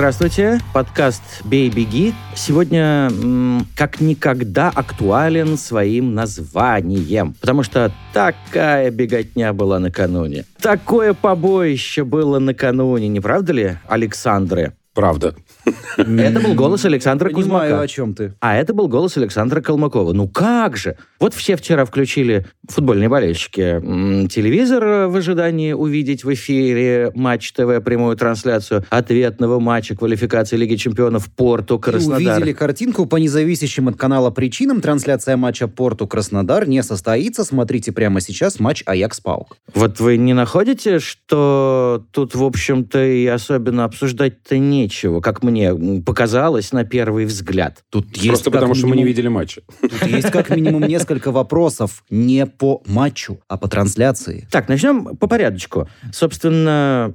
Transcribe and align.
Здравствуйте, 0.00 0.60
подкаст 0.72 1.20
«Бей, 1.44 1.68
беги». 1.68 2.14
Сегодня 2.34 3.10
м, 3.12 3.66
как 3.76 4.00
никогда 4.00 4.70
актуален 4.70 5.58
своим 5.58 6.14
названием, 6.14 7.34
потому 7.38 7.62
что 7.62 7.92
такая 8.14 8.90
беготня 8.90 9.52
была 9.52 9.78
накануне. 9.78 10.46
Такое 10.58 11.12
побоище 11.12 12.04
было 12.04 12.38
накануне, 12.38 13.08
не 13.08 13.20
правда 13.20 13.52
ли, 13.52 13.76
Александры? 13.88 14.72
Правда. 14.94 15.34
Это 15.96 16.40
был 16.40 16.54
голос 16.54 16.84
Александра 16.84 17.28
Понимаю, 17.30 17.70
Кузьмака. 17.70 17.80
о 17.82 17.86
чем 17.88 18.14
ты. 18.14 18.34
А 18.40 18.56
это 18.56 18.74
был 18.74 18.88
голос 18.88 19.16
Александра 19.16 19.60
Колмакова. 19.60 20.12
Ну 20.12 20.28
как 20.28 20.76
же? 20.76 20.96
Вот 21.20 21.32
все 21.34 21.56
вчера 21.56 21.84
включили, 21.84 22.46
футбольные 22.68 23.08
болельщики, 23.08 23.80
телевизор 24.28 25.08
в 25.08 25.16
ожидании 25.16 25.72
увидеть 25.72 26.24
в 26.24 26.32
эфире 26.32 27.12
Матч 27.14 27.52
ТВ 27.52 27.82
прямую 27.84 28.16
трансляцию 28.16 28.84
ответного 28.90 29.60
матча 29.60 29.94
квалификации 29.96 30.56
Лиги 30.56 30.76
Чемпионов 30.76 31.30
Порту 31.34 31.76
И 31.76 31.80
Краснодар. 31.80 32.18
увидели 32.18 32.52
картинку 32.52 33.06
по 33.06 33.16
независящим 33.16 33.88
от 33.88 33.96
канала 33.96 34.30
причинам. 34.30 34.80
Трансляция 34.80 35.36
матча 35.36 35.68
Порту 35.68 36.06
Краснодар 36.06 36.66
не 36.66 36.82
состоится. 36.82 37.44
Смотрите 37.44 37.92
прямо 37.92 38.20
сейчас 38.20 38.58
матч 38.58 38.82
Аякс 38.86 39.20
Паук. 39.20 39.56
Вот 39.74 40.00
вы 40.00 40.16
не 40.16 40.34
находите, 40.34 40.98
что 40.98 42.04
тут, 42.10 42.34
в 42.34 42.42
общем-то, 42.42 43.04
и 43.04 43.26
особенно 43.26 43.84
обсуждать-то 43.84 44.58
нечего, 44.82 45.20
как 45.20 45.42
мне 45.42 45.74
показалось 46.04 46.72
на 46.72 46.84
первый 46.84 47.24
взгляд? 47.24 47.84
Тут 47.90 48.16
есть 48.16 48.28
Просто 48.28 48.50
потому, 48.50 48.74
что 48.74 48.86
мы 48.86 48.96
не 48.96 49.02
минимум- 49.02 49.08
видели 49.08 49.28
матча. 49.28 49.62
Тут 49.80 50.06
есть 50.06 50.30
как 50.30 50.50
минимум 50.50 50.82
несколько 50.84 51.30
вопросов 51.32 52.04
не 52.10 52.46
по 52.46 52.82
матчу, 52.86 53.40
а 53.48 53.56
по 53.56 53.68
трансляции. 53.68 54.46
Так, 54.50 54.68
начнем 54.68 55.16
по 55.16 55.26
порядочку. 55.26 55.88
Собственно, 56.12 57.12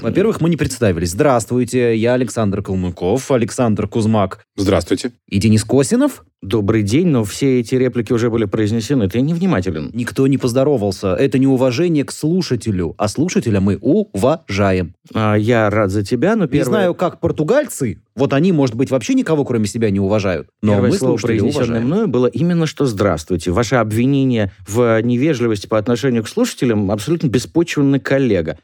Во-первых, 0.00 0.40
мы 0.40 0.48
не 0.50 0.56
представились. 0.56 1.10
Здравствуйте, 1.10 1.94
я 1.96 2.14
Александр 2.14 2.62
Калмыков, 2.62 3.30
Александр 3.30 3.86
Кузмак 3.88 4.44
Здравствуйте. 4.56 5.12
и 5.28 5.38
Денис 5.38 5.64
Косинов. 5.64 6.24
Добрый 6.42 6.82
день, 6.82 7.08
но 7.08 7.24
все 7.24 7.60
эти 7.60 7.74
реплики 7.74 8.12
уже 8.12 8.30
были 8.30 8.44
произнесены. 8.46 9.08
Ты 9.08 9.20
невнимателен. 9.20 9.90
Никто 9.92 10.26
не 10.26 10.38
поздоровался. 10.38 11.14
Это 11.14 11.38
неуважение 11.38 12.04
к 12.04 12.12
слушателю, 12.12 12.94
а 12.98 13.08
слушателя 13.08 13.60
мы 13.60 13.76
уважаем. 13.76 14.94
А, 15.14 15.34
Я 15.34 15.68
рад 15.70 15.90
за 15.90 16.04
тебя, 16.04 16.36
но 16.36 16.44
Не 16.44 16.50
первое, 16.50 16.64
знаю, 16.64 16.94
как 16.94 17.20
португальцы, 17.20 18.00
вот 18.14 18.32
они, 18.32 18.52
может 18.52 18.74
быть, 18.74 18.90
вообще 18.90 19.14
никого, 19.14 19.44
кроме 19.44 19.66
себя, 19.66 19.90
не 19.90 20.00
уважают. 20.00 20.48
Но 20.62 20.72
первое 20.74 20.90
мы 20.90 20.96
слово, 20.96 21.16
произнесенное 21.16 21.64
уважаем. 21.64 21.86
мною, 21.86 22.08
было 22.08 22.26
именно 22.26 22.66
что 22.66 22.86
«здравствуйте». 22.86 23.50
Ваше 23.50 23.76
обвинение 23.76 24.52
в 24.66 25.00
невежливости 25.02 25.66
по 25.66 25.78
отношению 25.78 26.24
к 26.24 26.28
слушателям 26.28 26.90
абсолютно 26.90 27.28
беспочвенный 27.28 28.00
коллега. 28.00 28.58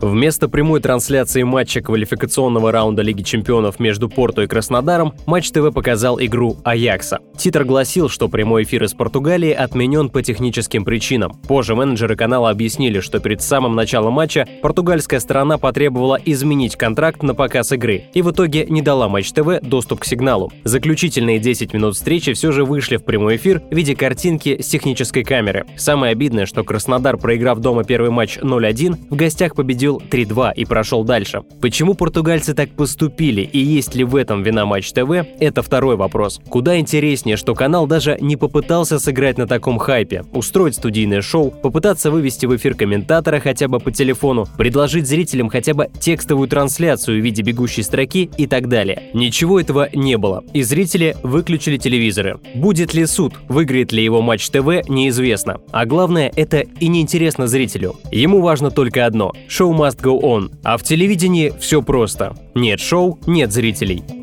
Вместо 0.00 0.48
прямой 0.48 0.80
трансляции 0.80 1.42
матча 1.42 1.82
квалификационного 1.82 2.72
раунда 2.72 3.02
Лиги 3.02 3.22
Чемпионов 3.22 3.78
между 3.78 4.08
Порту 4.08 4.42
и 4.42 4.46
Краснодаром, 4.46 5.14
Матч 5.26 5.50
ТВ 5.50 5.72
показал 5.74 6.18
игру 6.18 6.56
Аякса. 6.64 7.18
Титр 7.36 7.64
гласил, 7.64 8.08
что 8.08 8.28
прямой 8.28 8.62
эфир 8.62 8.84
из 8.84 8.94
Португалии 8.94 9.52
отменен 9.52 10.08
по 10.08 10.22
техническим 10.22 10.84
причинам. 10.84 11.32
Позже 11.46 11.74
менеджеры 11.74 12.16
канала 12.16 12.48
объяснили, 12.48 13.00
что 13.00 13.18
перед 13.18 13.42
самым 13.42 13.74
началом 13.74 14.14
матча 14.14 14.48
португальская 14.62 15.20
сторона 15.20 15.58
потребовала 15.58 16.18
изменить 16.24 16.76
контракт 16.76 17.22
на 17.22 17.34
показ 17.34 17.72
игры 17.72 18.04
и 18.14 18.22
в 18.22 18.30
итоге 18.30 18.66
не 18.66 18.80
дала 18.80 19.08
Матч 19.08 19.32
ТВ 19.32 19.60
доступ 19.62 20.00
к 20.00 20.04
сигналу. 20.06 20.50
Заключительные 20.64 21.38
10 21.38 21.74
минут 21.74 21.94
встречи 21.94 22.32
все 22.32 22.52
же 22.52 22.64
вышли 22.64 22.96
в 22.96 23.04
прямой 23.04 23.36
эфир 23.36 23.62
в 23.70 23.74
виде 23.74 23.94
картинки 23.94 24.60
с 24.62 24.66
технической 24.66 25.24
камеры. 25.24 25.66
Самое 25.76 26.12
обидное, 26.12 26.46
что 26.46 26.64
Краснодар, 26.64 27.18
проиграв 27.18 27.58
дома 27.58 27.84
первый 27.84 28.10
матч 28.10 28.38
0-1, 28.38 28.96
в 29.10 29.16
гостях 29.16 29.54
победил 29.54 29.89
3-2 29.98 30.52
и 30.54 30.64
прошел 30.64 31.04
дальше. 31.04 31.42
Почему 31.60 31.94
португальцы 31.94 32.54
так 32.54 32.70
поступили 32.70 33.42
и 33.42 33.58
есть 33.58 33.94
ли 33.94 34.04
в 34.04 34.16
этом 34.16 34.42
вина 34.42 34.66
Матч 34.66 34.92
ТВ, 34.92 35.26
это 35.40 35.62
второй 35.62 35.96
вопрос. 35.96 36.40
Куда 36.48 36.78
интереснее, 36.78 37.36
что 37.36 37.54
канал 37.54 37.86
даже 37.86 38.18
не 38.20 38.36
попытался 38.36 38.98
сыграть 38.98 39.38
на 39.38 39.46
таком 39.46 39.78
хайпе, 39.78 40.24
устроить 40.32 40.76
студийное 40.76 41.22
шоу, 41.22 41.50
попытаться 41.50 42.10
вывести 42.10 42.46
в 42.46 42.56
эфир 42.56 42.74
комментатора 42.74 43.40
хотя 43.40 43.68
бы 43.68 43.80
по 43.80 43.90
телефону, 43.90 44.46
предложить 44.56 45.06
зрителям 45.06 45.48
хотя 45.48 45.74
бы 45.74 45.88
текстовую 46.00 46.48
трансляцию 46.48 47.20
в 47.20 47.24
виде 47.24 47.42
бегущей 47.42 47.82
строки 47.82 48.30
и 48.36 48.46
так 48.46 48.68
далее. 48.68 49.10
Ничего 49.14 49.60
этого 49.60 49.88
не 49.92 50.16
было, 50.16 50.44
и 50.52 50.62
зрители 50.62 51.16
выключили 51.22 51.76
телевизоры. 51.76 52.38
Будет 52.54 52.94
ли 52.94 53.06
суд, 53.06 53.34
выиграет 53.48 53.92
ли 53.92 54.02
его 54.02 54.22
Матч 54.22 54.48
ТВ, 54.48 54.88
неизвестно. 54.88 55.58
А 55.72 55.86
главное, 55.86 56.32
это 56.36 56.60
и 56.60 56.88
неинтересно 56.88 57.46
зрителю. 57.46 57.96
Ему 58.10 58.40
важно 58.40 58.70
только 58.70 59.06
одно– 59.06 59.32
шоу 59.48 59.72
must 59.80 60.00
go 60.00 60.20
on. 60.20 60.52
А 60.62 60.76
в 60.76 60.82
телевидении 60.82 61.52
все 61.58 61.82
просто. 61.82 62.36
Нет 62.54 62.80
шоу, 62.80 63.18
нет 63.26 63.52
зрителей. 63.52 64.19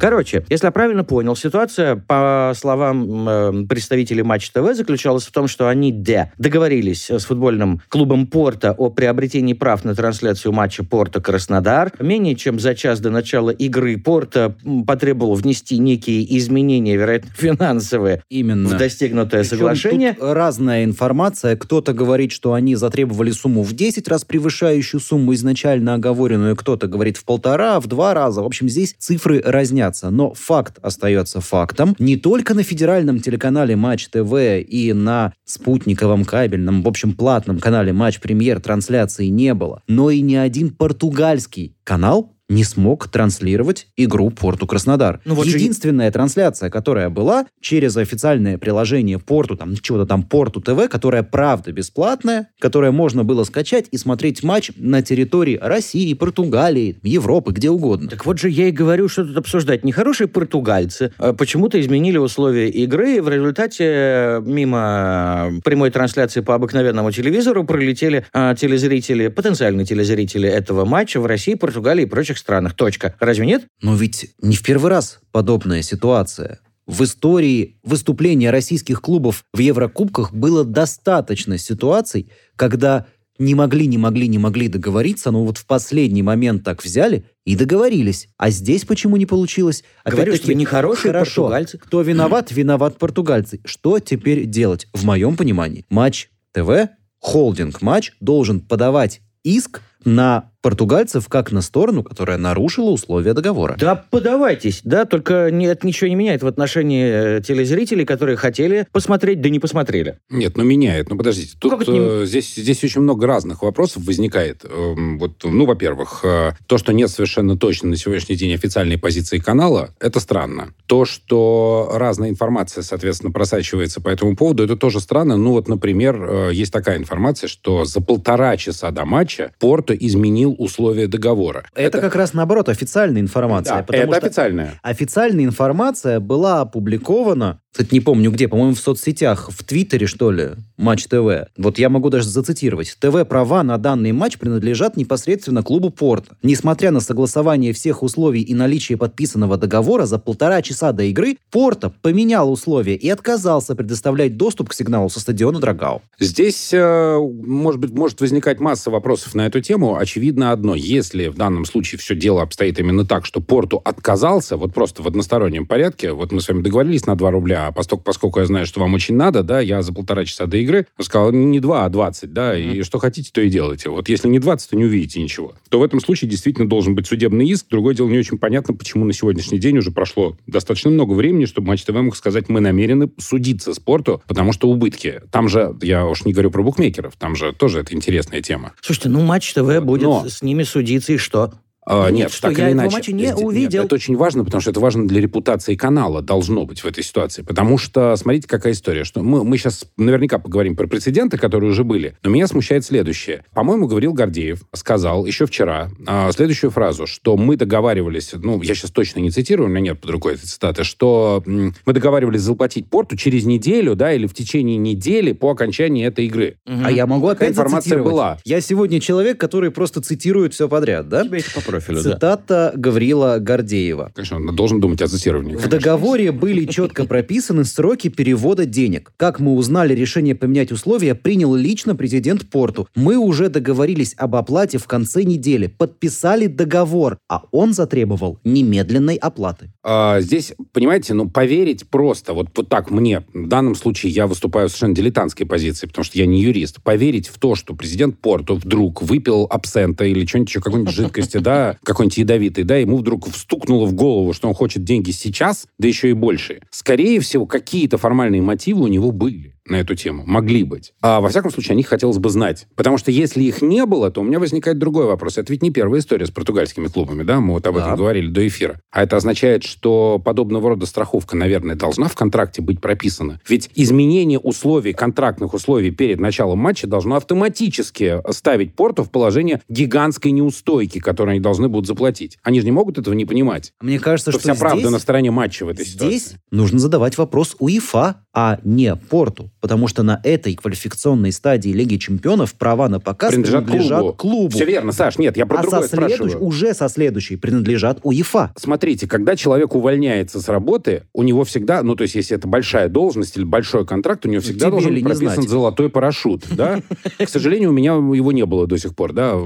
Короче, 0.00 0.46
если 0.48 0.66
я 0.66 0.70
правильно 0.70 1.04
понял, 1.04 1.36
ситуация, 1.36 1.94
по 1.94 2.54
словам 2.56 3.28
э, 3.28 3.66
представителей 3.68 4.22
Матч 4.22 4.48
ТВ, 4.48 4.74
заключалась 4.74 5.24
в 5.24 5.30
том, 5.30 5.46
что 5.46 5.68
они 5.68 5.92
де, 5.92 6.32
договорились 6.38 7.10
с 7.10 7.26
футбольным 7.26 7.82
клубом 7.88 8.26
Порта 8.26 8.72
о 8.72 8.88
приобретении 8.88 9.52
прав 9.52 9.84
на 9.84 9.94
трансляцию 9.94 10.52
матча 10.52 10.84
Порта-Краснодар. 10.84 11.92
Менее 12.00 12.34
чем 12.34 12.58
за 12.58 12.74
час 12.74 13.00
до 13.00 13.10
начала 13.10 13.50
игры 13.50 13.98
Порта 13.98 14.56
потребовал 14.86 15.34
внести 15.34 15.76
некие 15.76 16.38
изменения, 16.38 16.96
вероятно, 16.96 17.30
финансовые, 17.36 18.22
Именно. 18.30 18.70
в 18.70 18.78
достигнутое 18.78 19.42
Причем 19.42 19.58
соглашение. 19.58 20.14
тут 20.14 20.32
разная 20.32 20.84
информация. 20.84 21.56
Кто-то 21.56 21.92
говорит, 21.92 22.32
что 22.32 22.54
они 22.54 22.74
затребовали 22.74 23.32
сумму 23.32 23.62
в 23.62 23.74
10 23.74 24.08
раз 24.08 24.24
превышающую 24.24 24.98
сумму 24.98 25.34
изначально 25.34 25.92
оговоренную, 25.92 26.56
кто-то 26.56 26.86
говорит 26.86 27.18
в 27.18 27.24
полтора, 27.24 27.78
в 27.80 27.86
два 27.86 28.14
раза. 28.14 28.40
В 28.40 28.46
общем, 28.46 28.66
здесь 28.70 28.94
цифры 28.98 29.42
разнятся. 29.44 29.89
Но 30.10 30.34
факт 30.34 30.78
остается 30.82 31.40
фактом. 31.40 31.96
Не 31.98 32.16
только 32.16 32.54
на 32.54 32.62
федеральном 32.62 33.20
телеканале 33.20 33.76
Матч 33.76 34.08
ТВ 34.08 34.32
и 34.66 34.92
на 34.92 35.32
спутниковом 35.44 36.24
кабельном, 36.24 36.82
в 36.82 36.88
общем, 36.88 37.14
платном 37.14 37.58
канале 37.58 37.92
Матч 37.92 38.20
Премьер 38.20 38.60
трансляции 38.60 39.26
не 39.26 39.54
было, 39.54 39.82
но 39.88 40.10
и 40.10 40.20
ни 40.20 40.36
один 40.36 40.70
португальский 40.70 41.76
канал 41.84 42.36
не 42.50 42.64
смог 42.64 43.08
транслировать 43.08 43.86
игру 43.96 44.30
Порту 44.30 44.66
Краснодар. 44.66 45.20
Ну 45.24 45.34
вот 45.34 45.46
же- 45.46 45.56
Единственная 45.56 46.10
трансляция, 46.10 46.68
которая 46.68 47.08
была 47.08 47.46
через 47.60 47.96
официальное 47.96 48.58
приложение 48.58 49.18
Порту, 49.18 49.56
там 49.56 49.76
чего-то 49.76 50.04
там 50.04 50.24
Порту 50.24 50.60
ТВ, 50.60 50.88
которая 50.90 51.22
правда 51.22 51.70
бесплатная, 51.72 52.48
которое 52.58 52.90
можно 52.90 53.24
было 53.24 53.44
скачать 53.44 53.86
и 53.92 53.96
смотреть 53.96 54.42
матч 54.42 54.72
на 54.76 55.00
территории 55.00 55.58
России, 55.62 56.12
Португалии, 56.14 56.98
Европы, 57.02 57.52
где 57.52 57.70
угодно. 57.70 58.08
Так 58.10 58.26
вот 58.26 58.38
же 58.40 58.50
я 58.50 58.68
и 58.68 58.72
говорю, 58.72 59.08
что 59.08 59.24
тут 59.24 59.36
обсуждать. 59.36 59.84
Нехорошие 59.84 60.26
португальцы 60.26 61.12
э, 61.18 61.32
почему-то 61.32 61.80
изменили 61.80 62.18
условия 62.18 62.68
игры, 62.68 63.16
и 63.16 63.20
в 63.20 63.28
результате 63.28 63.84
э, 63.86 64.42
мимо 64.44 65.52
прямой 65.64 65.90
трансляции 65.90 66.40
по 66.40 66.56
обыкновенному 66.56 67.12
телевизору 67.12 67.64
пролетели 67.64 68.24
э, 68.32 68.54
телезрители, 68.58 69.28
потенциальные 69.28 69.86
телезрители 69.86 70.48
этого 70.48 70.84
матча 70.84 71.20
в 71.20 71.26
России, 71.26 71.54
Португалии 71.54 72.02
и 72.02 72.06
прочих 72.06 72.39
странах. 72.40 72.74
Точка. 72.74 73.14
Разве 73.20 73.46
нет? 73.46 73.66
Но 73.82 73.94
ведь 73.94 74.34
не 74.42 74.56
в 74.56 74.62
первый 74.62 74.90
раз 74.90 75.20
подобная 75.32 75.82
ситуация. 75.82 76.60
В 76.86 77.04
истории 77.04 77.76
выступления 77.84 78.50
российских 78.50 79.00
клубов 79.00 79.44
в 79.52 79.58
Еврокубках 79.60 80.32
было 80.32 80.64
достаточно 80.64 81.56
ситуаций, 81.56 82.32
когда 82.56 83.06
не 83.38 83.54
могли, 83.54 83.86
не 83.86 83.96
могли, 83.96 84.28
не 84.28 84.38
могли 84.38 84.68
договориться, 84.68 85.30
но 85.30 85.44
вот 85.44 85.56
в 85.56 85.66
последний 85.66 86.22
момент 86.22 86.62
так 86.62 86.84
взяли 86.84 87.24
и 87.46 87.56
договорились. 87.56 88.28
А 88.36 88.50
здесь 88.50 88.84
почему 88.84 89.16
не 89.16 89.24
получилось? 89.24 89.82
Говорю, 90.04 90.22
Опять-таки, 90.32 90.44
что 90.52 90.54
нехорошие 90.54 91.12
хорошо. 91.12 91.42
португальцы. 91.44 91.78
Кто 91.78 92.02
виноват? 92.02 92.50
Виноват 92.52 92.98
португальцы. 92.98 93.60
Что 93.64 93.98
теперь 93.98 94.44
делать? 94.44 94.88
В 94.92 95.04
моем 95.04 95.36
понимании, 95.36 95.86
матч 95.88 96.28
ТВ, 96.52 96.90
холдинг 97.18 97.80
матч 97.80 98.12
должен 98.20 98.60
подавать 98.60 99.20
иск 99.42 99.80
на 100.04 100.50
португальцев 100.62 101.28
как 101.28 101.52
на 101.52 101.62
сторону, 101.62 102.02
которая 102.02 102.36
нарушила 102.36 102.90
условия 102.90 103.32
договора. 103.32 103.76
Да 103.78 104.04
подавайтесь, 104.10 104.80
да, 104.84 105.04
только 105.04 105.50
не, 105.50 105.66
это 105.66 105.86
ничего 105.86 106.08
не 106.08 106.14
меняет 106.14 106.42
в 106.42 106.46
отношении 106.46 107.38
э, 107.38 107.40
телезрителей, 107.40 108.04
которые 108.04 108.36
хотели 108.36 108.86
посмотреть, 108.92 109.40
да 109.40 109.48
не 109.48 109.58
посмотрели. 109.58 110.18
Нет, 110.28 110.56
ну 110.56 110.64
меняет. 110.64 111.08
Ну 111.08 111.16
подождите, 111.16 111.56
тут 111.58 111.82
э, 111.88 112.24
здесь, 112.26 112.54
здесь 112.54 112.84
очень 112.84 113.00
много 113.00 113.26
разных 113.26 113.62
вопросов 113.62 114.04
возникает. 114.04 114.64
Э, 114.64 114.94
вот, 115.18 115.42
ну, 115.44 115.64
во-первых, 115.64 116.20
э, 116.24 116.52
то, 116.66 116.78
что 116.78 116.92
нет 116.92 117.10
совершенно 117.10 117.56
точно 117.56 117.88
на 117.88 117.96
сегодняшний 117.96 118.36
день 118.36 118.52
официальной 118.54 118.98
позиции 118.98 119.38
канала, 119.38 119.94
это 119.98 120.20
странно. 120.20 120.74
То, 120.86 121.04
что 121.06 121.90
разная 121.94 122.28
информация, 122.28 122.82
соответственно, 122.82 123.32
просачивается 123.32 124.00
по 124.00 124.08
этому 124.10 124.36
поводу, 124.36 124.64
это 124.64 124.76
тоже 124.76 125.00
странно. 125.00 125.36
Ну 125.36 125.52
вот, 125.52 125.68
например, 125.68 126.50
есть 126.50 126.72
такая 126.72 126.98
информация, 126.98 127.48
что 127.48 127.84
за 127.84 128.02
полтора 128.02 128.56
часа 128.56 128.90
до 128.90 129.06
матча 129.06 129.52
Порто 129.58 129.89
изменил 129.94 130.20
изменил 130.30 130.54
условия 130.58 131.06
договора. 131.06 131.64
Это, 131.74 131.98
это 131.98 132.00
как 132.00 132.16
раз 132.16 132.34
наоборот 132.34 132.68
официальная 132.68 133.20
информация. 133.20 133.84
Да, 133.86 133.96
это 133.96 134.16
официальная. 134.16 134.80
Официальная 134.82 135.44
информация 135.44 136.20
была 136.20 136.60
опубликована 136.60 137.60
кстати, 137.72 137.94
не 137.94 138.00
помню 138.00 138.30
где, 138.30 138.48
по-моему, 138.48 138.74
в 138.74 138.80
соцсетях, 138.80 139.50
в 139.50 139.64
Твиттере, 139.64 140.06
что 140.06 140.30
ли, 140.30 140.50
Матч 140.80 141.08
ТВ. 141.08 141.46
Вот 141.58 141.78
я 141.78 141.90
могу 141.90 142.08
даже 142.08 142.26
зацитировать. 142.26 142.96
ТВ-права 142.98 143.62
на 143.62 143.76
данный 143.76 144.12
матч 144.12 144.38
принадлежат 144.38 144.96
непосредственно 144.96 145.62
клубу 145.62 145.90
Порта. 145.90 146.36
Несмотря 146.42 146.90
на 146.90 147.00
согласование 147.00 147.74
всех 147.74 148.02
условий 148.02 148.40
и 148.40 148.54
наличие 148.54 148.96
подписанного 148.96 149.58
договора, 149.58 150.06
за 150.06 150.18
полтора 150.18 150.62
часа 150.62 150.92
до 150.92 151.02
игры 151.02 151.36
Порта 151.50 151.90
поменял 151.90 152.50
условия 152.50 152.96
и 152.96 153.10
отказался 153.10 153.74
предоставлять 153.76 154.38
доступ 154.38 154.70
к 154.70 154.72
сигналу 154.72 155.10
со 155.10 155.20
стадиона 155.20 155.60
Драгау. 155.60 156.00
Здесь, 156.18 156.70
э, 156.72 157.18
может 157.18 157.78
быть, 157.78 157.90
может 157.90 158.22
возникать 158.22 158.58
масса 158.58 158.90
вопросов 158.90 159.34
на 159.34 159.46
эту 159.46 159.60
тему. 159.60 159.96
Очевидно 159.96 160.52
одно. 160.52 160.74
Если 160.74 161.28
в 161.28 161.36
данном 161.36 161.66
случае 161.66 161.98
все 161.98 162.16
дело 162.16 162.40
обстоит 162.40 162.78
именно 162.80 163.04
так, 163.04 163.26
что 163.26 163.42
Порту 163.42 163.82
отказался, 163.84 164.56
вот 164.56 164.72
просто 164.72 165.02
в 165.02 165.06
одностороннем 165.06 165.66
порядке, 165.66 166.12
вот 166.12 166.32
мы 166.32 166.40
с 166.40 166.48
вами 166.48 166.62
договорились 166.62 167.06
на 167.06 167.16
2 167.16 167.30
рубля, 167.30 167.59
а 167.68 167.72
поскольку, 167.72 168.04
поскольку 168.04 168.40
я 168.40 168.46
знаю, 168.46 168.66
что 168.66 168.80
вам 168.80 168.94
очень 168.94 169.14
надо, 169.16 169.42
да, 169.42 169.60
я 169.60 169.82
за 169.82 169.92
полтора 169.92 170.24
часа 170.24 170.46
до 170.46 170.56
игры 170.56 170.86
сказал, 171.00 171.32
не 171.32 171.60
2, 171.60 171.84
а 171.84 171.88
20, 171.88 172.32
да, 172.32 172.56
mm-hmm. 172.56 172.76
и 172.76 172.82
что 172.82 172.98
хотите, 172.98 173.30
то 173.32 173.40
и 173.40 173.48
делайте. 173.48 173.90
Вот 173.90 174.08
если 174.08 174.28
не 174.28 174.38
20, 174.38 174.70
то 174.70 174.76
не 174.76 174.84
увидите 174.84 175.22
ничего. 175.22 175.54
То 175.68 175.80
в 175.80 175.82
этом 175.82 176.00
случае 176.00 176.30
действительно 176.30 176.68
должен 176.68 176.94
быть 176.94 177.06
судебный 177.06 177.46
иск. 177.46 177.66
Другое 177.70 177.94
дело, 177.94 178.08
не 178.08 178.18
очень 178.18 178.38
понятно, 178.38 178.74
почему 178.74 179.04
на 179.04 179.12
сегодняшний 179.12 179.58
день 179.58 179.78
уже 179.78 179.90
прошло 179.90 180.36
достаточно 180.46 180.90
много 180.90 181.12
времени, 181.12 181.44
чтобы 181.44 181.68
Матч 181.68 181.84
ТВ 181.84 181.92
мог 181.92 182.16
сказать, 182.16 182.48
мы 182.48 182.60
намерены 182.60 183.10
судиться 183.18 183.74
спорту, 183.74 184.22
потому 184.26 184.52
что 184.52 184.68
убытки. 184.68 185.22
Там 185.30 185.48
же, 185.48 185.76
я 185.82 186.06
уж 186.06 186.24
не 186.24 186.32
говорю 186.32 186.50
про 186.50 186.62
букмекеров, 186.62 187.16
там 187.16 187.36
же 187.36 187.52
тоже 187.52 187.80
это 187.80 187.94
интересная 187.94 188.42
тема. 188.42 188.72
Слушайте, 188.80 189.08
ну 189.08 189.22
Матч 189.22 189.52
ТВ 189.52 189.80
будет 189.82 190.02
Но... 190.02 190.28
с 190.28 190.42
ними 190.42 190.62
судиться, 190.62 191.12
и 191.12 191.16
что? 191.16 191.52
А, 191.86 192.10
нет, 192.10 192.14
нет, 192.14 192.32
что 192.32 192.48
так 192.48 192.58
я 192.58 192.66
или 192.66 192.72
иначе. 192.74 192.96
матча 192.96 193.12
не 193.12 193.34
увидел. 193.34 193.80
Нет, 193.80 193.86
это 193.86 193.94
очень 193.94 194.16
важно, 194.16 194.44
потому 194.44 194.60
что 194.60 194.70
это 194.70 194.80
важно 194.80 195.08
для 195.08 195.20
репутации 195.20 195.74
канала, 195.74 196.20
должно 196.22 196.64
быть 196.66 196.80
в 196.80 196.86
этой 196.86 197.02
ситуации. 197.02 197.42
Потому 197.42 197.78
что, 197.78 198.14
смотрите, 198.16 198.46
какая 198.46 198.72
история. 198.74 199.04
Что 199.04 199.22
мы, 199.22 199.44
мы 199.44 199.56
сейчас 199.56 199.86
наверняка 199.96 200.38
поговорим 200.38 200.76
про 200.76 200.86
прецеденты, 200.86 201.38
которые 201.38 201.70
уже 201.70 201.84
были, 201.84 202.16
но 202.22 202.30
меня 202.30 202.46
смущает 202.46 202.84
следующее. 202.84 203.44
По-моему, 203.54 203.86
говорил 203.86 204.12
Гордеев, 204.12 204.62
сказал 204.74 205.24
еще 205.26 205.46
вчера 205.46 205.90
а, 206.06 206.30
следующую 206.32 206.70
фразу, 206.70 207.06
что 207.06 207.36
мы 207.36 207.56
договаривались, 207.56 208.32
ну, 208.34 208.60
я 208.62 208.74
сейчас 208.74 208.90
точно 208.90 209.20
не 209.20 209.30
цитирую, 209.30 209.68
у 209.68 209.70
меня 209.70 209.80
нет 209.80 210.00
под 210.00 210.10
рукой 210.10 210.34
этой 210.34 210.46
цитаты, 210.46 210.84
что 210.84 211.42
мы 211.46 211.92
договаривались 211.92 212.42
заплатить 212.42 212.88
порту 212.88 213.16
через 213.16 213.44
неделю, 213.44 213.94
да, 213.94 214.12
или 214.12 214.26
в 214.26 214.34
течение 214.34 214.76
недели 214.76 215.32
по 215.32 215.50
окончании 215.50 216.06
этой 216.06 216.26
игры. 216.26 216.56
Угу. 216.66 216.82
А 216.84 216.90
я 216.90 217.06
могу 217.06 217.28
опять 217.28 217.50
информация 217.50 218.02
была. 218.02 218.38
Я 218.44 218.60
сегодня 218.60 219.00
человек, 219.00 219.38
который 219.38 219.70
просто 219.70 220.00
цитирует 220.00 220.54
все 220.54 220.68
подряд, 220.68 221.08
да? 221.08 221.24
Тебя 221.24 221.38
профилю, 221.70 222.02
Цитата 222.02 222.72
да. 222.72 222.72
Гаврила 222.74 223.38
Гордеева. 223.38 224.12
Конечно, 224.14 224.36
он 224.36 224.54
должен 224.56 224.80
думать 224.80 225.02
о 225.02 225.08
цитировании. 225.08 225.56
В 225.56 225.68
договоре 225.68 226.32
были 226.32 226.64
четко 226.66 227.04
прописаны 227.04 227.64
сроки 227.64 228.08
перевода 228.08 228.66
денег. 228.66 229.12
Как 229.16 229.40
мы 229.40 229.54
узнали, 229.54 229.94
решение 229.94 230.34
поменять 230.34 230.72
условия 230.72 231.14
принял 231.14 231.54
лично 231.54 231.94
президент 231.94 232.48
Порту. 232.50 232.88
Мы 232.94 233.16
уже 233.16 233.48
договорились 233.48 234.14
об 234.16 234.36
оплате 234.36 234.78
в 234.78 234.86
конце 234.86 235.22
недели, 235.22 235.66
подписали 235.66 236.46
договор, 236.46 237.18
а 237.28 237.42
он 237.50 237.72
затребовал 237.72 238.38
немедленной 238.44 239.16
оплаты. 239.16 239.72
А, 239.82 240.20
здесь, 240.20 240.52
понимаете, 240.72 241.14
ну, 241.14 241.28
поверить 241.28 241.88
просто, 241.88 242.34
вот, 242.34 242.48
вот 242.56 242.68
так 242.68 242.90
мне, 242.90 243.24
в 243.32 243.48
данном 243.48 243.74
случае 243.74 244.12
я 244.12 244.26
выступаю 244.26 244.68
в 244.68 244.70
совершенно 244.70 244.94
дилетантской 244.94 245.46
позиции, 245.46 245.86
потому 245.86 246.04
что 246.04 246.18
я 246.18 246.26
не 246.26 246.42
юрист, 246.42 246.82
поверить 246.82 247.28
в 247.28 247.38
то, 247.38 247.54
что 247.54 247.74
президент 247.74 248.18
Порту 248.18 248.56
вдруг 248.56 249.02
выпил 249.02 249.46
абсента 249.48 250.04
или 250.04 250.26
что-нибудь 250.26 250.50
еще, 250.50 250.60
какой-нибудь 250.60 250.94
жидкости, 250.94 251.38
да, 251.38 251.59
какой-нибудь 251.84 252.18
ядовитый, 252.18 252.64
да, 252.64 252.76
ему 252.76 252.96
вдруг 252.98 253.28
встукнуло 253.28 253.86
в 253.86 253.94
голову, 253.94 254.32
что 254.32 254.48
он 254.48 254.54
хочет 254.54 254.84
деньги 254.84 255.10
сейчас, 255.10 255.66
да 255.78 255.88
еще 255.88 256.10
и 256.10 256.12
больше. 256.12 256.60
Скорее 256.70 257.20
всего, 257.20 257.46
какие-то 257.46 257.98
формальные 257.98 258.42
мотивы 258.42 258.84
у 258.84 258.88
него 258.88 259.12
были 259.12 259.54
на 259.66 259.76
эту 259.76 259.94
тему. 259.94 260.24
Могли 260.26 260.64
быть. 260.64 260.92
А 261.00 261.20
во 261.20 261.28
всяком 261.28 261.50
случае, 261.50 261.72
о 261.72 261.76
них 261.76 261.86
хотелось 261.86 262.18
бы 262.18 262.30
знать. 262.30 262.66
Потому 262.76 262.98
что 262.98 263.10
если 263.10 263.42
их 263.42 263.62
не 263.62 263.86
было, 263.86 264.10
то 264.10 264.20
у 264.20 264.24
меня 264.24 264.38
возникает 264.38 264.78
другой 264.78 265.06
вопрос. 265.06 265.38
Это 265.38 265.52
ведь 265.52 265.62
не 265.62 265.70
первая 265.70 266.00
история 266.00 266.26
с 266.26 266.30
португальскими 266.30 266.88
клубами, 266.88 267.22
да? 267.22 267.40
Мы 267.40 267.54
вот 267.54 267.66
об 267.66 267.74
да. 267.74 267.82
этом 267.82 267.96
говорили 267.96 268.28
до 268.28 268.46
эфира. 268.46 268.80
А 268.90 269.02
это 269.02 269.16
означает, 269.16 269.64
что 269.64 270.18
подобного 270.18 270.70
рода 270.70 270.86
страховка, 270.86 271.36
наверное, 271.36 271.76
должна 271.76 272.08
в 272.08 272.14
контракте 272.14 272.62
быть 272.62 272.80
прописана. 272.80 273.40
Ведь 273.48 273.70
изменение 273.74 274.38
условий, 274.38 274.92
контрактных 274.92 275.54
условий 275.54 275.90
перед 275.90 276.20
началом 276.20 276.58
матча 276.58 276.86
должно 276.86 277.16
автоматически 277.16 278.20
ставить 278.30 278.74
Порту 278.74 279.04
в 279.04 279.10
положение 279.10 279.60
гигантской 279.68 280.32
неустойки, 280.32 280.98
которую 280.98 281.32
они 281.32 281.40
должны 281.40 281.68
будут 281.68 281.86
заплатить. 281.86 282.38
Они 282.42 282.60
же 282.60 282.66
не 282.66 282.72
могут 282.72 282.98
этого 282.98 283.14
не 283.14 283.24
понимать. 283.24 283.72
Мне 283.80 283.98
кажется, 283.98 284.30
что, 284.30 284.40
что 284.40 284.48
вся 284.48 284.54
здесь, 284.54 284.60
правда 284.60 284.90
на 284.90 284.98
стороне 284.98 285.30
матча 285.30 285.64
в 285.64 285.68
этой 285.68 285.84
здесь 285.84 285.94
ситуации. 285.94 286.16
Здесь 286.18 286.36
нужно 286.50 286.78
задавать 286.78 287.18
вопрос 287.18 287.56
УЕФА, 287.58 288.24
а 288.32 288.58
не 288.64 288.94
Порту 288.96 289.50
потому 289.60 289.88
что 289.88 290.02
на 290.02 290.20
этой 290.24 290.54
квалификационной 290.54 291.32
стадии 291.32 291.70
Лиги 291.70 291.96
Чемпионов 291.96 292.54
права 292.54 292.88
на 292.88 293.00
показ 293.00 293.30
принадлежат, 293.30 293.64
принадлежат 293.64 294.00
клубу. 294.00 294.14
клубу. 294.14 294.48
Все 294.50 294.64
верно, 294.64 294.92
Саш, 294.92 295.18
нет, 295.18 295.36
я 295.36 295.46
про 295.46 295.58
а 295.58 295.62
другое 295.62 295.82
со 295.82 295.96
следующ... 295.96 296.34
уже 296.40 296.74
со 296.74 296.88
следующей 296.88 297.36
принадлежат 297.36 298.00
УЕФА. 298.02 298.52
Смотрите, 298.56 299.06
когда 299.06 299.36
человек 299.36 299.74
увольняется 299.74 300.40
с 300.40 300.48
работы, 300.48 301.02
у 301.12 301.22
него 301.22 301.44
всегда, 301.44 301.82
ну, 301.82 301.94
то 301.94 302.02
есть, 302.02 302.14
если 302.14 302.36
это 302.36 302.48
большая 302.48 302.88
должность 302.88 303.36
или 303.36 303.44
большой 303.44 303.86
контракт, 303.86 304.24
у 304.26 304.28
него 304.28 304.40
всегда 304.42 304.66
Тебе 304.66 304.70
должен 304.70 304.94
быть 304.94 305.04
прописан 305.04 305.34
знать. 305.34 305.48
золотой 305.48 305.90
парашют, 305.90 306.44
да? 306.50 306.80
К 307.18 307.28
сожалению, 307.28 307.70
у 307.70 307.72
меня 307.72 307.92
его 307.92 308.32
не 308.32 308.46
было 308.46 308.66
до 308.66 308.78
сих 308.78 308.94
пор, 308.94 309.12
да, 309.12 309.36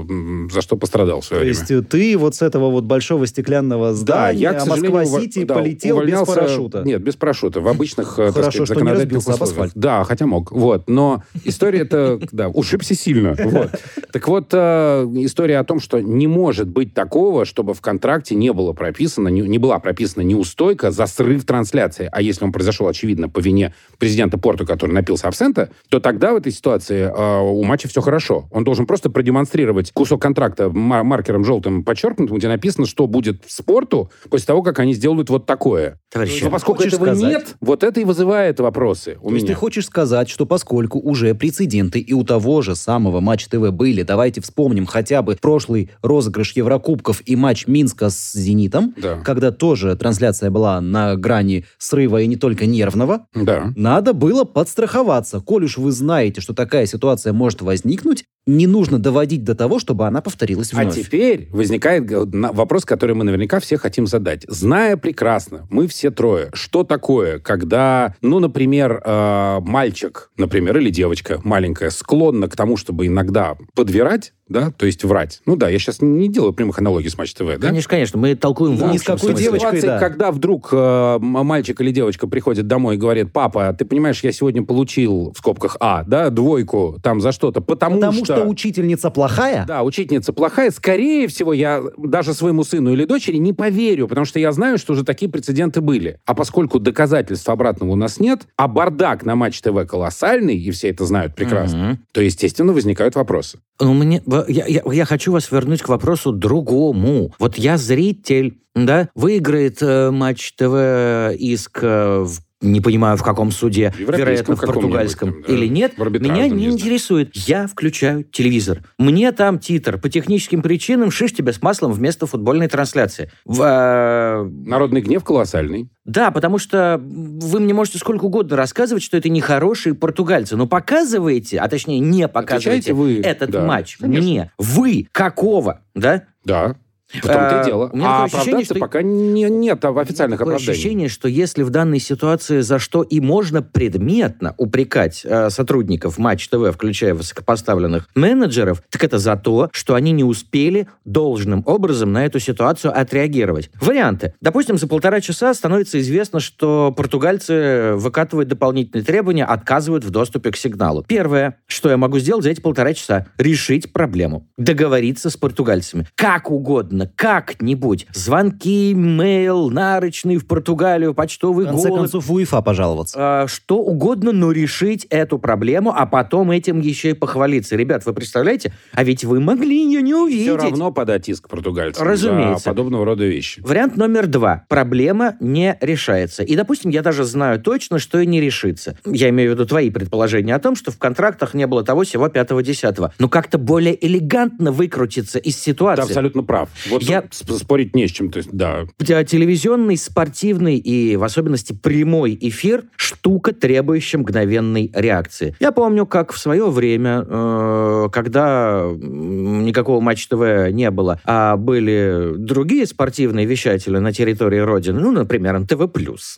за 0.51 0.61
что 0.61 0.77
пострадал 0.77 1.21
в 1.21 1.25
свое 1.25 1.43
время. 1.43 1.55
То 1.55 1.73
есть 1.73 1.89
ты 1.89 2.17
вот 2.17 2.35
с 2.35 2.41
этого 2.41 2.69
вот 2.69 2.85
большого 2.85 3.27
стеклянного 3.27 3.93
здания 3.93 4.15
да, 4.15 4.29
я, 4.29 4.53
к 4.53 4.65
Москва-Сити 4.65 5.45
полетел 5.45 6.03
без 6.03 6.19
парашюта? 6.25 6.83
Нет, 6.83 7.01
без 7.01 7.15
парашюта, 7.15 7.61
в 7.61 7.67
обычных, 7.67 8.17
э, 8.17 8.31
Хорошо, 8.31 8.65
что 8.65 8.79
не 8.79 8.91
разбился 8.91 9.33
об 9.33 9.43
асфальт. 9.43 9.71
Да, 9.75 10.04
хотя 10.05 10.25
мог. 10.25 10.51
Вот 10.51 10.85
но 10.87 11.23
история 11.43 11.79
это, 11.79 12.19
да, 12.31 12.49
ушибся 12.49 12.95
сильно. 12.95 13.35
Вот. 13.37 13.71
Так 14.11 14.27
вот, 14.27 14.47
э, 14.53 15.07
история 15.17 15.59
о 15.59 15.63
том, 15.63 15.79
что 15.79 15.99
не 15.99 16.27
может 16.27 16.67
быть 16.67 16.93
такого, 16.93 17.45
чтобы 17.45 17.73
в 17.73 17.81
контракте 17.81 18.33
не 18.33 18.53
было 18.53 18.71
прописано, 18.73 19.27
не, 19.27 19.41
не 19.41 19.57
была 19.57 19.79
прописана 19.79 20.23
неустойка 20.23 20.91
за 20.91 21.05
срыв 21.05 21.45
трансляции. 21.45 22.07
А 22.11 22.21
если 22.21 22.45
он 22.45 22.51
произошел, 22.51 22.87
очевидно, 22.87 23.29
по 23.29 23.39
вине 23.39 23.73
президента 23.99 24.37
Порту, 24.37 24.65
который 24.65 24.91
напился 24.91 25.27
абсента, 25.27 25.69
то 25.89 25.99
тогда 25.99 26.33
в 26.33 26.37
этой 26.37 26.51
ситуации 26.51 27.11
э, 27.13 27.41
у 27.41 27.63
матча 27.63 27.87
все 27.87 28.01
хорошо. 28.01 28.47
Он 28.51 28.63
должен 28.63 28.85
просто 28.85 29.09
продемонстрировать 29.09 29.91
кусок 29.91 30.21
контракта 30.21 30.69
маркером 30.69 31.43
желтым 31.43 31.83
подчеркнутым, 31.83 32.37
где 32.37 32.47
написано, 32.47 32.85
что 32.85 33.07
будет 33.07 33.43
спорту 33.47 34.11
после 34.29 34.47
того, 34.47 34.63
как 34.63 34.79
они 34.79 34.93
сделают 34.93 35.29
вот 35.29 35.45
такое. 35.45 35.99
Товарищи, 36.11 36.43
Но 36.43 36.51
поскольку 36.51 36.83
этого 36.83 37.05
сказать... 37.05 37.23
нет, 37.23 37.55
вот 37.59 37.83
это 37.83 37.99
и 37.99 38.05
вызывает 38.05 38.59
вопросы 38.59 39.17
у 39.19 39.23
то 39.23 39.27
меня. 39.27 39.35
есть 39.35 39.47
ты 39.47 39.53
хочешь 39.53 39.85
сказать, 39.95 40.29
что 40.29 40.45
поскольку 40.45 40.99
уже 40.99 41.33
прецеденты 41.33 41.99
и 41.99 42.11
у 42.11 42.25
того 42.25 42.61
же 42.61 42.75
самого 42.75 43.21
Матч 43.21 43.45
ТВ 43.45 43.71
были. 43.71 44.01
Давайте 44.01 44.41
вспомним 44.41 44.85
хотя 44.85 45.21
бы 45.21 45.37
прошлый 45.39 45.89
розыгрыш 46.01 46.51
Еврокубков 46.51 47.21
и 47.25 47.37
матч 47.37 47.65
Минска 47.65 48.09
с 48.09 48.33
«Зенитом», 48.33 48.93
да. 48.97 49.21
когда 49.23 49.51
тоже 49.51 49.95
трансляция 49.95 50.51
была 50.51 50.81
на 50.81 51.15
грани 51.15 51.63
срыва 51.77 52.21
и 52.21 52.27
не 52.27 52.35
только 52.35 52.65
нервного. 52.65 53.27
Да. 53.33 53.71
Надо 53.77 54.11
было 54.11 54.43
подстраховаться. 54.43 55.39
Коль 55.39 55.63
уж 55.63 55.77
вы 55.77 55.93
знаете, 55.93 56.41
что 56.41 56.53
такая 56.53 56.87
ситуация 56.87 57.31
может 57.31 57.61
возникнуть, 57.61 58.25
не 58.47 58.67
нужно 58.67 58.99
доводить 58.99 59.43
до 59.43 59.55
того, 59.55 59.79
чтобы 59.79 60.05
она 60.05 60.21
повторилась 60.21 60.71
а 60.73 60.81
вновь. 60.81 60.97
А 60.97 61.03
теперь 61.03 61.47
возникает 61.51 62.05
вопрос, 62.07 62.85
который 62.85 63.15
мы 63.15 63.23
наверняка 63.23 63.59
все 63.59 63.77
хотим 63.77 64.07
задать. 64.07 64.45
Зная 64.47 64.97
прекрасно, 64.97 65.67
мы 65.69 65.87
все 65.87 66.11
трое, 66.11 66.49
что 66.53 66.83
такое, 66.83 67.39
когда, 67.39 68.15
ну, 68.21 68.39
например, 68.39 69.01
э, 69.03 69.59
мальчик, 69.85 70.31
например, 70.35 70.77
или 70.79 70.89
девочка 70.89 71.39
маленькая, 71.43 71.91
склонна 71.91 72.49
к 72.49 72.55
тому, 72.55 72.75
чтобы 72.75 73.05
иногда 73.05 73.55
подбирать, 73.75 74.33
да, 74.47 74.71
то 74.71 74.85
есть 74.85 75.03
врать. 75.03 75.41
Ну 75.45 75.55
да, 75.55 75.69
я 75.69 75.79
сейчас 75.79 76.01
не 76.01 76.27
делаю 76.29 76.53
прямых 76.53 76.77
аналогий 76.79 77.09
с 77.09 77.17
Матч 77.17 77.33
ТВ, 77.33 77.57
да? 77.57 77.67
Конечно, 77.69 77.89
конечно, 77.89 78.19
мы 78.19 78.35
толкуем 78.35 78.75
в 78.75 78.79
Да, 78.79 78.85
общем 78.85 78.93
ни 78.93 78.97
с 78.99 79.03
какой 79.03 79.19
смысле. 79.31 79.43
девочкой, 79.43 79.81
да. 79.81 79.99
когда 79.99 80.31
вдруг 80.31 80.69
э, 80.71 81.17
мальчик 81.19 81.81
или 81.81 81.91
девочка 81.91 82.27
приходит 82.27 82.67
домой 82.67 82.95
и 82.95 82.97
говорит, 82.97 83.33
папа, 83.33 83.75
ты 83.77 83.85
понимаешь, 83.85 84.23
я 84.23 84.31
сегодня 84.31 84.63
получил, 84.63 85.31
в 85.33 85.37
скобках 85.39 85.77
А, 85.79 86.03
да, 86.03 86.29
двойку 86.29 86.99
там 87.01 87.21
за 87.21 87.31
что-то, 87.31 87.61
потому, 87.61 87.95
Потому 87.95 88.23
что 88.25 88.43
учительница 88.45 89.09
плохая? 89.09 89.65
Да, 89.67 89.81
учительница 89.83 90.31
плохая. 90.33 90.69
Скорее 90.71 91.27
всего, 91.27 91.51
я 91.53 91.81
даже 91.97 92.33
своему 92.33 92.63
сыну 92.63 92.93
или 92.93 93.05
дочери 93.05 93.37
не 93.37 93.53
поверю, 93.53 94.07
потому 94.07 94.25
что 94.25 94.37
я 94.39 94.51
знаю, 94.51 94.77
что 94.77 94.93
уже 94.93 95.03
такие 95.03 95.29
прецеденты 95.31 95.81
были. 95.81 96.19
А 96.25 96.35
поскольку 96.35 96.79
доказательств 96.79 97.49
обратного 97.49 97.91
у 97.91 97.95
нас 97.95 98.19
нет, 98.19 98.41
а 98.57 98.67
бардак 98.67 99.25
на 99.25 99.35
Матч 99.35 99.59
ТВ 99.61 99.87
колоссальный, 99.89 100.55
и 100.57 100.69
все 100.71 100.89
это 100.89 101.05
знают 101.05 101.33
прекрасно, 101.35 101.77
Мгм. 101.89 101.99
то, 102.11 102.21
естественно, 102.21 102.73
возникают 102.73 103.15
вопросы. 103.15 103.59
Ну, 103.79 103.93
мне, 103.93 104.21
в- 104.25 104.34
я, 104.47 104.65
я- 104.67 104.81
я 104.91 105.05
хочу 105.05 105.31
вас 105.31 105.51
вернуть 105.51 105.81
к 105.81 105.89
вопросу 105.89 106.31
другому. 106.31 107.33
Вот 107.39 107.57
я 107.57 107.77
зритель, 107.77 108.57
да, 108.75 109.09
выиграет 109.15 109.77
э, 109.81 110.11
Матч 110.11 110.53
ТВ 110.53 111.35
иск 111.39 111.79
э, 111.81 112.19
в 112.23 112.39
не 112.65 112.81
понимаю, 112.81 113.17
в 113.17 113.23
каком 113.23 113.51
суде, 113.51 113.93
вероятно, 113.97 114.55
в 114.55 114.61
португальском 114.61 115.43
да, 115.47 115.53
или 115.53 115.67
нет, 115.67 115.97
меня 115.97 116.47
не 116.47 116.65
знаю. 116.65 116.71
интересует. 116.71 117.35
Я 117.35 117.67
включаю 117.67 118.23
телевизор. 118.23 118.83
Мне 118.97 119.31
там 119.31 119.59
титр. 119.59 119.97
По 119.99 120.09
техническим 120.09 120.61
причинам 120.61 121.11
шиш 121.11 121.33
тебе 121.33 121.53
с 121.53 121.61
маслом 121.61 121.91
вместо 121.93 122.25
футбольной 122.25 122.67
трансляции. 122.67 123.31
В, 123.45 123.61
э, 123.61 124.43
Народный 124.67 125.01
гнев 125.01 125.23
колоссальный. 125.23 125.89
да, 126.05 126.31
потому 126.31 126.57
что 126.57 127.01
вы 127.01 127.59
мне 127.59 127.73
можете 127.73 127.97
сколько 127.97 128.25
угодно 128.25 128.55
рассказывать, 128.55 129.03
что 129.03 129.17
это 129.17 129.29
нехорошие 129.29 129.95
португальцы, 129.95 130.55
но 130.55 130.67
показываете, 130.67 131.59
а 131.59 131.67
точнее 131.67 131.99
не 131.99 132.27
показываете 132.27 132.91
Отвечаете 132.91 132.93
вы, 132.93 133.21
этот 133.21 133.49
да, 133.51 133.65
матч 133.65 133.97
конечно. 133.97 134.23
мне. 134.23 134.51
Вы 134.57 135.07
какого, 135.11 135.81
да? 135.93 136.23
Да. 136.43 136.75
В 137.21 137.27
том-то 137.27 137.61
и 137.61 137.65
дело. 137.65 137.89
у 137.91 137.95
меня 137.95 138.07
А 138.07 138.23
ощущение, 138.25 138.41
оправдаться 138.43 138.73
что- 138.73 138.79
пока 138.79 139.01
не- 139.01 139.43
нет 139.49 139.83
официальных 139.85 140.39
Такое 140.39 140.55
оправданий. 140.55 140.71
ощущение, 140.71 141.09
что 141.09 141.27
если 141.27 141.63
в 141.63 141.69
данной 141.69 141.99
ситуации 141.99 142.61
за 142.61 142.79
что 142.79 143.01
и 143.03 143.19
можно 143.19 143.61
предметно 143.61 144.53
упрекать 144.57 145.21
э, 145.23 145.49
сотрудников 145.49 146.17
Матч 146.17 146.47
ТВ, 146.49 146.71
включая 146.73 147.13
высокопоставленных 147.13 148.07
менеджеров, 148.15 148.81
так 148.89 149.03
это 149.03 149.17
за 149.19 149.35
то, 149.35 149.69
что 149.71 149.95
они 149.95 150.11
не 150.11 150.23
успели 150.23 150.87
должным 151.05 151.63
образом 151.65 152.11
на 152.11 152.25
эту 152.25 152.39
ситуацию 152.39 152.97
отреагировать. 152.97 153.69
Варианты. 153.81 154.33
Допустим, 154.41 154.77
за 154.77 154.87
полтора 154.87 155.21
часа 155.21 155.53
становится 155.53 155.99
известно, 155.99 156.39
что 156.39 156.93
португальцы 156.95 157.93
выкатывают 157.95 158.49
дополнительные 158.49 159.03
требования, 159.05 159.45
отказывают 159.45 160.03
в 160.03 160.09
доступе 160.09 160.51
к 160.51 160.57
сигналу. 160.57 161.03
Первое, 161.07 161.57
что 161.67 161.89
я 161.89 161.97
могу 161.97 162.19
сделать 162.19 162.43
за 162.43 162.51
эти 162.51 162.61
полтора 162.61 162.93
часа, 162.93 163.27
решить 163.37 163.91
проблему, 163.93 164.47
договориться 164.57 165.29
с 165.29 165.37
португальцами. 165.37 166.07
Как 166.15 166.51
угодно, 166.51 167.04
как-нибудь. 167.15 168.07
Звонки, 168.13 168.93
мейл, 168.93 169.69
нарочный 169.69 170.37
в 170.37 170.47
Португалию, 170.47 171.13
почтовый 171.13 171.65
В 171.65 171.69
конце 171.69 171.87
голубь. 171.87 172.01
концов, 172.01 172.25
в 172.25 172.33
УЕФА 172.33 172.61
пожаловаться. 172.61 173.15
А, 173.19 173.47
что 173.47 173.77
угодно, 173.79 174.31
но 174.31 174.51
решить 174.51 175.05
эту 175.09 175.39
проблему, 175.39 175.93
а 175.95 176.05
потом 176.05 176.51
этим 176.51 176.79
еще 176.79 177.11
и 177.11 177.13
похвалиться. 177.13 177.75
Ребят, 177.75 178.05
вы 178.05 178.13
представляете? 178.13 178.73
А 178.93 179.03
ведь 179.03 179.23
вы 179.23 179.39
могли 179.39 179.83
ее 179.85 180.01
не 180.01 180.13
увидеть. 180.13 180.43
Все 180.43 180.57
равно 180.57 180.91
подать 180.91 181.29
иск 181.29 181.47
португальцам 181.49 182.05
Разумеется. 182.07 182.63
за 182.63 182.69
подобного 182.71 183.05
рода 183.05 183.25
вещи. 183.25 183.61
Вариант 183.61 183.97
номер 183.97 184.27
два. 184.27 184.65
Проблема 184.69 185.35
не 185.39 185.77
решается. 185.81 186.43
И, 186.43 186.55
допустим, 186.55 186.91
я 186.91 187.01
даже 187.01 187.23
знаю 187.23 187.61
точно, 187.61 187.99
что 187.99 188.19
и 188.19 188.25
не 188.25 188.41
решится. 188.41 188.97
Я 189.05 189.29
имею 189.29 189.51
в 189.51 189.53
виду 189.55 189.65
твои 189.65 189.89
предположения 189.89 190.55
о 190.55 190.59
том, 190.59 190.75
что 190.75 190.91
в 190.91 190.97
контрактах 190.97 191.53
не 191.53 191.67
было 191.67 191.83
того 191.83 192.03
всего 192.03 192.29
пятого-десятого. 192.29 193.13
Но 193.19 193.29
как-то 193.29 193.57
более 193.57 194.05
элегантно 194.05 194.71
выкрутиться 194.71 195.39
из 195.39 195.55
Ты 195.55 195.61
ситуации. 195.61 196.03
абсолютно 196.03 196.43
прав. 196.43 196.69
Вот 196.89 196.94
Я- 197.03 197.21
тут 197.21 197.31
сп- 197.31 197.57
спорить 197.59 197.95
не 197.95 198.07
с 198.07 198.11
чем. 198.11 198.31
То 198.31 198.37
есть, 198.37 198.49
да, 198.51 198.85
Те- 199.03 199.23
Телевизионный, 199.25 199.97
спортивный 199.97 200.77
и, 200.77 201.15
в 201.15 201.23
особенности, 201.23 201.73
прямой 201.73 202.37
эфир– 202.39 202.83
штука, 202.95 203.53
требующая 203.53 204.19
мгновенной 204.19 204.91
реакции. 204.93 205.55
Я 205.59 205.71
помню, 205.71 206.05
как 206.05 206.31
в 206.33 206.37
свое 206.37 206.69
время, 206.69 207.25
э, 207.27 208.09
когда 208.11 208.83
никакого 208.95 209.99
Матч 210.01 210.27
ТВ 210.27 210.71
не 210.71 210.91
было, 210.91 211.19
а 211.25 211.57
были 211.57 212.33
другие 212.37 212.85
спортивные 212.85 213.45
вещатели 213.45 213.97
на 213.97 214.11
территории 214.13 214.59
Родины, 214.59 214.99
ну, 214.99 215.11
например, 215.11 215.57
НТВ+, 215.59 215.87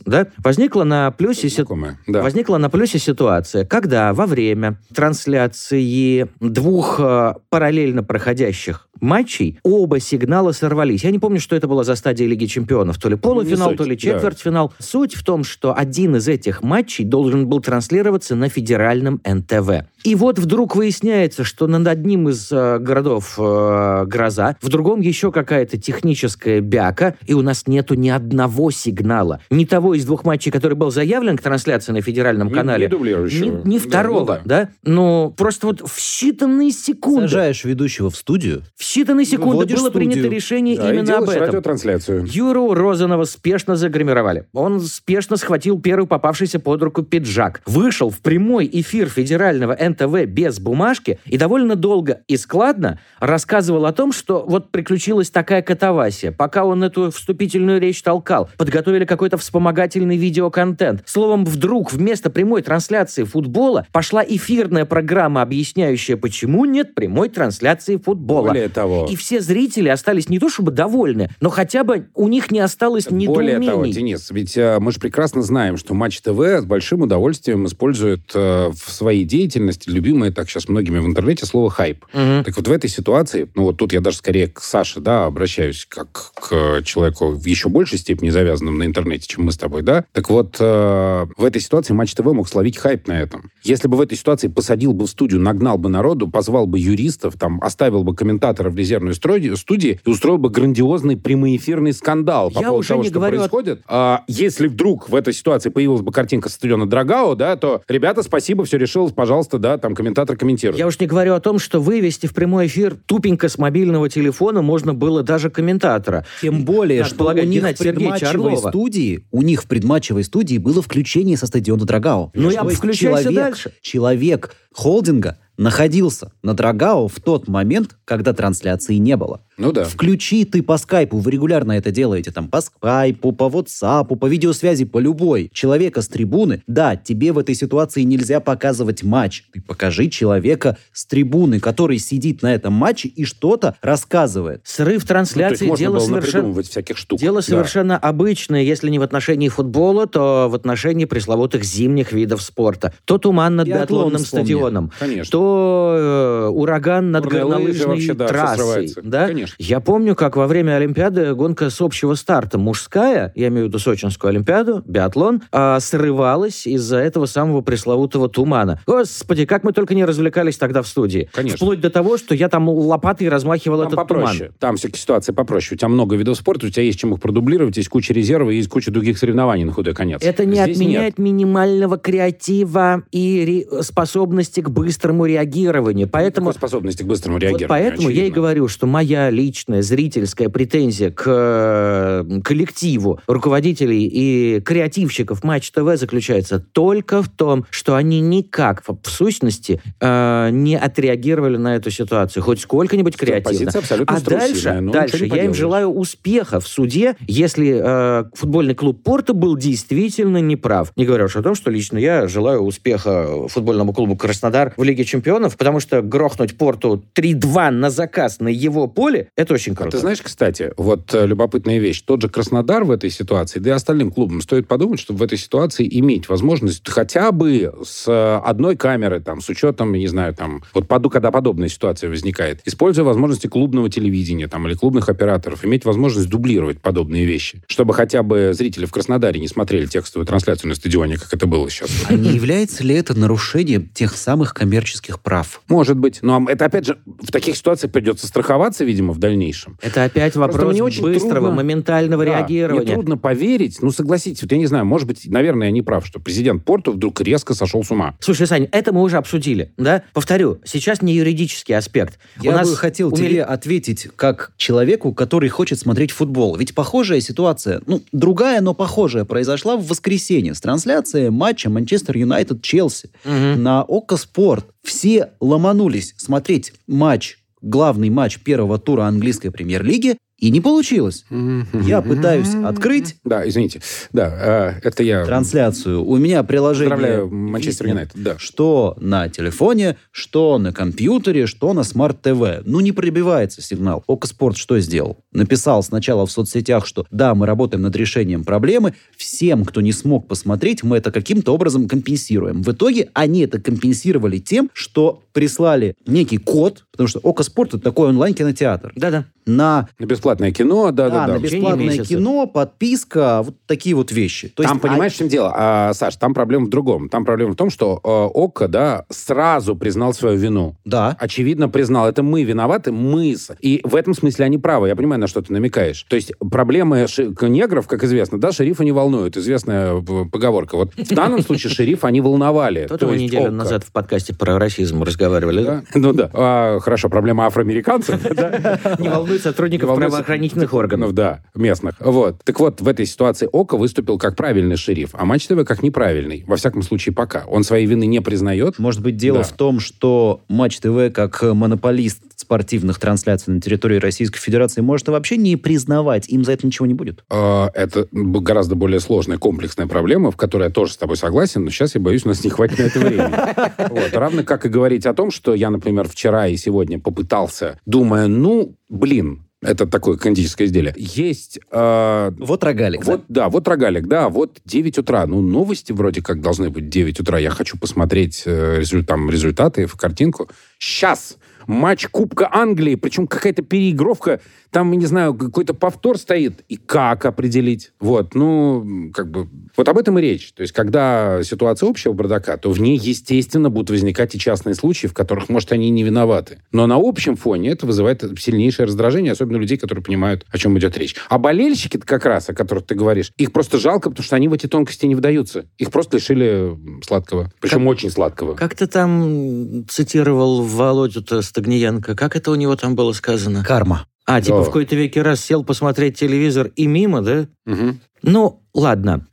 да, 0.06 0.28
возникла 0.38 0.84
на 0.84 1.12
плюсе... 1.12 1.50
знакомая. 1.50 2.00
Да. 2.08 2.22
Возникла 2.22 2.58
на 2.58 2.70
плюсе 2.70 3.00
ситуация, 3.00 3.66
когда 3.66 4.14
во 4.14 4.26
время 4.26 4.80
трансляции 4.94 6.28
двух 6.40 7.00
э, 7.00 7.34
параллельно 7.50 8.04
проходящих 8.04 8.87
матчей 9.02 9.60
оба 9.64 10.00
сигнала 10.00 10.52
сорвались. 10.52 11.04
Я 11.04 11.12
не 11.12 11.20
помню, 11.20 11.40
что 11.40 11.56
это 11.56 11.68
было 11.68 11.84
за 11.84 11.96
стадия 11.96 12.28
Лиги 12.28 12.46
Чемпионов. 12.46 12.98
То 12.98 13.10
ли 13.10 13.16
полуфинал, 13.16 13.70
суть, 13.70 13.78
то 13.78 13.84
ли 13.84 13.96
да. 13.96 14.02
четвертьфинал. 14.02 14.74
Суть 14.80 15.16
в 15.16 15.24
том, 15.24 15.44
что 15.44 15.76
один 15.76 16.16
из 16.16 16.28
этих 16.28 16.64
матчей 16.64 17.06
должен 17.06 17.48
был 17.48 17.62
транслироваться 17.62 18.36
на 18.36 18.50
федеральном 18.50 19.22
НТВ. 19.26 19.86
И 20.08 20.16
вот 20.16 20.40
вдруг 20.40 20.78
выясняется, 20.78 21.44
что 21.44 21.68
над 21.68 21.86
одним 21.86 22.30
из 22.30 22.50
э, 22.50 22.80
городов 22.80 23.36
э, 23.38 24.06
гроза, 24.08 24.56
в 24.62 24.70
другом 24.70 25.02
еще 25.02 25.34
какая-то 25.34 25.78
техническая 25.78 26.62
бяка, 26.62 27.16
и 27.26 27.34
у 27.34 27.42
нас 27.42 27.68
нету 27.68 27.94
ни 27.96 28.08
одного 28.08 28.72
сигнала. 28.72 29.42
Ни 29.50 29.66
того 29.66 29.96
из 29.96 30.06
двух 30.06 30.24
матчей, 30.24 30.50
который 30.50 30.76
был 30.76 30.92
заявлен 30.92 31.36
к 31.36 31.42
трансляции 31.42 31.92
на 31.92 32.00
федеральном 32.02 32.48
Не- 32.48 32.54
канале. 32.54 32.86
не 32.86 32.90
дублирующего. 32.90 33.62
Ни, 33.66 33.74
ни 33.74 33.78
Да, 33.80 33.84
второго, 33.86 34.36
ну 34.36 34.42
да. 34.46 34.62
да? 34.64 34.70
Ну, 34.84 35.34
просто 35.36 35.68
вот 35.68 35.82
в 35.82 35.98
считанные 35.98 36.72
секунды, 36.72 37.28
Сажаешь 37.28 37.66
ведущего 37.66 38.10
в 38.10 38.16
студию, 38.16 38.64
в 38.78 38.84
считанные 38.84 39.26
секунды 39.26 39.66
было 39.66 39.90
студию. 39.90 39.92
принято 39.92 40.30
решение 40.30 40.78
Да, 40.78 40.90
и 40.90 40.94
именно 40.96 41.18
об 41.18 41.28
этом. 41.28 41.42
радиотрансляцию. 41.48 42.26
Юру 42.32 42.74
Розанова 42.74 43.26
спешно 43.26 43.76
загримировали. 43.76 44.46
Он 44.54 44.80
спешно 44.80 45.36
схватил 45.36 45.82
первый 45.82 46.08
попавшийся 46.08 46.60
под 46.60 46.82
руку 46.82 47.04
пиджак. 47.04 47.60
Вышел 47.66 48.10
в 48.10 48.20
прямой 48.22 48.70
эфир 48.72 49.10
федерального 49.10 49.74
НТВ 49.78 49.97
без 50.06 50.60
бумажки 50.60 51.20
и 51.26 51.38
довольно 51.38 51.76
долго 51.76 52.22
и 52.28 52.38
складно 52.38 53.00
рассказывал 53.20 53.86
о 53.86 53.94
том, 53.94 54.12
что 54.12 54.46
вот 54.48 54.70
приключилась 54.72 55.30
такая 55.30 55.62
катавасия. 55.62 56.32
Пока 56.32 56.66
он 56.66 56.84
эту 56.84 57.12
вступительную 57.12 57.80
речь 57.80 58.02
толкал, 58.02 58.50
подготовили 58.58 59.06
какой-то 59.06 59.38
вспомогательный 59.38 60.18
видеоконтент. 60.18 61.04
Словом, 61.06 61.46
вдруг 61.46 61.92
вместо 61.92 62.30
прямой 62.30 62.62
трансляции 62.62 63.24
футбола 63.24 63.88
пошла 63.92 64.24
эфирная 64.28 64.86
программа, 64.86 65.42
объясняющая, 65.42 66.18
почему 66.18 66.66
нет 66.66 66.96
прямой 66.96 67.30
трансляции 67.30 67.98
футбола. 67.98 68.50
Более 68.50 68.70
того, 68.70 69.08
И 69.10 69.16
все 69.16 69.40
зрители 69.40 69.90
остались 69.90 70.30
не 70.30 70.40
то 70.40 70.50
чтобы 70.50 70.72
довольны, 70.72 71.30
но 71.40 71.50
хотя 71.50 71.84
бы 71.84 72.08
у 72.16 72.28
них 72.28 72.52
не 72.52 72.60
осталось 72.60 73.06
Более 73.06 73.28
недоумений. 73.58 73.68
того, 73.68 73.86
Денис, 73.86 74.32
ведь 74.32 74.58
э, 74.58 74.80
мы 74.80 74.92
же 74.92 75.00
прекрасно 75.00 75.42
знаем, 75.42 75.78
что 75.78 75.94
Матч 75.94 76.22
ТВ 76.22 76.40
с 76.40 76.66
большим 76.66 77.02
удовольствием 77.02 77.66
использует 77.66 78.32
э, 78.34 78.70
в 78.70 78.92
своей 78.92 79.24
деятельности 79.24 79.77
любимое 79.86 80.32
так 80.32 80.50
сейчас 80.50 80.68
многими 80.68 80.98
в 81.00 81.06
интернете 81.06 81.46
слово 81.46 81.70
«хайп». 81.70 82.06
Мгм. 82.14 82.44
Так 82.44 82.58
вот 82.58 82.68
в 82.68 82.72
этой 82.72 82.90
ситуации, 82.90 83.50
ну 83.56 83.64
вот 83.64 83.78
тут 83.78 83.94
я 83.94 84.02
даже 84.02 84.18
скорее 84.18 84.48
к 84.48 84.62
Саше, 84.62 85.00
да, 85.00 85.26
обращаюсь 85.26 85.86
как 85.88 86.32
к 86.34 86.82
человеку 86.84 87.32
в 87.32 87.46
еще 87.46 87.70
большей 87.70 88.00
степени 88.00 88.30
завязанным 88.30 88.78
на 88.78 88.84
интернете, 88.84 89.28
чем 89.28 89.46
мы 89.46 89.52
с 89.52 89.58
тобой, 89.58 89.84
да. 89.84 90.06
Так 90.14 90.30
вот, 90.30 90.58
э, 90.60 91.26
в 91.38 91.44
этой 91.44 91.62
ситуации 91.62 91.94
Матч 91.94 92.14
ТВ 92.14 92.26
мог 92.26 92.48
словить 92.50 92.78
хайп 92.78 93.08
на 93.08 93.20
этом. 93.20 93.52
Если 93.64 93.88
бы 93.88 93.98
в 93.98 94.02
этой 94.02 94.18
ситуации 94.18 94.48
посадил 94.48 94.94
бы 94.94 95.06
в 95.06 95.10
студию, 95.10 95.42
нагнал 95.42 95.78
бы 95.78 95.90
народу, 95.90 96.28
позвал 96.28 96.66
бы 96.66 96.80
юристов, 96.80 97.36
там, 97.38 97.62
оставил 97.62 98.04
бы 98.04 98.16
комментатора 98.16 98.70
в 98.70 98.76
резервной 98.76 99.14
студии, 99.14 99.54
студии 99.56 100.00
и 100.06 100.10
устроил 100.10 100.38
бы 100.38 100.50
грандиозный 100.50 101.18
прямоэфирный 101.18 101.94
скандал 101.94 102.50
по 102.50 102.60
Я 102.60 102.68
поводу 102.68 102.80
уже 102.80 102.88
того, 102.90 103.04
не 103.04 103.10
что 103.10 103.20
говорю 103.20 103.38
происходит. 103.38 103.82
А 103.88 104.24
если 104.28 104.68
вдруг 104.68 105.10
в 105.10 105.16
этой 105.16 105.34
ситуации 105.34 105.70
появилась 105.70 106.02
бы 106.02 106.12
картинка 106.12 106.50
со 106.50 106.56
стадиона 106.56 106.88
Драгау, 106.88 107.36
да, 107.36 107.56
то, 107.58 107.82
ребята, 107.88 108.24
спасибо, 108.24 108.64
все 108.64 108.78
решилось, 108.78 109.12
пожалуйста, 109.12 109.60
да, 109.68 109.78
там 109.78 109.96
комментатор 109.96 110.38
комментирует. 110.38 110.80
Я 110.80 110.88
уж 110.88 111.00
не 111.00 111.08
говорю 111.08 111.34
о 111.34 111.42
том, 111.42 111.60
что 111.60 111.82
вывести 111.82 112.26
в 112.26 112.34
прямой 112.34 112.68
эфир 112.68 112.96
тупенько 113.06 113.50
с 113.50 113.58
мобильного 113.58 114.10
телефона 114.10 114.62
можно 114.62 114.94
было 114.94 115.24
даже 115.24 115.50
комментатора. 115.50 116.26
Тем 116.42 116.64
более, 116.64 117.02
Надо 117.02 117.14
что 117.14 117.26
у 117.26 117.44
них 117.44 117.64
в 117.76 117.78
предматчевой 117.78 118.58
студии, 118.58 119.26
у 119.32 119.42
них 119.42 119.64
в 119.64 119.68
предматчевой 119.68 120.24
студии 120.24 120.58
было 120.58 120.82
включение 120.82 121.36
со 121.36 121.48
стадиона 121.48 121.86
Драгау. 121.86 122.32
Ну, 122.34 122.50
я 122.50 122.64
включайся 122.64 123.24
человек, 123.24 123.34
дальше. 123.34 123.74
Человек 123.82 124.56
холдинга 124.74 125.38
находился 125.58 126.32
на 126.44 126.54
Драгау 126.54 127.08
в 127.08 127.20
тот 127.20 127.48
момент, 127.48 127.98
когда 128.06 128.34
трансляции 128.34 128.96
не 128.96 129.18
было. 129.18 129.42
Ну 129.58 129.72
да. 129.72 129.86
Включи 129.86 130.46
ты 130.46 130.62
по 130.62 130.78
скайпу, 130.78 131.18
вы 131.18 131.32
регулярно 131.32 131.72
это 131.72 131.92
делаете, 131.92 132.32
там, 132.32 132.48
по 132.48 132.62
скайпу, 132.62 133.32
по 133.32 133.50
ватсапу, 133.50 134.16
по 134.16 134.28
видеосвязи, 134.28 134.86
по 134.86 135.00
любой. 135.00 135.50
Человека 135.54 136.02
с 136.02 136.08
трибуны, 136.08 136.62
да, 136.68 136.96
тебе 136.96 137.32
в 137.32 137.40
этой 137.40 137.56
ситуации 137.56 138.04
нельзя 138.04 138.40
показывать 138.40 139.04
матч. 139.04 139.46
Ты 139.52 139.62
покажи 139.62 140.10
человека 140.10 140.78
с 140.94 141.06
трибуны, 141.06 141.60
который 141.60 141.98
сидит 141.98 142.44
на 142.44 142.54
этом 142.54 142.74
матче 142.74 143.08
и 143.08 143.26
что-то 143.26 143.76
рассказывает. 143.82 144.62
Срыв 144.64 145.04
Ну, 145.04 145.08
трансляции 145.08 145.66
можно 145.66 145.84
дело 145.84 145.94
было 145.96 146.06
совершенно... 146.06 146.62
всяких 146.62 146.98
штук. 146.98 147.20
Дело 147.20 147.38
Да. 147.38 147.42
совершенно 147.42 147.98
обычное, 147.98 148.62
если 148.62 148.90
не 148.90 149.00
в 149.00 149.02
отношении 149.02 149.50
футбола, 149.50 150.06
то 150.08 150.48
в 150.50 150.56
отношении 150.56 151.06
пресловутых 151.06 151.64
зимних 151.64 152.12
видов 152.12 152.42
спорта. 152.44 152.94
То 153.06 153.18
туман 153.18 153.56
над 153.56 153.68
Биатлон 153.68 153.88
биатлонным 154.12 154.20
стадионом, 154.20 154.92
Конечно. 155.00 155.32
то 155.32 155.96
э, 155.98 156.48
ураган 156.50 157.12
над 157.12 157.26
горнолыжной 157.26 158.08
да, 158.14 158.28
трассой. 158.28 158.94
Да? 159.02 159.28
Конечно. 159.28 159.47
Я 159.58 159.80
помню, 159.80 160.16
как 160.16 160.36
во 160.36 160.48
время 160.48 160.76
Олимпиады 160.76 161.34
гонка 161.36 161.70
с 161.70 161.82
общего 161.82 162.14
старта 162.16 162.58
мужская, 162.58 163.32
я 163.36 163.48
имею 163.48 163.66
в 163.66 163.68
виду 163.70 163.80
Сочинскую 163.80 164.30
Олимпиаду, 164.30 164.84
биатлон, 164.86 165.42
а, 165.52 165.80
срывалась 165.80 166.66
из-за 166.68 166.98
этого 166.98 167.26
самого 167.26 167.62
пресловутого 167.62 168.30
тумана. 168.30 168.80
Господи, 168.86 169.46
как 169.46 169.64
мы 169.64 169.74
только 169.74 169.96
не 169.96 170.06
развлекались 170.06 170.58
тогда 170.58 170.82
в 170.82 170.88
студии. 170.88 171.30
Конечно. 171.34 171.58
Вплоть 171.58 171.82
до 171.82 171.90
того, 171.90 172.18
что 172.18 172.34
я 172.36 172.50
там 172.50 172.70
лопатой 172.70 173.30
размахивал 173.30 173.78
Там 173.80 173.88
этот 173.88 173.96
попроще. 173.98 174.38
туман. 174.38 174.54
Там 174.60 174.76
все-таки 174.78 175.00
ситуация 175.00 175.34
попроще. 175.34 175.76
У 175.76 175.78
тебя 175.78 175.90
много 175.90 176.16
видов 176.16 176.38
спорта, 176.38 176.68
у 176.68 176.70
тебя 176.70 176.84
есть 176.84 177.00
чем 177.00 177.14
их 177.14 177.20
продублировать, 177.22 177.78
есть 177.78 177.90
куча 177.90 178.14
резерва, 178.14 178.50
есть 178.50 178.70
куча 178.70 178.92
других 178.92 179.18
соревнований 179.18 179.64
на 179.64 179.72
худой 179.74 179.94
конец. 179.94 180.22
Это 180.24 180.46
не 180.46 180.56
Здесь 180.62 180.76
отменяет 180.78 181.18
нет. 181.18 181.20
минимального 181.20 181.98
креатива 181.98 183.04
и 183.12 183.68
способности 183.82 184.62
к 184.62 184.70
быстрому 184.70 185.26
реагированию. 185.26 186.08
Поэтому 186.08 186.48
Никакой 186.50 186.58
способности 186.60 187.04
к 187.04 187.06
быстрому 187.06 187.36
Вот 187.36 187.42
реагированию. 187.44 187.70
поэтому 187.70 188.10
я 188.10 188.16
и 188.16 188.18
очевидно. 188.18 188.36
говорю, 188.36 188.68
что 188.68 188.88
моя 188.88 189.30
личная 189.38 189.84
зрительская 189.84 190.50
претензия 190.50 191.12
к 191.12 191.24
э, 191.28 192.40
коллективу 192.44 193.20
руководителей 193.28 194.10
и 194.12 194.60
креативщиков 194.62 195.44
Матч 195.44 195.70
ТВ 195.72 195.96
заключается 195.96 196.60
только 196.60 197.22
в 197.22 197.30
том, 197.30 197.66
что 197.70 197.96
они 197.96 198.20
никак 198.20 198.84
в, 198.88 198.98
сущности 199.10 199.80
э, 200.00 200.50
не 200.52 200.76
отреагировали 200.76 201.58
на 201.58 201.76
эту 201.76 201.92
ситуацию, 201.92 202.42
хоть 202.42 202.62
сколько-нибудь 202.62 203.16
креативно. 203.16 203.72
А 204.08 204.20
дальше, 204.22 204.80
дальше 204.82 205.26
я 205.26 205.46
им 205.46 205.54
желаю 205.54 205.90
успеха 205.90 206.60
в 206.60 206.68
суде, 206.68 207.16
если 207.28 207.80
э, 207.84 208.24
футбольный 208.34 208.74
клуб 208.74 209.04
Порто 209.04 209.34
был 209.34 209.56
действительно 209.56 210.42
неправ. 210.42 210.92
Не 210.96 211.06
говоря 211.06 211.26
уж 211.26 211.36
о 211.36 211.44
том, 211.44 211.54
что 211.54 211.70
лично 211.70 211.98
я 211.98 212.28
желаю 212.28 212.62
успеха 212.62 213.48
футбольному 213.48 213.94
клубу 213.94 214.16
Краснодар 214.16 214.74
в 214.78 214.84
Лиге 214.84 215.06
Чемпионов, 215.06 215.58
потому 215.58 215.80
что 215.80 216.02
грохнуть 216.02 216.58
Порту 216.58 217.04
3-2 217.16 217.70
на 217.70 217.90
заказ 217.90 218.40
на 218.40 218.48
его 218.48 218.88
поле, 218.88 219.27
это 219.36 219.54
очень 219.54 219.74
А 219.74 219.76
круто. 219.76 219.92
ты 219.92 219.98
знаешь, 220.00 220.22
кстати, 220.22 220.72
вот 220.78 221.14
э, 221.14 221.26
любопытная 221.26 221.80
вещь. 221.80 222.02
Тот 222.02 222.22
же 222.22 222.30
Краснодар 222.30 222.84
в 222.84 222.92
этой 222.92 223.10
ситуации, 223.10 223.60
да 223.60 223.72
и 223.72 223.74
остальным 223.74 224.12
клубам 224.12 224.42
стоит 224.42 224.68
подумать, 224.68 225.00
чтобы 225.00 225.20
в 225.20 225.24
этой 225.24 225.38
ситуации 225.38 225.88
иметь 226.00 226.30
возможность 226.30 226.88
хотя 226.88 227.32
бы 227.32 227.74
с 227.84 228.08
э, 228.08 228.42
одной 228.46 228.76
камеры, 228.76 229.20
там, 229.20 229.42
с 229.42 229.50
учетом, 229.50 229.94
я 229.94 230.00
не 230.00 230.08
знаю, 230.08 230.34
там, 230.34 230.64
вот 230.74 230.88
поду, 230.88 231.10
когда 231.10 231.32
подобная 231.32 231.70
ситуация 231.70 232.10
возникает, 232.10 232.62
используя 232.66 233.06
возможности 233.06 233.48
клубного 233.48 233.90
телевидения 233.90 234.48
там, 234.48 234.68
или 234.68 234.74
клубных 234.76 235.10
операторов, 235.10 235.66
иметь 235.66 235.86
возможность 235.86 236.30
дублировать 236.30 236.80
подобные 236.82 237.26
вещи, 237.26 237.62
чтобы 237.68 237.94
хотя 237.94 238.24
бы 238.24 238.52
зрители 238.54 238.86
в 238.86 238.92
Краснодаре 238.92 239.40
не 239.40 239.48
смотрели 239.48 239.86
текстовую 239.86 240.26
трансляцию 240.26 240.70
на 240.70 240.76
стадионе, 240.76 241.18
как 241.18 241.34
это 241.34 241.48
было 241.48 241.70
сейчас. 241.70 241.90
А 242.08 242.14
не 242.14 242.30
является 242.30 242.84
ли 242.84 242.96
это 242.96 243.18
нарушением 243.18 243.90
тех 243.94 244.16
самых 244.16 244.54
коммерческих 244.54 245.20
прав? 245.20 245.62
Может 245.68 245.98
быть. 245.98 246.20
Но 246.22 246.46
это, 246.48 246.66
опять 246.66 246.86
же, 246.86 246.98
в 247.06 247.32
таких 247.32 247.56
ситуациях 247.58 247.92
придется 247.92 248.28
страховаться, 248.28 248.84
видимо, 248.84 249.14
в 249.18 249.20
дальнейшем. 249.20 249.78
Это 249.82 250.04
опять 250.04 250.36
вопрос 250.36 250.72
мне 250.74 250.84
очень 250.84 251.02
быстрого, 251.04 251.48
трудно- 251.48 251.56
моментального 251.56 252.24
Да, 252.26 252.32
реагирования. 252.40 252.84
Мне 252.86 252.94
трудно 252.94 253.18
поверить, 253.18 253.80
ну, 253.82 253.92
согласитесь, 253.92 254.42
вот 254.44 254.52
я 254.52 254.58
не 254.58 254.68
знаю, 254.68 254.86
может 254.86 255.08
быть, 255.08 255.26
наверное, 255.30 255.68
я 255.68 255.72
не 255.72 255.82
прав, 255.82 256.06
что 256.06 256.20
президент 256.20 256.64
Порту 256.64 256.92
вдруг 256.94 257.20
резко 257.22 257.54
сошел 257.54 257.84
с 257.84 257.92
ума. 257.92 258.16
Слушай, 258.20 258.48
Сань, 258.48 258.68
это 258.72 258.94
мы 258.94 259.02
уже 259.02 259.18
обсудили, 259.18 259.74
да? 259.78 260.04
Повторю, 260.14 260.60
сейчас 260.64 261.02
не 261.02 261.14
юридический 261.16 261.76
аспект. 261.76 262.20
Я 262.42 262.52
У 262.52 262.54
нас 262.54 262.70
бы 262.70 262.76
хотел 262.76 263.10
умели- 263.12 263.16
тебе 263.30 263.44
ответить 263.44 264.08
как 264.16 264.52
человеку, 264.58 265.14
который 265.14 265.50
хочет 265.50 265.80
смотреть 265.80 266.12
футбол. 266.12 266.56
Ведь 266.56 266.76
похожая 266.76 267.20
ситуация, 267.20 267.82
ну, 267.88 268.02
другая, 268.12 268.62
но 268.62 268.74
похожая, 268.74 269.26
произошла 269.26 269.76
в 269.78 269.86
воскресенье 269.88 270.54
с 270.54 270.62
трансляцией 270.62 271.30
матча 271.30 271.70
Манчестер 271.70 272.16
Юнайтед-Челси 272.18 273.10
Мгм. 273.26 273.64
на 273.64 273.82
ОККО 273.84 274.18
Спорт. 274.18 274.66
Все 274.84 275.30
ломанулись 275.40 276.14
смотреть 276.18 276.74
матч, 276.88 277.38
главный 277.68 278.10
матч 278.10 278.40
первого 278.40 278.80
тура 278.80 279.04
английской 279.04 279.50
премьер-лиги, 279.50 280.18
и 280.38 280.52
не 280.52 280.62
получилось. 280.62 281.26
Я 281.74 282.02
пытаюсь 282.02 282.54
открыть 282.64 283.16
Да, 283.24 283.48
извините. 283.48 283.82
Да, 284.14 284.74
э, 284.78 284.88
это 284.88 285.04
я 285.04 285.26
трансляцию. 285.26 286.04
У 286.04 286.18
меня 286.18 286.44
приложение... 286.44 286.92
поздравляю 286.92 287.30
Манчестер. 287.30 287.88
Юнайтед. 287.88 288.12
Да. 288.16 288.36
Что 288.38 288.96
на 289.00 289.30
телефоне, 289.30 289.98
что 290.12 290.58
на 290.60 290.72
компьютере, 290.72 291.48
что 291.48 291.74
на 291.74 291.84
смарт-ТВ. 291.84 292.66
Ну, 292.66 292.80
не 292.82 292.92
пробивается 292.92 293.62
сигнал. 293.62 294.04
Okko 294.08 294.30
Спорт 294.30 294.58
что 294.58 294.80
сделал? 294.80 295.18
Написал 295.32 295.82
сначала 295.82 296.26
в 296.26 296.32
соцсетях, 296.32 296.86
что 296.86 297.06
да, 297.10 297.34
мы 297.34 297.46
работаем 297.46 297.82
над 297.82 297.96
решением 297.96 298.44
проблемы. 298.44 298.94
Всем, 299.16 299.66
кто 299.66 299.82
не 299.82 299.92
смог 299.92 300.28
посмотреть, 300.28 300.84
мы 300.84 300.98
это 300.98 301.12
каким-то 301.12 301.54
образом 301.54 301.88
компенсируем. 301.88 302.62
В 302.62 302.72
итоге 302.72 303.10
они 303.14 303.42
это 303.42 303.60
компенсировали 303.60 304.38
тем, 304.38 304.70
что 304.74 305.24
прислали 305.34 305.96
некий 306.06 306.38
код, 306.38 306.86
потому 306.92 307.08
что 307.08 307.20
Okko 307.24 307.47
Спорт 307.47 307.76
это 307.76 307.80
такой 307.84 308.10
онлайн-кинотеатр, 308.10 308.94
Да-да. 308.96 309.26
на, 309.46 309.88
На 310.00 310.08
бесплатное 310.28 310.52
кино, 310.52 310.92
да, 310.92 311.10
да, 311.10 311.16
да, 311.16 311.28
да. 311.28 311.34
на 311.34 311.40
бесплатное 311.40 311.86
месяца. 311.86 312.10
кино, 312.10 312.48
подписка, 312.48 313.42
вот 313.44 313.56
такие 313.66 313.96
вот 313.96 314.12
вещи. 314.12 314.50
То 314.50 314.64
там, 314.64 314.74
есть, 314.74 314.82
понимаешь, 314.82 315.14
в 315.14 315.18
чем 315.18 315.28
дело, 315.28 315.54
А, 315.56 315.94
Саш, 315.94 316.16
там 316.18 316.34
проблема 316.34 316.66
в 316.66 316.70
другом. 316.70 317.10
Там 317.10 317.26
проблема 317.26 317.54
в 317.54 317.56
том, 317.56 317.70
что 317.70 318.00
э, 318.04 318.10
ОККО, 318.10 318.68
да, 318.68 319.06
сразу 319.10 319.76
признал 319.76 320.14
свою 320.14 320.38
вину. 320.38 320.76
а, 320.78 320.90
да, 320.90 321.18
Очевидно, 321.20 321.70
признал. 321.70 322.08
Это 322.08 322.24
мы 322.24 322.44
виноваты, 322.44 322.92
мы. 322.92 323.36
И 323.62 323.82
в 323.84 323.96
этом 323.96 324.14
смысле 324.14 324.46
они 324.46 324.58
правы. 324.58 324.88
Я 324.88 324.96
понимаю, 324.96 325.22
на 325.22 325.28
что 325.28 325.42
ты 325.42 325.54
намекаешь. 325.54 326.06
То 326.10 326.16
есть 326.16 326.32
проблемы 326.52 327.08
ши- 327.08 327.34
негров, 327.42 327.88
как 327.88 328.04
известно, 328.04 328.40
да, 328.40 328.52
шерифа 328.52 328.84
не 328.84 328.92
волнуют. 328.92 329.38
Известная 329.38 329.96
э, 329.96 330.26
поговорка. 330.32 330.76
Вот 330.76 330.94
в 330.96 331.14
данном 331.14 331.42
случае 331.42 331.72
шериф 331.72 332.04
они 332.04 332.22
волновали. 332.22 332.88
То 332.88 333.12
есть 333.12 333.24
неделю 333.24 333.52
назад 333.52 333.84
в 333.84 333.92
подкасте 333.92 334.34
про 334.34 334.60
расизм 334.60 335.04
разговаривали, 335.04 335.64
да? 335.64 335.68
Да? 335.94 336.00
Ну 336.00 336.14
да. 336.14 336.30
А, 336.34 336.80
хорошо, 336.80 337.10
проблема 337.10 337.46
афроамериканцев. 337.46 338.20
Не 339.00 339.10
волнует 339.10 339.42
сотрудников 339.42 339.90
правоохранительных 340.18 340.74
органов. 340.74 341.14
Да, 341.14 341.42
местных. 341.56 341.96
Вот. 342.00 342.44
Так 342.44 342.60
вот, 342.60 342.82
в 342.82 342.88
этой 342.88 343.06
ситуации 343.06 343.48
ОКО 343.52 343.78
выступил 343.78 344.18
как 344.18 344.36
правильный 344.36 344.76
шериф, 344.78 345.12
а 345.14 345.26
Матч 345.26 345.48
ТВ 345.48 345.64
как 345.66 345.84
неправильный. 345.84 346.44
Во 346.48 346.56
всяком 346.56 346.82
случае, 346.82 347.14
пока. 347.14 347.44
Он 347.48 347.64
своей 347.64 347.86
вины 347.86 348.06
не 348.06 348.22
признает. 348.22 348.80
Может 348.80 349.02
быть, 349.02 349.18
дело 349.18 349.40
Да. 349.40 349.44
в 349.44 349.54
том, 349.54 349.80
что 349.80 350.42
Матч 350.48 350.80
ТВ, 350.80 351.12
как 351.14 351.42
э, 351.44 351.54
монополист 351.54 352.22
спортивных 352.36 353.00
трансляций 353.00 353.54
на 353.54 353.60
территории 353.62 353.98
Российской 353.98 354.40
Федерации, 354.40 354.82
может 354.82 355.08
вообще 355.10 355.38
не 355.38 355.56
признавать, 355.56 356.30
им 356.30 356.44
за 356.44 356.54
это 356.54 356.66
ничего 356.68 356.86
не 356.86 356.94
будет. 356.94 357.24
А, 357.30 357.70
Это 357.74 358.08
гораздо 358.12 358.76
более 358.76 359.00
сложная, 359.00 359.38
комплексная 359.38 359.88
проблема, 359.88 360.32
в 360.32 360.38
которой 360.38 360.64
я 360.66 360.70
тоже 360.70 360.94
с 360.94 360.98
тобой 360.98 361.18
согласен, 361.18 361.64
но 361.64 361.72
сейчас, 361.72 361.96
я 361.96 362.02
боюсь, 362.02 362.26
у 362.26 362.30
нас 362.30 362.44
не 362.44 362.50
хватит 362.50 362.80
на 362.80 362.84
это 362.84 363.00
времени. 363.00 363.28
Вот. 363.90 364.14
Равно 364.14 364.44
как 364.44 364.66
и 364.66 364.70
говорить 364.70 365.06
о 365.06 365.14
том, 365.14 365.32
что 365.32 365.54
я, 365.56 365.70
например, 365.70 366.08
вчера 366.08 366.48
и 366.48 366.58
сегодня 366.58 367.00
попытался, 367.00 367.80
думая, 367.86 368.28
ну, 368.28 368.76
блин, 368.90 369.47
это 369.62 369.88
такое 369.88 370.18
кондитерское 370.18 370.68
изделие. 370.68 370.94
Есть... 370.98 371.60
э, 371.72 372.32
Вот 372.38 372.64
рогалик, 372.64 373.04
да? 373.04 373.12
Вот, 373.12 373.26
да, 373.28 373.50
вот 373.50 373.68
рогалик, 373.68 374.08
да, 374.08 374.30
вот 374.30 374.60
9 374.66 375.00
утра. 375.00 375.26
Ну, 375.26 375.42
новости 375.42 375.92
вроде 375.92 376.22
как 376.22 376.42
должны 376.42 376.70
быть 376.70 376.90
9 376.90 377.20
утра. 377.20 377.40
Я 377.40 377.50
хочу 377.50 377.78
посмотреть 377.78 378.44
э, 378.46 378.80
резу- 378.82 379.04
там, 379.04 379.30
результаты 379.30 379.88
в 379.88 379.96
картинку. 379.96 380.50
Сейчас 380.78 381.38
матч 381.68 382.08
Кубка 382.08 382.50
Англии, 382.52 382.96
причем 382.96 383.28
какая-то 383.28 383.62
переигровка, 383.62 384.42
там, 384.72 384.92
не 384.92 385.06
знаю, 385.06 385.34
какой-то 385.34 385.74
повтор 385.74 386.18
стоит. 386.18 386.64
И 386.68 386.78
как 386.78 387.26
определить? 387.26 387.92
Вот, 388.00 388.36
ну, 388.36 389.12
как 389.14 389.30
бы... 389.30 389.48
Вот 389.76 389.88
об 389.88 389.98
этом 389.98 390.18
и 390.20 390.22
речь. 390.22 390.52
То 390.54 390.62
есть, 390.62 390.74
когда 390.74 391.42
ситуация 391.44 391.90
общего 391.90 392.14
бардака, 392.14 392.58
то 392.58 392.72
в 392.72 392.80
ней, 392.80 392.98
естественно, 392.98 393.70
будут 393.70 393.90
возникать 393.92 394.36
и 394.36 394.40
частные 394.40 394.76
случаи, 394.76 395.08
в 395.08 395.14
которых, 395.14 395.50
может, 395.50 395.72
они 395.72 395.90
не 395.90 396.04
виноваты. 396.04 396.60
Но 396.72 396.88
на 396.88 396.96
общем 396.98 397.36
фоне 397.36 397.70
это 397.70 397.86
вызывает 397.86 398.24
сильнейшее 398.40 398.86
раздражение, 398.86 399.34
особенно 399.34 399.58
людей, 399.58 399.78
которые 399.78 400.04
понимают, 400.04 400.46
о 400.50 400.58
чем 400.58 400.78
идет 400.78 400.98
речь. 400.98 401.16
А 401.30 401.38
болельщики 401.38 401.98
как 401.98 402.26
раз, 402.26 402.50
о 402.50 402.54
которых 402.54 402.86
ты 402.86 402.96
говоришь, 402.96 403.32
их 403.38 403.52
просто 403.52 403.78
жалко, 403.78 404.10
потому 404.10 404.24
что 404.24 404.36
они 404.36 404.48
в 404.48 404.54
эти 404.54 404.68
тонкости 404.68 405.06
не 405.06 405.16
вдаются. 405.16 405.66
Их 405.78 405.92
просто 405.92 406.18
лишили 406.18 406.78
сладкого. 407.04 407.52
Причем 407.60 407.88
очень 407.88 408.10
сладкого. 408.10 408.56
Как 408.56 408.76
ты 408.76 408.88
там 408.88 409.86
цитировал 409.88 410.62
Володю-то 410.62 411.42
Стагниенко? 411.58 412.16
Как 412.16 412.36
это 412.36 412.52
у 412.52 412.56
него 412.56 412.76
там 412.76 412.96
было 412.96 413.14
сказано? 413.14 413.64
Карма. 413.64 414.06
А, 414.28 414.42
типа 414.42 414.58
Да. 414.58 414.62
в 414.64 414.66
какой-то 414.68 414.96
веке 414.96 415.24
раз 415.24 415.40
сел 415.44 415.64
посмотреть 415.64 416.20
телевизор 416.20 416.68
и 416.76 416.86
мимо, 416.86 417.22
да? 417.24 417.48
Мгм. 417.66 418.00
Ну, 418.22 418.62
ладно. 418.78 419.26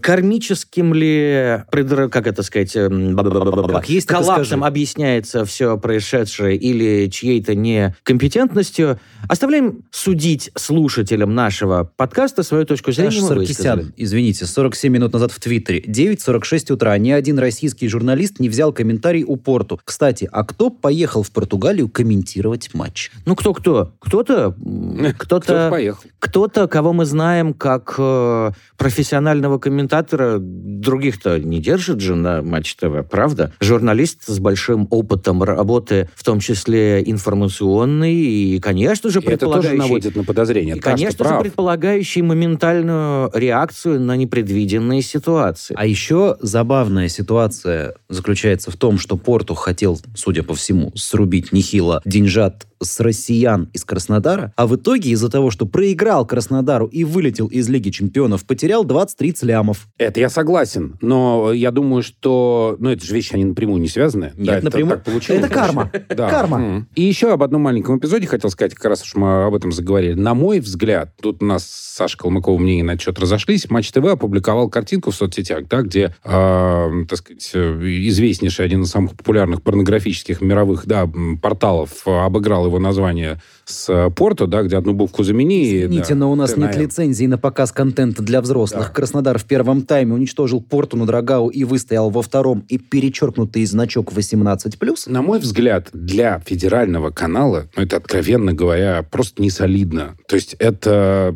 Кармическим 0.00 0.94
ли, 0.94 1.62
предр- 1.70 2.08
как 2.08 2.26
это 2.26 2.42
сказать, 2.42 2.74
эм, 2.76 3.16
Как 3.16 3.88
есть, 3.88 4.06
коллапсом 4.06 4.64
объясняется 4.64 5.44
все 5.44 5.76
происшедшее 5.78 6.56
или 6.56 7.08
чьей-то 7.10 7.54
некомпетентностью, 7.54 8.98
оставляем 9.28 9.84
судить 9.90 10.50
слушателям 10.54 11.34
нашего 11.34 11.90
подкаста 11.96 12.42
свою 12.42 12.64
точку 12.64 12.92
зрения. 12.92 13.10
Саша 13.20 13.26
Саркисян, 13.26 13.92
извините, 13.96 14.46
47 14.46 14.92
минут 14.92 15.12
назад 15.12 15.32
в 15.32 15.40
Твиттере. 15.40 15.80
9.46 15.80 16.72
утра. 16.72 16.96
Ни 16.98 17.10
один 17.10 17.38
российский 17.38 17.88
журналист 17.88 18.38
не 18.40 18.48
взял 18.48 18.72
комментарий 18.72 19.24
у 19.24 19.36
Порту. 19.36 19.80
Кстати, 19.84 20.28
а 20.30 20.44
кто 20.44 20.70
поехал 20.70 21.22
в 21.22 21.30
Португалию 21.30 21.88
комментировать 21.88 22.72
матч? 22.74 23.10
Ну, 23.24 23.34
кто-кто? 23.34 23.92
Кто-то, 23.98 24.54
Кто-то 25.18 25.46
кто-то, 25.46 25.68
поехал. 25.70 26.02
кто-то, 26.18 26.68
кого 26.68 26.92
мы 26.92 27.04
знаем 27.04 27.52
как 27.54 27.94
э, 28.36 28.52
профессионального 28.76 29.58
комментатора 29.58 30.38
других-то 30.40 31.38
не 31.38 31.60
держит 31.60 32.00
же 32.00 32.14
на 32.14 32.42
Матч 32.42 32.76
ТВ, 32.76 33.08
правда? 33.10 33.52
Журналист 33.60 34.24
с 34.26 34.38
большим 34.38 34.86
опытом 34.90 35.42
работы, 35.42 36.08
в 36.14 36.24
том 36.24 36.40
числе 36.40 37.02
информационный, 37.04 38.14
и, 38.14 38.60
конечно 38.60 39.10
же, 39.10 39.20
предполагающий... 39.20 39.68
Это 39.68 39.76
тоже 39.76 39.88
наводит 39.88 40.16
на 40.16 40.24
подозрение. 40.24 40.76
И, 40.76 40.80
конечно 40.80 41.24
же, 41.24 41.40
предполагающий 41.40 42.22
моментальную 42.22 43.30
реакцию 43.34 44.00
на 44.00 44.16
непредвиденные 44.16 45.02
ситуации. 45.02 45.74
А 45.78 45.86
еще 45.86 46.36
забавная 46.40 47.08
ситуация 47.08 47.94
заключается 48.08 48.70
в 48.70 48.76
том, 48.76 48.98
что 48.98 49.16
Порту 49.16 49.54
хотел, 49.54 49.98
судя 50.14 50.42
по 50.42 50.54
всему, 50.54 50.92
срубить 50.94 51.52
нехило 51.52 52.00
деньжат 52.04 52.66
с 52.82 53.00
россиян 53.00 53.68
из 53.72 53.84
Краснодара, 53.84 54.52
а 54.56 54.66
в 54.66 54.76
итоге 54.76 55.10
из-за 55.10 55.30
того, 55.30 55.50
что 55.50 55.66
проиграл 55.66 56.26
Краснодару 56.26 56.86
и 56.86 57.04
вылетел 57.04 57.46
из 57.46 57.68
Лиги 57.68 57.90
Чемпионов, 57.90 58.25
потерял 58.44 58.84
20-30 58.84 59.44
лямов. 59.46 59.88
Это 59.98 60.20
я 60.20 60.28
согласен, 60.28 60.96
но 61.00 61.52
я 61.52 61.70
думаю, 61.70 62.02
что... 62.02 62.76
Ну, 62.78 62.90
это 62.90 63.04
же 63.04 63.14
вещи, 63.14 63.34
они 63.34 63.44
напрямую 63.44 63.80
не 63.80 63.88
связаны. 63.88 64.32
Нет, 64.36 64.46
да, 64.46 64.60
напрямую. 64.62 64.96
Это, 64.96 65.10
получилось. 65.10 65.44
это 65.44 65.52
карма. 65.52 65.90
Да. 66.08 66.30
Карма. 66.30 66.86
И 66.94 67.02
еще 67.02 67.32
об 67.32 67.42
одном 67.42 67.62
маленьком 67.62 67.98
эпизоде 67.98 68.26
хотел 68.26 68.50
сказать, 68.50 68.74
как 68.74 68.86
раз 68.86 69.02
уж 69.02 69.14
мы 69.14 69.44
об 69.44 69.54
этом 69.54 69.72
заговорили. 69.72 70.14
На 70.14 70.34
мой 70.34 70.60
взгляд, 70.60 71.10
тут 71.20 71.42
у 71.42 71.46
нас 71.46 71.64
с 71.64 71.96
Сашей 71.96 72.18
Калмыковым 72.18 72.62
мнения 72.62 72.84
на 72.84 72.98
счет 72.98 73.18
разошлись, 73.18 73.68
Матч 73.70 73.90
ТВ 73.92 74.04
опубликовал 74.04 74.68
картинку 74.68 75.10
в 75.10 75.14
соцсетях, 75.14 75.66
да, 75.68 75.82
где, 75.82 76.14
э, 76.24 76.90
так 77.08 77.18
сказать, 77.18 77.50
известнейший, 77.54 78.64
один 78.64 78.82
из 78.82 78.90
самых 78.90 79.16
популярных 79.16 79.62
порнографических 79.62 80.40
мировых 80.40 80.86
да, 80.86 81.08
порталов 81.42 82.06
обыграл 82.06 82.66
его 82.66 82.78
название 82.78 83.40
с 83.66 83.88
э, 83.88 84.10
Порту, 84.10 84.46
да, 84.46 84.62
где 84.62 84.76
одну 84.76 84.92
букву 84.92 85.24
замени. 85.24 85.80
Извините, 85.80 86.14
да, 86.14 86.20
но 86.20 86.32
у 86.32 86.34
нас 86.36 86.56
нет 86.56 86.76
лицензии 86.76 87.26
на 87.26 87.36
показ 87.36 87.72
контента 87.72 88.22
для 88.22 88.40
взрослых. 88.40 88.86
Да. 88.86 88.92
Краснодар 88.92 89.38
в 89.38 89.44
первом 89.44 89.82
тайме 89.82 90.14
уничтожил 90.14 90.60
Порту 90.60 90.96
на 90.96 91.06
Драгау 91.06 91.48
и 91.48 91.64
выстоял 91.64 92.10
во 92.10 92.22
втором, 92.22 92.64
и 92.68 92.78
перечеркнутый 92.78 93.64
значок 93.66 94.12
18+. 94.12 95.10
На 95.10 95.22
мой 95.22 95.40
взгляд, 95.40 95.88
для 95.92 96.38
федерального 96.38 97.10
канала, 97.10 97.68
ну, 97.76 97.82
это, 97.82 97.96
откровенно 97.96 98.52
говоря, 98.52 99.04
просто 99.10 99.42
не 99.42 99.50
солидно. 99.50 100.16
То 100.28 100.36
есть 100.36 100.54
это 100.58 101.34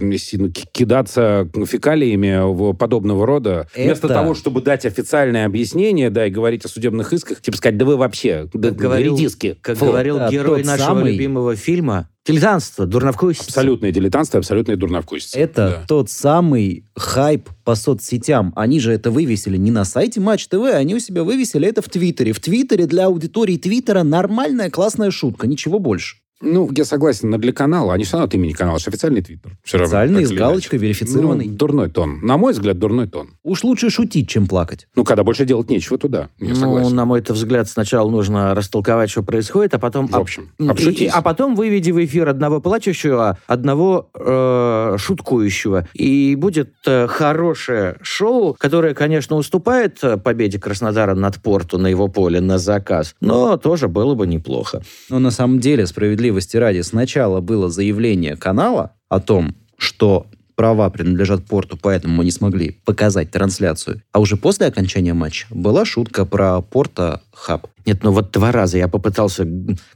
кидаться 0.73 1.49
фекалиями 1.67 2.75
подобного 2.75 3.27
рода, 3.27 3.69
это... 3.75 3.83
вместо 3.83 4.09
того, 4.09 4.35
чтобы 4.35 4.63
дать 4.63 4.87
официальное 4.87 5.47
объяснение, 5.47 6.11
да, 6.11 6.27
и 6.27 6.31
говорить 6.31 6.65
о 6.65 6.69
судебных 6.69 7.13
исках, 7.13 7.41
типа 7.41 7.57
сказать, 7.57 7.77
да 7.77 7.85
вы 7.85 7.97
вообще, 7.97 8.49
как 8.53 8.61
да, 8.61 8.71
говорил, 8.71 9.17
редиски. 9.17 9.59
Как 9.61 9.77
Фу. 9.77 9.87
говорил 9.87 10.19
да, 10.19 10.31
герой 10.31 10.63
нашего 10.63 10.87
самый... 10.87 11.13
любимого 11.13 11.57
фильма, 11.57 12.09
Дилетантство, 12.27 12.87
дурновкусица. 12.87 13.45
Абсолютное 13.47 13.93
дилетантство, 13.93 14.39
абсолютное 14.39 14.77
дурновкусица. 14.77 15.39
Это 15.39 15.69
да. 15.69 15.85
тот 15.89 16.11
самый 16.11 16.85
хайп 16.95 17.49
по 17.65 17.75
соцсетям. 17.75 18.53
Они 18.57 18.79
же 18.79 18.93
это 18.93 19.11
вывесили 19.11 19.57
не 19.57 19.71
на 19.71 19.85
сайте 19.85 20.21
Матч 20.21 20.47
ТВ, 20.49 20.65
они 20.75 20.95
у 20.95 20.99
себя 20.99 21.25
вывесили 21.25 21.67
это 21.67 21.81
в 21.81 21.89
Твиттере. 21.89 22.33
В 22.33 22.41
Твиттере 22.41 22.87
для 22.87 23.07
аудитории 23.07 23.57
Твиттера 23.57 24.03
нормальная 24.03 24.71
классная 24.71 25.11
шутка, 25.11 25.47
ничего 25.47 25.79
больше. 25.79 26.17
Ну, 26.43 26.71
я 26.75 26.85
согласен, 26.85 27.29
но 27.29 27.39
для 27.39 27.53
канала, 27.53 27.93
они 27.93 28.05
все 28.05 28.15
равно 28.15 28.27
от 28.27 28.35
имени 28.35 28.53
канала, 28.53 28.79
это 28.79 28.89
официальный 28.89 29.21
твиттер. 29.23 29.59
Официальный, 29.65 30.25
с 30.25 30.33
галочкой, 30.33 30.79
верифицированный. 30.79 31.47
Ну, 31.47 31.55
дурной 31.55 31.91
тон. 31.91 32.21
На 32.23 32.39
мой 32.39 32.53
взгляд, 32.53 32.79
дурной 32.79 33.09
тон. 33.09 33.31
Уж 33.43 33.63
лучше 33.65 33.91
шутить, 33.91 34.29
чем 34.29 34.47
плакать. 34.47 34.89
Ну, 34.97 35.05
когда 35.05 35.23
больше 35.23 35.45
делать 35.45 35.69
нечего, 35.69 35.99
туда. 35.99 36.31
Я 36.39 36.51
ну, 36.51 36.55
согласен. 36.55 36.97
на 36.97 37.05
мой 37.05 37.21
взгляд, 37.21 37.69
сначала 37.69 38.09
нужно 38.09 38.55
растолковать, 38.55 39.11
что 39.11 39.23
происходит, 39.23 39.75
а 39.75 39.79
потом... 39.79 40.07
В 40.07 40.17
общем, 40.17 40.51
обшутись. 40.59 41.01
И, 41.01 41.07
а 41.07 41.21
потом 41.21 41.55
выведи 41.55 41.91
в 41.91 42.03
эфир 42.03 42.29
одного 42.29 42.61
плачущего, 42.61 43.39
одного 43.47 44.11
э, 44.15 44.97
шуткующего. 44.99 45.89
И 45.93 46.37
будет 46.37 46.73
э, 46.87 47.07
хорошее 47.07 47.97
шоу, 48.01 48.57
которое, 48.59 48.95
конечно, 48.95 49.37
уступает 49.37 49.99
э, 50.03 50.17
победе 50.17 50.59
Краснодара 50.59 51.15
над 51.15 51.37
Порту 51.43 51.79
на 51.79 51.89
его 51.89 52.09
поле 52.09 52.41
на 52.41 52.59
заказ, 52.59 53.15
но 53.21 53.57
тоже 53.57 53.89
было 53.89 54.15
бы 54.15 54.27
неплохо. 54.27 54.83
Но 55.09 55.19
на 55.19 55.31
самом 55.31 55.61
деле, 55.61 55.87
справедливости 56.31 56.57
ради, 56.57 56.81
сначала 56.81 57.41
было 57.41 57.69
заявление 57.69 58.37
канала 58.37 58.93
о 59.09 59.21
том, 59.21 59.55
что 59.77 60.27
права 60.55 60.91
принадлежат 60.91 61.45
порту, 61.45 61.79
поэтому 61.81 62.15
мы 62.17 62.25
не 62.25 62.31
смогли 62.31 62.79
показать 62.85 63.31
трансляцию. 63.31 64.03
А 64.13 64.21
уже 64.21 64.37
после 64.37 64.67
окончания 64.67 65.15
матча 65.15 65.47
была 65.51 65.85
шутка 65.85 66.27
про 66.27 66.61
порта 66.61 67.23
хаб. 67.33 67.67
Нет, 67.87 68.05
ну 68.05 68.13
вот 68.13 68.31
два 68.31 68.53
раза 68.53 68.77
я 68.77 68.87
попытался 68.89 69.47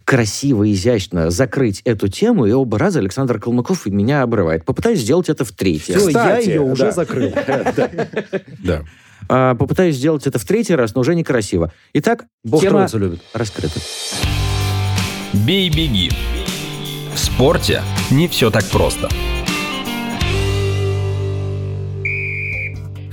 красиво, 0.04 0.70
изящно 0.72 1.30
закрыть 1.30 1.82
эту 1.84 2.08
тему, 2.08 2.46
и 2.46 2.52
оба 2.52 2.78
раза 2.78 2.98
Александр 2.98 3.38
Калмыков 3.38 3.86
меня 3.86 4.22
обрывает. 4.22 4.64
Попытаюсь 4.64 5.00
сделать 5.00 5.28
это 5.28 5.44
в 5.44 5.52
третий. 5.52 5.94
Все, 5.94 6.08
я 6.08 6.38
ее 6.38 6.60
уже 6.60 6.92
закрыл. 6.92 7.32
Да. 8.64 8.82
А, 9.28 9.54
попытаюсь 9.54 9.96
сделать 9.96 10.26
это 10.26 10.38
в 10.38 10.44
третий 10.44 10.74
раз, 10.74 10.94
но 10.94 11.00
уже 11.00 11.14
некрасиво. 11.14 11.72
Итак, 11.94 12.24
Бог 12.42 12.60
тема 12.60 12.86
любит. 12.92 13.20
раскрыта. 13.32 13.80
Бей-беги. 15.34 16.12
В 17.12 17.18
спорте 17.18 17.82
не 18.10 18.28
все 18.28 18.50
так 18.50 18.64
просто. 18.70 19.08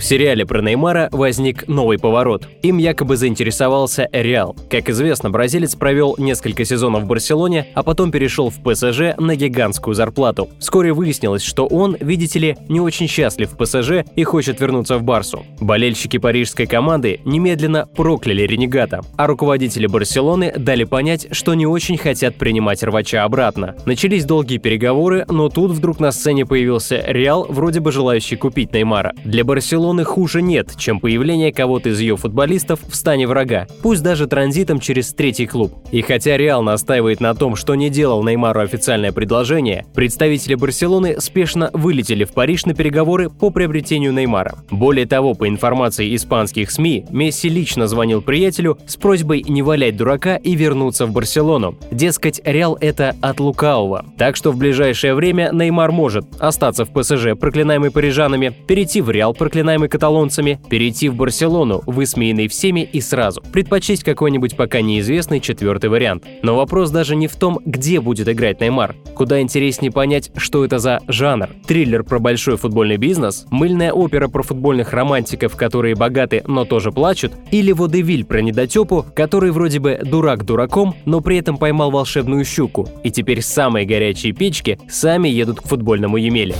В 0.01 0.03
сериале 0.03 0.47
про 0.47 0.63
Неймара 0.63 1.09
возник 1.11 1.67
новый 1.67 1.99
поворот. 1.99 2.47
Им 2.63 2.79
якобы 2.79 3.17
заинтересовался 3.17 4.09
Реал. 4.11 4.55
Как 4.67 4.89
известно, 4.89 5.29
бразилец 5.29 5.75
провел 5.75 6.15
несколько 6.17 6.65
сезонов 6.65 7.03
в 7.03 7.05
Барселоне, 7.05 7.67
а 7.75 7.83
потом 7.83 8.09
перешел 8.09 8.49
в 8.49 8.63
ПСЖ 8.63 9.15
на 9.19 9.35
гигантскую 9.35 9.93
зарплату. 9.93 10.49
Вскоре 10.57 10.91
выяснилось, 10.91 11.43
что 11.43 11.67
он, 11.67 11.95
видите 11.99 12.39
ли, 12.39 12.57
не 12.67 12.81
очень 12.81 13.07
счастлив 13.07 13.51
в 13.51 13.57
ПСЖ 13.57 14.03
и 14.15 14.23
хочет 14.23 14.59
вернуться 14.59 14.97
в 14.97 15.03
Барсу. 15.03 15.45
Болельщики 15.59 16.17
парижской 16.17 16.65
команды 16.65 17.19
немедленно 17.23 17.85
прокляли 17.85 18.41
ренегата, 18.41 19.01
а 19.17 19.27
руководители 19.27 19.85
Барселоны 19.85 20.51
дали 20.57 20.83
понять, 20.83 21.27
что 21.29 21.53
не 21.53 21.67
очень 21.67 21.99
хотят 21.99 22.37
принимать 22.37 22.81
рвача 22.81 23.23
обратно. 23.23 23.75
Начались 23.85 24.25
долгие 24.25 24.57
переговоры, 24.57 25.27
но 25.29 25.49
тут 25.49 25.69
вдруг 25.69 25.99
на 25.99 26.11
сцене 26.11 26.47
появился 26.47 27.03
Реал, 27.05 27.45
вроде 27.47 27.81
бы 27.81 27.91
желающий 27.91 28.35
купить 28.35 28.73
Неймара. 28.73 29.13
Для 29.23 29.43
Барселоны 29.43 29.90
Барселоны 29.91 30.05
хуже 30.05 30.41
нет, 30.41 30.69
чем 30.77 31.01
появление 31.01 31.51
кого-то 31.51 31.89
из 31.89 31.99
ее 31.99 32.15
футболистов 32.15 32.79
в 32.87 32.95
стане 32.95 33.27
врага, 33.27 33.67
пусть 33.81 34.01
даже 34.01 34.25
транзитом 34.25 34.79
через 34.79 35.13
третий 35.13 35.45
клуб. 35.45 35.73
И 35.91 36.01
хотя 36.01 36.37
Реал 36.37 36.63
настаивает 36.63 37.19
на 37.19 37.35
том, 37.35 37.57
что 37.57 37.75
не 37.75 37.89
делал 37.89 38.23
Неймару 38.23 38.61
официальное 38.61 39.11
предложение, 39.11 39.85
представители 39.93 40.55
Барселоны 40.55 41.19
спешно 41.19 41.71
вылетели 41.73 42.23
в 42.23 42.31
Париж 42.31 42.65
на 42.65 42.73
переговоры 42.73 43.29
по 43.29 43.49
приобретению 43.49 44.13
Неймара. 44.13 44.55
Более 44.69 45.05
того, 45.05 45.33
по 45.33 45.45
информации 45.49 46.15
испанских 46.15 46.71
СМИ, 46.71 47.07
Месси 47.09 47.49
лично 47.49 47.87
звонил 47.87 48.21
приятелю 48.21 48.77
с 48.87 48.95
просьбой 48.95 49.43
не 49.45 49.61
валять 49.61 49.97
дурака 49.97 50.37
и 50.37 50.55
вернуться 50.55 51.05
в 51.05 51.11
Барселону. 51.11 51.77
Дескать, 51.91 52.39
Реал 52.45 52.77
это 52.79 53.17
от 53.19 53.41
лукавого. 53.41 54.05
Так 54.17 54.37
что 54.37 54.51
в 54.51 54.57
ближайшее 54.57 55.15
время 55.15 55.49
Неймар 55.51 55.91
может 55.91 56.25
остаться 56.39 56.85
в 56.85 56.93
ПСЖ, 56.93 57.37
проклинаемый 57.37 57.91
парижанами, 57.91 58.53
перейти 58.67 59.01
в 59.01 59.09
Реал, 59.09 59.33
проклинаемый 59.33 59.80
уважаемый 59.81 59.89
каталонцами, 59.89 60.59
перейти 60.69 61.09
в 61.09 61.15
Барселону, 61.15 61.81
высмеянный 61.87 62.47
всеми 62.47 62.81
и 62.81 63.01
сразу, 63.01 63.41
предпочесть 63.51 64.03
какой-нибудь 64.03 64.55
пока 64.55 64.81
неизвестный 64.81 65.39
четвертый 65.39 65.89
вариант. 65.89 66.23
Но 66.43 66.55
вопрос 66.55 66.91
даже 66.91 67.15
не 67.15 67.27
в 67.27 67.35
том, 67.35 67.59
где 67.65 67.99
будет 67.99 68.29
играть 68.29 68.61
Неймар. 68.61 68.95
Куда 69.15 69.41
интереснее 69.41 69.91
понять, 69.91 70.31
что 70.37 70.63
это 70.63 70.77
за 70.77 70.99
жанр. 71.07 71.49
Триллер 71.65 72.03
про 72.03 72.19
большой 72.19 72.57
футбольный 72.57 72.97
бизнес, 72.97 73.45
мыльная 73.49 73.91
опера 73.91 74.27
про 74.27 74.43
футбольных 74.43 74.93
романтиков, 74.93 75.55
которые 75.55 75.95
богаты, 75.95 76.43
но 76.45 76.65
тоже 76.65 76.91
плачут, 76.91 77.31
или 77.51 77.71
водевиль 77.71 78.25
про 78.25 78.41
недотепу, 78.41 79.05
который 79.15 79.51
вроде 79.51 79.79
бы 79.79 79.99
дурак 80.03 80.45
дураком, 80.45 80.95
но 81.05 81.21
при 81.21 81.37
этом 81.37 81.57
поймал 81.57 81.89
волшебную 81.89 82.45
щуку, 82.45 82.87
и 83.03 83.09
теперь 83.09 83.41
самые 83.41 83.85
горячие 83.85 84.33
печки 84.33 84.77
сами 84.89 85.27
едут 85.27 85.61
к 85.61 85.67
футбольному 85.67 86.17
Емеле. 86.17 86.55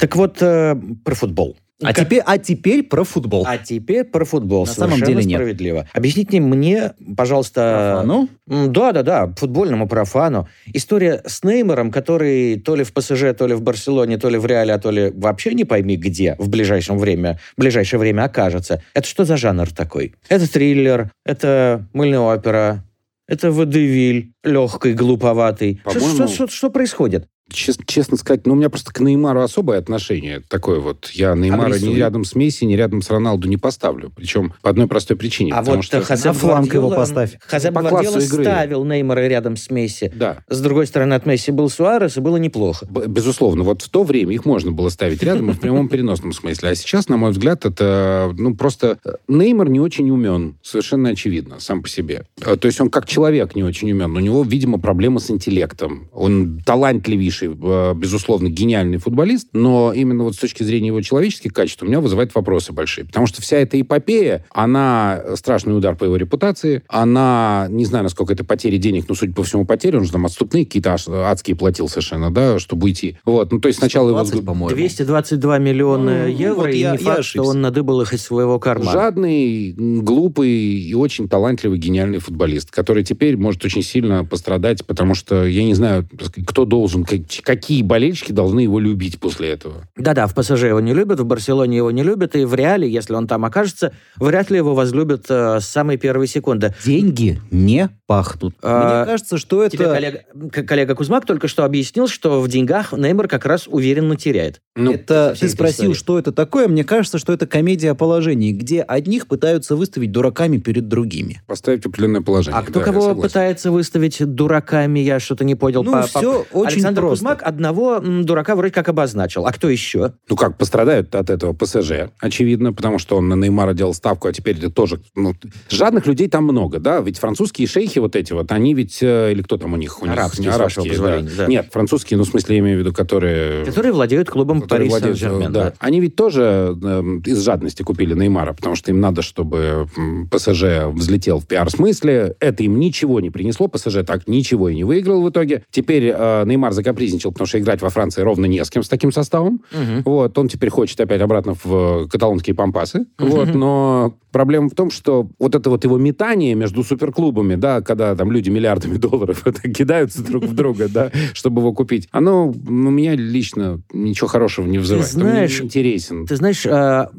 Так 0.00 0.16
вот, 0.16 0.40
э, 0.40 0.74
про 1.04 1.14
футбол. 1.14 1.56
А, 1.82 1.92
как... 1.92 2.06
теперь, 2.06 2.22
а 2.24 2.38
теперь 2.38 2.82
про 2.82 3.04
футбол. 3.04 3.44
А 3.46 3.58
теперь 3.58 4.04
про 4.04 4.24
футбол. 4.24 4.66
На 4.66 4.72
самом 4.72 5.00
деле 5.00 5.24
нет. 5.24 5.38
справедливо. 5.38 5.86
Объясните 5.92 6.40
мне, 6.40 6.92
пожалуйста... 7.16 8.02
Профану? 8.02 8.28
Да-да-да, 8.46 9.32
футбольному 9.36 9.88
профану. 9.88 10.48
История 10.72 11.22
с 11.26 11.42
Неймаром, 11.42 11.90
который 11.90 12.58
то 12.60 12.74
ли 12.74 12.84
в 12.84 12.92
ПСЖ, 12.92 13.34
то 13.36 13.46
ли 13.46 13.54
в 13.54 13.62
Барселоне, 13.62 14.18
то 14.18 14.28
ли 14.28 14.38
в 14.38 14.46
Реале, 14.46 14.74
а 14.74 14.78
то 14.78 14.90
ли 14.90 15.10
вообще 15.14 15.54
не 15.54 15.64
пойми 15.64 15.96
где 15.96 16.36
в 16.38 16.48
ближайшем 16.48 16.98
время, 16.98 17.38
в 17.56 17.60
ближайшее 17.60 18.00
время 18.00 18.24
окажется. 18.24 18.82
Это 18.94 19.06
что 19.06 19.24
за 19.24 19.36
жанр 19.36 19.70
такой? 19.72 20.14
Это 20.28 20.50
триллер, 20.50 21.10
это 21.24 21.86
мыльная 21.92 22.20
опера, 22.20 22.84
это 23.30 23.52
водевиль, 23.52 24.32
легкий, 24.42 24.92
глуповатый. 24.92 25.80
Что, 25.88 26.00
что, 26.00 26.28
что, 26.28 26.48
что 26.48 26.70
происходит? 26.70 27.28
Чес- 27.52 27.78
честно 27.86 28.16
сказать, 28.16 28.46
ну, 28.46 28.54
у 28.54 28.56
меня 28.56 28.70
просто 28.70 28.92
к 28.92 29.00
Неймару 29.00 29.40
особое 29.42 29.78
отношение 29.78 30.40
такое 30.48 30.80
вот. 30.80 31.10
Я 31.12 31.34
Неймара 31.34 31.78
ни 31.78 31.94
рядом 31.94 32.24
с 32.24 32.34
Месси, 32.34 32.64
ни 32.66 32.74
рядом 32.74 33.02
с 33.02 33.10
Роналду 33.10 33.48
не 33.48 33.56
поставлю. 33.56 34.10
Причем 34.14 34.52
по 34.62 34.70
одной 34.70 34.86
простой 34.86 35.16
причине. 35.16 35.52
А 35.52 35.58
потому 35.58 35.76
вот 35.76 35.84
что... 35.84 36.00
Хозе 36.02 36.28
на 36.28 36.34
фланг 36.34 36.72
его 36.74 36.90
поставь. 36.90 37.38
Хозе 37.46 37.72
По 37.72 37.80
Гвардиола 37.80 38.12
классу 38.14 38.26
игры. 38.34 38.44
ставил 38.44 38.84
Неймара 38.84 39.26
рядом 39.28 39.56
с 39.56 39.70
Месси. 39.70 40.10
Да, 40.14 40.38
С 40.48 40.60
другой 40.60 40.86
стороны, 40.86 41.14
от 41.14 41.26
Месси 41.26 41.50
был 41.52 41.68
Суарес, 41.70 42.16
и 42.16 42.20
было 42.20 42.36
неплохо. 42.36 42.86
Б- 42.90 43.06
Безусловно, 43.06 43.62
вот 43.64 43.82
в 43.82 43.88
то 43.88 44.02
время 44.04 44.34
их 44.34 44.44
можно 44.44 44.70
было 44.72 44.88
ставить 44.88 45.22
рядом 45.22 45.50
и 45.50 45.52
в 45.52 45.60
прямом 45.60 45.88
переносном 45.88 46.32
смысле. 46.32 46.70
А 46.70 46.74
сейчас, 46.74 47.08
на 47.08 47.16
мой 47.16 47.30
взгляд, 47.32 47.64
это, 47.64 48.34
ну, 48.38 48.54
просто... 48.56 48.98
э, 49.04 49.14
Неймар 49.28 49.68
не 49.68 49.80
очень 49.80 50.10
умен, 50.10 50.56
совершенно 50.62 51.10
очевидно, 51.10 51.60
сам 51.60 51.82
по 51.82 51.88
себе. 51.88 52.24
Э, 52.44 52.56
То 52.56 52.66
есть 52.66 52.80
он 52.80 52.90
как 52.90 53.06
человек 53.06 53.54
не 53.54 53.62
очень 53.64 53.90
умен. 53.92 54.16
У 54.16 54.20
него, 54.20 54.42
видимо, 54.42 54.78
проблемы 54.78 55.20
с 55.20 55.30
интеллектом. 55.30 56.08
Он 56.12 56.60
талантливейший, 56.64 57.39
э, 57.46 57.94
безусловно, 57.96 58.48
гениальный 58.48 58.98
футболист, 58.98 59.48
но 59.52 59.92
именно 59.92 60.24
вот 60.24 60.34
с 60.34 60.38
точки 60.38 60.62
зрения 60.62 60.88
его 60.88 61.00
человеческих 61.00 61.52
качеств 61.52 61.82
у 61.82 61.86
меня 61.86 62.00
вызывает 62.00 62.34
вопросы 62.34 62.72
большие. 62.72 63.04
Потому 63.06 63.26
что 63.26 63.42
вся 63.42 63.56
эта 63.58 63.80
эпопея, 63.80 64.44
она 64.50 65.22
страшный 65.36 65.76
удар 65.76 65.96
по 65.96 66.04
его 66.04 66.16
репутации, 66.16 66.82
она, 66.88 67.66
не 67.70 67.84
знаю, 67.84 68.04
насколько 68.04 68.32
это 68.32 68.44
потери 68.44 68.76
денег, 68.76 69.06
но, 69.08 69.14
судя 69.14 69.32
по 69.32 69.42
всему, 69.42 69.64
потери, 69.64 69.96
он 69.96 70.04
же 70.04 70.12
там 70.12 70.26
отступные 70.26 70.64
какие-то 70.64 70.94
аж 70.94 71.08
адские 71.08 71.56
платил 71.56 71.88
совершенно, 71.88 72.30
да, 72.30 72.58
чтобы 72.58 72.84
уйти. 72.84 73.16
Вот, 73.24 73.52
ну, 73.52 73.60
то 73.60 73.68
есть 73.68 73.78
сначала 73.78 74.08
его... 74.08 74.18
20, 74.22 74.44
по-моему. 74.44 74.76
222 74.76 75.58
миллиона 75.58 76.24
Ну, 76.24 76.28
евро, 76.28 76.54
вот 76.62 76.68
и 76.68 76.78
я- 76.78 76.92
не 76.92 76.98
я 76.98 77.04
факт, 77.04 77.24
что 77.24 77.40
ошибся. 77.40 77.42
он 77.50 77.60
надыбал 77.60 78.00
их 78.02 78.12
из 78.12 78.22
своего 78.22 78.58
кармана. 78.58 78.92
Жадный, 78.92 79.72
глупый 79.76 80.50
и 80.50 80.94
очень 80.94 81.28
талантливый, 81.28 81.78
гениальный 81.78 82.18
футболист, 82.18 82.70
который 82.70 83.04
теперь 83.04 83.36
может 83.36 83.64
очень 83.64 83.82
сильно 83.82 84.24
пострадать, 84.24 84.84
потому 84.86 85.14
что 85.14 85.44
я 85.46 85.64
не 85.64 85.74
знаю, 85.74 86.08
кто 86.46 86.64
должен, 86.64 87.04
как- 87.04 87.26
какие 87.42 87.82
болельщики 87.82 88.32
должны 88.32 88.60
его 88.60 88.78
любить 88.80 89.20
после 89.20 89.50
этого. 89.50 89.88
Да-да, 89.96 90.26
в 90.26 90.34
ПСЖ 90.34 90.64
его 90.64 90.80
не 90.80 90.92
любят, 90.94 91.20
в 91.20 91.24
Барселоне 91.24 91.76
его 91.76 91.90
не 91.90 92.02
любят, 92.02 92.34
и 92.36 92.44
в 92.44 92.54
Реале, 92.54 92.90
если 92.90 93.14
он 93.14 93.26
там 93.26 93.44
окажется, 93.44 93.92
вряд 94.16 94.50
ли 94.50 94.56
его 94.56 94.74
возлюбят 94.74 95.26
э, 95.28 95.60
с 95.60 95.66
самой 95.66 95.96
первой 95.96 96.26
секунды. 96.26 96.74
Деньги 96.84 97.40
не 97.50 97.88
пахнут. 98.06 98.56
А, 98.62 98.98
Мне 99.04 99.06
кажется, 99.12 99.38
что 99.38 99.68
Тебе 99.68 99.84
это... 99.84 99.94
коллега, 99.94 100.20
к- 100.50 100.62
коллега 100.64 100.94
Кузьмак 100.96 101.24
только 101.26 101.46
что 101.48 101.64
объяснил, 101.64 102.08
что 102.08 102.40
в 102.40 102.48
деньгах 102.48 102.92
Неймар 102.92 103.28
как 103.28 103.46
раз 103.46 103.68
уверенно 103.68 104.16
теряет. 104.16 104.60
Ну, 104.74 104.92
это 104.92 105.36
ты 105.38 105.48
спросил, 105.48 105.92
истории. 105.92 105.94
что 105.94 106.18
это 106.18 106.32
такое? 106.32 106.66
Мне 106.66 106.82
кажется, 106.84 107.18
что 107.18 107.32
это 107.32 107.46
комедия 107.46 107.90
о 107.90 107.94
положении, 107.94 108.52
где 108.52 108.80
одних 108.82 109.26
пытаются 109.28 109.76
выставить 109.76 110.10
дураками 110.10 110.58
перед 110.58 110.88
другими. 110.88 111.42
поставить 111.46 111.84
определенное 111.86 112.20
положение. 112.22 112.58
А 112.58 112.62
кто 112.62 112.80
Да, 112.80 112.86
кого 112.86 113.14
пытается 113.14 113.70
выставить 113.70 114.18
дураками, 114.24 114.98
я 115.00 115.20
что-то 115.20 115.44
не 115.44 115.54
понял. 115.54 115.84
Ну, 115.84 115.92
По- 115.92 116.02
все 116.02 116.44
по- 116.50 116.58
очень 116.58 116.72
Александр 116.74 117.02
просто. 117.02 117.19
Кузьмак 117.20 117.42
одного 117.42 118.00
дурака 118.00 118.56
вроде 118.56 118.72
как 118.72 118.88
обозначил. 118.88 119.46
А 119.46 119.52
кто 119.52 119.68
еще? 119.68 120.14
Ну 120.28 120.36
как, 120.36 120.56
пострадают 120.56 121.14
от 121.14 121.30
этого 121.30 121.52
ПСЖ, 121.52 122.10
очевидно, 122.18 122.72
потому 122.72 122.98
что 122.98 123.16
он 123.16 123.28
на 123.28 123.34
Неймара 123.34 123.74
делал 123.74 123.94
ставку, 123.94 124.28
а 124.28 124.32
теперь 124.32 124.56
это 124.56 124.70
тоже... 124.70 125.00
Ну, 125.14 125.34
жадных 125.68 126.06
людей 126.06 126.28
там 126.28 126.44
много, 126.44 126.78
да? 126.78 127.00
Ведь 127.00 127.18
французские 127.18 127.68
шейхи 127.68 127.98
вот 127.98 128.16
эти 128.16 128.32
вот, 128.32 128.50
они 128.52 128.74
ведь... 128.74 128.98
э, 129.02 129.32
Или 129.32 129.42
кто 129.42 129.58
там 129.58 129.74
у 129.74 129.76
них? 129.76 130.02
У 130.02 130.06
них 130.06 130.14
Арабские, 130.14 130.50
вашего 130.50 130.84
позволения, 130.84 131.30
да. 131.36 131.46
Нет, 131.46 131.68
французские, 131.70 132.16
ну, 132.18 132.24
в 132.24 132.28
смысле, 132.28 132.56
я 132.56 132.60
имею 132.62 132.78
в 132.78 132.80
виду, 132.80 132.92
которые... 132.92 133.64
Которые 133.66 133.92
владеют 133.92 134.30
клубом 134.30 134.62
которые 134.62 134.88
Пари 134.88 134.90
владеют, 134.90 135.18
Сен-Жермен. 135.18 135.52
да. 135.52 135.64
да. 135.64 135.72
Они 135.78 136.00
ведь 136.00 136.16
тоже 136.16 136.76
э, 136.82 137.02
из 137.26 137.44
жадности 137.44 137.82
купили 137.82 138.14
Неймара, 138.14 138.52
потому 138.52 138.76
что 138.76 138.90
им 138.90 139.00
надо, 139.00 139.22
чтобы 139.22 139.86
ПСЖ 140.30 140.86
взлетел 140.92 141.40
в 141.40 141.46
пиар-смысле. 141.46 142.36
Это 142.40 142.62
им 142.62 142.78
ничего 142.78 143.20
не 143.20 143.30
принесло. 143.30 143.68
ПСЖ 143.68 143.98
так 144.06 144.26
ничего 144.26 144.68
и 144.68 144.74
не 144.74 144.84
выиграл 144.84 145.22
в 145.22 145.30
итоге. 145.30 145.64
Теперь 145.70 146.12
э, 146.14 146.44
Неймар 146.46 146.72
закапризничал, 147.00 147.32
потому 147.32 147.46
что 147.46 147.58
играть 147.58 147.82
во 147.82 147.90
Франции 147.90 148.22
ровно 148.22 148.46
не 148.46 148.64
с 148.64 148.70
кем 148.70 148.82
с 148.82 148.88
таким 148.88 149.12
составом. 149.12 149.62
Мгм. 149.72 150.02
Вот, 150.04 150.36
он 150.38 150.48
теперь 150.48 150.70
хочет 150.70 151.00
опять 151.00 151.20
обратно 151.20 151.54
в 151.54 152.04
э, 152.04 152.08
каталонские 152.08 152.54
пампасы. 152.54 153.06
Вот, 153.18 153.54
но 153.54 154.14
проблема 154.30 154.68
в 154.68 154.74
том, 154.74 154.90
что 154.90 155.28
вот 155.38 155.54
это 155.54 155.70
вот 155.70 155.84
его 155.84 155.98
метание 155.98 156.54
между 156.54 156.84
суперклубами, 156.84 157.54
да, 157.54 157.80
когда 157.80 158.14
там 158.14 158.30
люди 158.30 158.50
миллиардами 158.50 158.96
долларов 158.98 159.46
это 159.46 159.62
кидаются 159.62 160.22
друг 160.22 160.44
в 160.44 160.54
друга, 160.54 160.88
да, 160.88 161.10
чтобы 161.32 161.60
его 161.60 161.72
купить, 161.72 162.08
оно 162.10 162.48
у 162.48 162.72
меня 162.72 163.14
лично 163.14 163.80
ничего 163.92 164.28
хорошего 164.28 164.66
не 164.66 164.78
вызывает. 164.78 165.14
Мне 165.14 165.30
знаешь, 165.30 165.60
интересен. 165.60 166.26
Ты 166.26 166.36
знаешь, 166.36 166.66
а, 166.66 167.10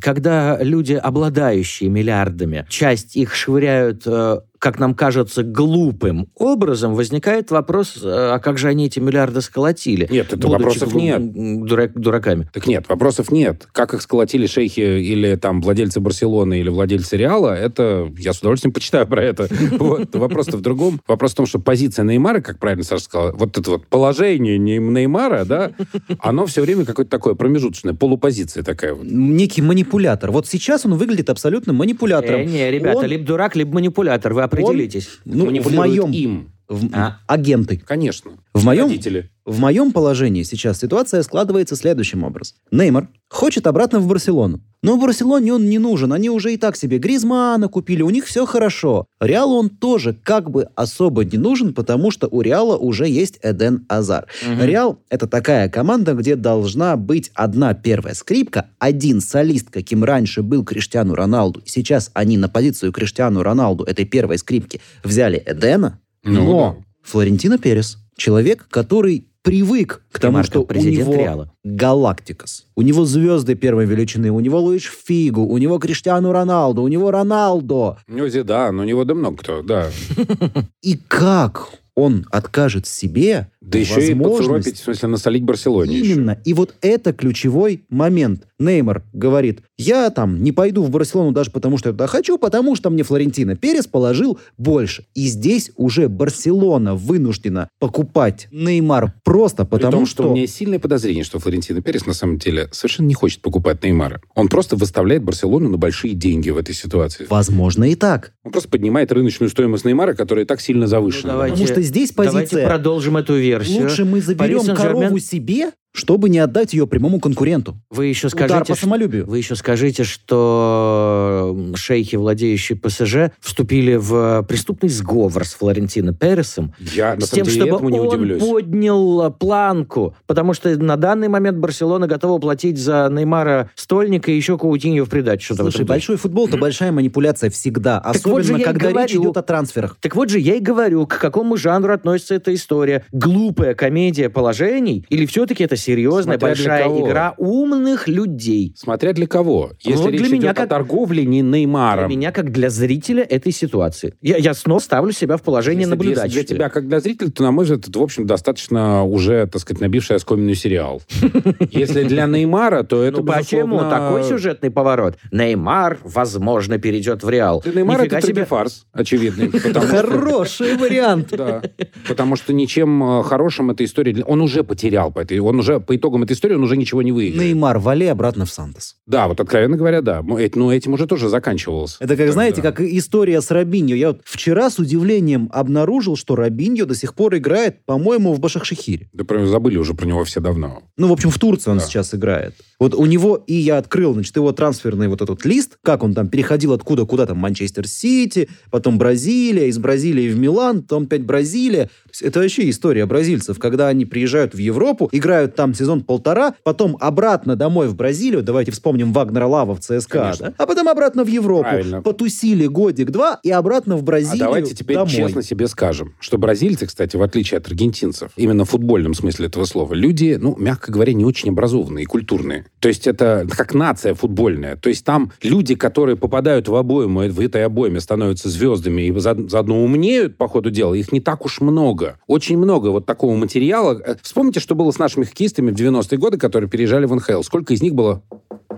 когда 0.00 0.58
люди, 0.60 0.94
обладающие 0.94 1.90
миллиардами, 1.90 2.66
часть 2.68 3.16
их 3.16 3.34
швыряют, 3.34 4.02
э, 4.06 4.40
как 4.58 4.78
нам 4.78 4.94
кажется, 4.94 5.42
глупым 5.42 6.28
образом, 6.34 6.94
возникает 6.94 7.50
вопрос, 7.50 7.98
э, 8.02 8.08
а 8.08 8.38
как 8.38 8.58
же 8.58 8.68
они 8.68 8.86
эти 8.86 8.98
миллиарды 8.98 9.40
сколотили? 9.40 10.08
Нет, 10.10 10.32
это 10.32 10.48
вопросов 10.48 10.94
нет. 10.94 11.20
дурак- 11.64 11.92
дураками. 11.94 12.48
Так 12.52 12.66
нет, 12.66 12.84
вопросов 12.88 13.30
нет. 13.30 13.68
Как 13.72 13.94
их 13.94 14.02
сколотили 14.02 14.46
шейхи 14.46 14.80
или 14.80 15.36
там 15.36 15.60
владельцы 15.60 16.00
Барселоны 16.00 16.60
или 16.60 16.68
владельцы 16.68 17.16
Реала, 17.16 17.54
это 17.54 18.08
я 18.18 18.32
с 18.32 18.38
удовольствием 18.40 18.72
почитаю 18.72 19.06
про 19.06 19.22
это. 19.22 19.48
Вот. 19.78 20.14
Вопрос-то 20.14 20.56
в 20.56 20.60
другом. 20.60 21.00
Вопрос 21.06 21.32
в 21.32 21.36
том, 21.36 21.46
что 21.46 21.58
позиция 21.60 22.04
Неймара, 22.04 22.40
как 22.40 22.58
правильно 22.58 22.82
Саша 22.84 23.04
сказал, 23.04 23.32
вот 23.36 23.56
это 23.56 23.70
вот 23.70 23.86
положение 23.86 24.58
не- 24.58 24.78
Неймара, 24.78 25.44
да, 25.44 25.72
оно 26.18 26.46
все 26.46 26.62
время 26.62 26.84
какое-то 26.84 27.10
такое 27.10 27.34
промежуточное, 27.34 27.94
полупозиция 27.94 28.62
такая 28.64 28.94
вот. 28.94 29.04
Некий 29.04 29.62
манипулятор. 29.62 30.30
Вот 30.32 30.46
сейчас 30.46 30.84
он 30.84 30.94
выглядит 30.94 31.30
абсолютно 31.30 31.72
манипулятором. 31.72 32.40
Э, 32.40 32.44
не, 32.44 32.70
ребята, 32.70 32.98
Он- 32.98 33.06
либо 33.06 33.24
дурак, 33.24 33.54
либо 33.56 33.74
манипулятор. 33.74 34.34
Вы 34.34 34.42
определитесь. 34.48 35.20
Ну, 35.24 35.46
в 35.46 35.74
моем... 35.74 36.10
им. 36.10 36.52
в- 36.68 36.88
А. 36.92 37.18
Агенты. 37.26 37.78
Конечно. 37.84 38.32
В 38.54 38.64
моем, 38.64 38.84
Родители. 38.86 39.30
в 39.44 39.58
моем 39.60 39.92
положении 39.92 40.42
сейчас 40.42 40.78
ситуация 40.80 41.22
складывается 41.22 41.76
следующим 41.76 42.24
образом. 42.24 42.56
Неймар 42.70 43.08
хочет 43.28 43.66
обратно 43.66 44.00
в 44.00 44.06
Барселону. 44.08 44.60
Но 44.80 44.96
в 44.96 45.00
Барселоне 45.00 45.52
он 45.54 45.68
не 45.68 45.78
нужен. 45.80 46.12
Они 46.12 46.30
уже 46.30 46.54
и 46.54 46.56
так 46.56 46.76
себе 46.76 46.98
Гризмана 46.98 47.66
купили, 47.68 48.02
у 48.02 48.10
них 48.10 48.26
все 48.26 48.46
хорошо. 48.46 49.06
Реалу 49.20 49.56
он 49.56 49.70
тоже 49.70 50.14
как 50.22 50.50
бы 50.50 50.68
особо 50.76 51.24
не 51.24 51.36
нужен, 51.36 51.74
потому 51.74 52.12
что 52.12 52.28
у 52.28 52.42
Реала 52.42 52.76
уже 52.76 53.08
есть 53.08 53.38
Эден 53.42 53.84
Азар. 53.88 54.26
Реал— 54.60 55.00
это 55.10 55.26
такая 55.26 55.68
команда, 55.68 56.14
где 56.14 56.36
должна 56.36 56.96
быть 56.96 57.32
одна 57.34 57.74
первая 57.74 58.14
скрипка, 58.14 58.66
один 58.78 59.20
солист, 59.20 59.68
каким 59.70 60.04
раньше 60.04 60.42
был 60.42 60.64
Криштиану 60.64 61.14
Роналду. 61.16 61.60
Сейчас 61.64 62.10
они 62.14 62.36
на 62.38 62.48
позицию 62.48 62.92
Криштиану 62.92 63.42
Роналду, 63.42 63.82
этой 63.84 64.04
первой 64.04 64.38
скрипки, 64.38 64.80
взяли 65.02 65.42
Эдена, 65.44 65.98
Ну, 66.24 66.44
но 66.44 66.76
да. 66.76 66.84
Флорентино 67.02 67.58
Перес, 67.58 67.98
человек, 68.16 68.66
который 68.70 69.28
привык 69.42 70.02
к 70.12 70.18
тому, 70.18 70.34
Марко, 70.34 70.50
что 70.50 70.60
у 70.62 70.66
президент 70.66 71.08
него 71.08 71.14
Реала. 71.14 71.52
Галактикас. 71.64 72.66
У 72.76 72.82
него 72.82 73.04
звезды 73.04 73.54
первой 73.54 73.86
величины, 73.86 74.30
у 74.30 74.40
него 74.40 74.60
Луиш 74.60 74.92
Фигу, 75.06 75.42
у 75.42 75.56
него 75.58 75.78
Криштиану 75.78 76.32
Роналду, 76.32 76.82
у 76.82 76.88
него 76.88 77.10
Роналдо. 77.10 77.98
Ну, 78.06 78.28
Зидан, 78.28 78.78
у 78.78 78.84
него 78.84 79.04
да 79.04 79.14
много 79.14 79.38
кто, 79.38 79.62
да. 79.62 79.90
И 80.82 80.98
как 81.08 81.68
он 81.94 82.26
откажет 82.30 82.86
себе 82.86 83.50
Да 83.60 83.78
еще 83.78 84.12
и 84.12 84.14
подсуропить, 84.14 84.78
в 84.78 84.84
смысле, 84.84 85.08
насолить 85.08 85.42
Барселоне 85.42 85.98
еще. 85.98 86.12
Именно. 86.12 86.38
И 86.44 86.54
вот 86.54 86.74
это 86.80 87.12
ключевой 87.12 87.84
момент. 87.88 88.44
Неймар 88.60 89.04
говорит, 89.12 89.60
я 89.76 90.10
там 90.10 90.42
не 90.42 90.50
пойду 90.50 90.82
в 90.82 90.90
Барселону 90.90 91.30
даже 91.32 91.50
потому, 91.50 91.78
что 91.78 91.90
я 91.90 91.92
туда 91.92 92.08
хочу, 92.08 92.38
потому 92.38 92.74
что 92.74 92.90
мне 92.90 93.04
Флорентино 93.04 93.56
Перес 93.56 93.86
положил 93.86 94.38
больше. 94.56 95.04
И 95.14 95.26
здесь 95.28 95.70
уже 95.76 96.08
Барселона 96.08 96.94
вынуждена 96.94 97.68
покупать 97.78 98.48
Неймар 98.50 99.14
просто 99.24 99.64
При 99.64 99.70
потому, 99.70 99.92
том, 99.92 100.06
что... 100.06 100.22
что 100.24 100.32
у 100.32 100.36
меня 100.36 100.46
сильное 100.46 100.78
подозрение, 100.78 101.22
что 101.24 101.38
Флорентино 101.38 101.82
Перес 101.82 102.06
на 102.06 102.14
самом 102.14 102.38
деле 102.38 102.68
совершенно 102.72 103.06
не 103.06 103.14
хочет 103.14 103.42
покупать 103.42 103.82
Неймара. 103.84 104.20
Он 104.34 104.48
просто 104.48 104.76
выставляет 104.76 105.22
Барселону 105.22 105.68
на 105.68 105.78
большие 105.78 106.14
деньги 106.14 106.50
в 106.50 106.58
этой 106.58 106.74
ситуации. 106.74 107.26
Возможно 107.30 107.84
и 107.84 107.94
так. 107.94 108.32
Он 108.44 108.50
просто 108.52 108.68
поднимает 108.68 109.12
рыночную 109.12 109.50
стоимость 109.50 109.84
Неймара, 109.84 110.14
которая 110.14 110.44
и 110.44 110.48
так 110.48 110.60
сильно 110.60 110.86
завышена. 110.86 111.32
Ну, 111.32 111.38
давайте- 111.38 111.52
Потому 111.54 111.72
что 111.72 111.82
здесь 111.82 112.12
Давайте 112.12 112.38
позиция... 112.38 112.66
продолжим 112.66 113.16
эту 113.16 113.34
версию. 113.48 113.82
Лучше 113.82 114.04
мы 114.04 114.20
заберем 114.20 114.74
корову 114.76 115.18
себе, 115.18 115.70
чтобы 115.92 116.28
не 116.28 116.38
отдать 116.38 116.74
ее 116.74 116.86
прямому 116.86 117.18
конкуренту. 117.20 117.76
Вы 117.90 118.06
еще 118.06 118.28
Удар 118.28 118.48
скажите, 118.48 118.58
по 118.72 118.74
что- 118.76 118.84
самолюбию. 118.86 119.26
Вы 119.26 119.38
еще 119.38 119.56
скажите, 119.56 120.04
что 120.04 121.37
шейхи, 121.74 122.16
владеющие 122.16 122.76
ПСЖ, 122.78 123.32
вступили 123.40 123.96
в 123.96 124.42
преступный 124.48 124.88
сговор 124.88 125.44
с 125.44 125.54
Флорентино 125.54 126.12
Пересом 126.14 126.72
Я, 126.78 127.18
с 127.20 127.30
тем, 127.30 127.44
деле, 127.44 127.56
чтобы 127.56 127.74
этому 127.76 127.88
не 127.90 128.00
он 128.00 128.08
удивлюсь. 128.08 128.42
поднял 128.42 129.22
а, 129.22 129.30
планку. 129.30 130.14
Потому 130.26 130.54
что 130.54 130.76
на 130.78 130.96
данный 130.96 131.28
момент 131.28 131.58
Барселона 131.58 132.06
готова 132.06 132.38
платить 132.38 132.78
за 132.78 133.08
Неймара 133.10 133.70
Стольника 133.74 134.30
и 134.30 134.36
еще 134.36 134.58
Каутиньо 134.58 135.04
в 135.04 135.08
придачу. 135.08 135.54
Что-то 135.54 135.70
в 135.70 135.72
Слушай, 135.72 135.86
большой 135.86 136.16
футбол– 136.16 136.48
это 136.48 136.56
большая 136.56 136.92
манипуляция 136.92 137.50
всегда. 137.50 138.02
вот 138.04 138.16
Особенно, 138.16 138.42
же 138.42 138.52
я 138.54 138.58
и 138.58 138.62
когда 138.62 138.88
речь 138.88 138.94
говорю. 139.14 139.22
идет 139.22 139.36
о 139.36 139.42
трансферах. 139.42 139.96
Так 140.00 140.14
вот 140.16 140.30
же 140.30 140.38
я 140.38 140.54
и 140.56 140.60
говорю, 140.60 141.06
к 141.06 141.18
какому 141.18 141.56
жанру 141.56 141.92
относится 141.92 142.34
эта 142.34 142.54
история. 142.54 143.04
Глупая 143.12 143.74
комедия 143.74 144.28
положений 144.28 145.06
или 145.08 145.26
все-таки 145.26 145.64
это 145.64 145.76
серьезная 145.76 146.38
Смотря 146.38 146.48
большая 146.48 146.88
игра 147.00 147.34
умных 147.38 148.08
людей? 148.08 148.72
Смотря 148.76 149.12
для 149.12 149.26
кого. 149.26 149.72
Если 149.80 150.02
Вот 150.02 150.10
речь 150.12 150.20
для 150.20 150.28
идет 150.30 150.40
меня 150.40 150.50
о 150.50 150.54
как- 150.54 150.68
торговле 150.68 151.24
не 151.24 151.37
Неймаром. 151.42 152.08
Для 152.08 152.16
меня, 152.16 152.32
как 152.32 152.50
для 152.52 152.70
зрителя 152.70 153.22
этой 153.22 153.52
ситуации. 153.52 154.14
Я, 154.22 154.36
я 154.36 154.54
снова 154.54 154.78
ставлю 154.80 155.12
себя 155.12 155.36
в 155.36 155.42
положение 155.42 155.80
Если- 155.82 155.90
наблюдателя. 155.90 156.24
Если 156.26 156.46
для 156.46 156.56
тебя, 156.56 156.68
как 156.68 156.88
для 156.88 157.00
зрителя, 157.00 157.30
то, 157.30 157.42
на 157.42 157.50
мой 157.52 157.64
взгляд, 157.64 157.88
это, 157.88 157.98
в 157.98 158.02
общем, 158.02 158.26
достаточно 158.26 159.04
уже, 159.04 159.46
так 159.46 159.60
сказать, 159.62 159.80
набивший 159.80 160.16
оскоменный 160.16 160.54
сериал. 160.54 161.02
Если 161.70 162.02
для 162.04 162.26
Неймара, 162.26 162.82
то 162.82 163.02
это, 163.02 163.20
Ну 163.20 163.26
почему 163.26 163.76
безусловно, 163.76 163.90
такой 163.90 164.24
сюжетный 164.24 164.70
поворот? 164.70 165.16
Неймар, 165.32 165.98
возможно, 166.04 166.78
перейдет 166.78 167.22
в 167.22 167.28
Реал. 167.28 167.62
Неймара 167.64 168.02
Нифига 168.02 168.18
это 168.18 168.26
себе. 168.26 168.44
фарс, 168.44 168.86
очевидный. 168.92 169.50
Хороший 169.98 170.76
вариант. 170.76 171.28
Да, 171.32 171.62
потому 172.06 172.36
что 172.36 172.52
ничем 172.52 173.20
э, 173.20 173.22
хорошим 173.24 173.70
эта 173.70 173.84
история... 173.84 174.22
Он 174.24 174.40
уже 174.40 174.64
потерял 174.64 175.10
по 175.12 175.20
этой... 175.20 175.38
Он 175.38 175.58
уже, 175.58 175.80
по 175.80 175.94
итогам 175.96 176.22
этой 176.22 176.32
истории, 176.32 176.54
он 176.54 176.62
уже 176.64 176.76
ничего 176.76 177.02
не 177.02 177.12
выиграл. 177.12 177.42
Неймар, 177.42 177.78
вали 177.78 178.06
обратно 178.06 178.44
в 178.46 178.50
Сантос. 178.50 178.96
Да, 179.06 179.28
вот 179.28 179.40
откровенно 179.40 179.76
говоря, 179.76 180.02
да. 180.02 180.18
М, 180.18 180.36
эт- 180.36 180.52
Но 180.56 180.72
этим 180.72 180.92
уже 180.94 181.06
тоже 181.06 181.27
заканчивалось. 181.28 181.96
Это 182.00 182.16
как, 182.16 182.32
знаете, 182.32 182.62
как 182.62 182.80
история 182.80 183.40
с 183.40 183.50
Робиньо. 183.50 183.94
Я 183.94 184.08
вот 184.08 184.20
вчера 184.24 184.70
с 184.70 184.78
удивлением 184.78 185.48
обнаружил, 185.52 186.16
что 186.16 186.36
Робиньо 186.36 186.84
до 186.86 186.94
сих 186.94 187.14
пор 187.14 187.36
играет, 187.36 187.84
по-моему, 187.84 188.32
в 188.34 188.40
Башакшехире. 188.40 189.08
Да 189.12 189.24
прям 189.24 189.46
забыли 189.46 189.76
уже 189.76 189.94
про 189.94 190.06
него 190.06 190.24
все 190.24 190.40
давно. 190.40 190.82
Ну, 190.96 191.08
в 191.08 191.12
общем, 191.12 191.30
в 191.30 191.38
Турции 191.38 191.70
он 191.70 191.78
Да. 191.78 191.84
сейчас 191.84 192.14
играет. 192.14 192.54
Вот 192.80 192.94
у 192.94 193.06
него, 193.06 193.42
и 193.46 193.54
я 193.54 193.78
открыл, 193.78 194.14
значит, 194.14 194.36
его 194.36 194.52
трансферный 194.52 195.08
вот 195.08 195.20
этот 195.20 195.44
лист, 195.44 195.78
как 195.82 196.02
он 196.02 196.14
там 196.14 196.28
переходил 196.28 196.72
откуда 196.72 197.04
куда 197.06 197.26
там, 197.26 197.38
Манчестер 197.38 197.86
Сити, 197.88 198.48
потом 198.70 198.98
Бразилия, 198.98 199.68
из 199.68 199.78
Бразилии 199.78 200.28
в 200.30 200.38
Милан, 200.38 200.82
потом 200.82 201.04
опять 201.04 201.22
Бразилия. 201.22 201.84
То 201.86 202.10
есть 202.10 202.22
это 202.22 202.40
вообще 202.40 202.70
история 202.70 203.06
бразильцев, 203.06 203.58
когда 203.58 203.88
они 203.88 204.04
приезжают 204.04 204.54
в 204.54 204.58
Европу, 204.58 205.08
играют 205.12 205.56
там 205.56 205.74
сезон-полтора, 205.74 206.54
потом 206.62 206.96
обратно 207.00 207.56
домой 207.56 207.88
в 207.88 207.94
Бразилию, 207.96 208.42
давайте 208.42 208.70
вспомним 208.70 209.12
Вагнера 209.12 209.46
Лава 209.46 209.74
в 209.74 209.80
ЦСКА, 209.80 210.20
Конечно. 210.20 210.46
да? 210.46 210.54
а 210.58 210.66
потом 210.66 210.88
обратно 210.88 211.17
в 211.24 211.28
Европу. 211.28 211.62
Правильно. 211.64 212.02
Потусили 212.02 212.66
годик-два 212.66 213.40
и 213.42 213.50
обратно 213.50 213.96
в 213.96 214.00
А 214.00 214.02
Бразилию 214.02 214.38
давайте 214.38 214.74
теперь 214.74 214.96
домой. 214.96 215.10
честно 215.10 215.42
себе 215.42 215.68
скажем, 215.68 216.14
что 216.20 216.38
бразильцы, 216.38 216.86
кстати, 216.86 217.16
в 217.16 217.22
отличие 217.22 217.58
от 217.58 217.66
аргентинцев, 217.68 218.30
именно 218.36 218.64
в 218.64 218.70
футбольном 218.70 219.14
смысле 219.14 219.46
этого 219.46 219.64
слова, 219.64 219.94
люди, 219.94 220.38
ну, 220.40 220.54
мягко 220.58 220.92
говоря, 220.92 221.12
не 221.12 221.24
очень 221.24 221.50
образованные 221.50 222.02
и 222.04 222.06
культурные. 222.06 222.66
То 222.80 222.88
есть 222.88 223.06
это 223.06 223.46
как 223.50 223.74
нация 223.74 224.14
футбольная. 224.14 224.76
То 224.76 224.88
есть 224.88 225.04
там 225.04 225.32
люди, 225.42 225.74
которые 225.74 226.16
попадают 226.16 226.68
в 226.68 226.74
обойму, 226.74 227.20
в 227.28 227.40
этой 227.40 227.64
обойме 227.64 228.00
становятся 228.00 228.48
звездами 228.48 229.02
и 229.02 229.18
за- 229.18 229.48
заодно 229.48 229.82
умнеют 229.82 230.36
по 230.36 230.48
ходу 230.48 230.70
дела, 230.70 230.94
их 230.94 231.12
не 231.12 231.20
так 231.20 231.44
уж 231.44 231.60
много. 231.60 232.18
Очень 232.26 232.58
много 232.58 232.88
вот 232.88 233.06
такого 233.06 233.34
материала. 233.36 234.00
Э, 234.04 234.14
Вспомните, 234.22 234.60
что 234.60 234.74
было 234.74 234.90
с 234.90 234.98
нашими 234.98 235.24
хоккеистами 235.24 235.70
в 235.70 235.74
90-е 235.74 236.18
годы, 236.18 236.38
которые 236.38 236.68
переезжали 236.70 237.06
в 237.06 237.14
НХЛ. 237.14 237.42
Сколько 237.42 237.74
из 237.74 237.82
них 237.82 237.94
было 237.94 238.22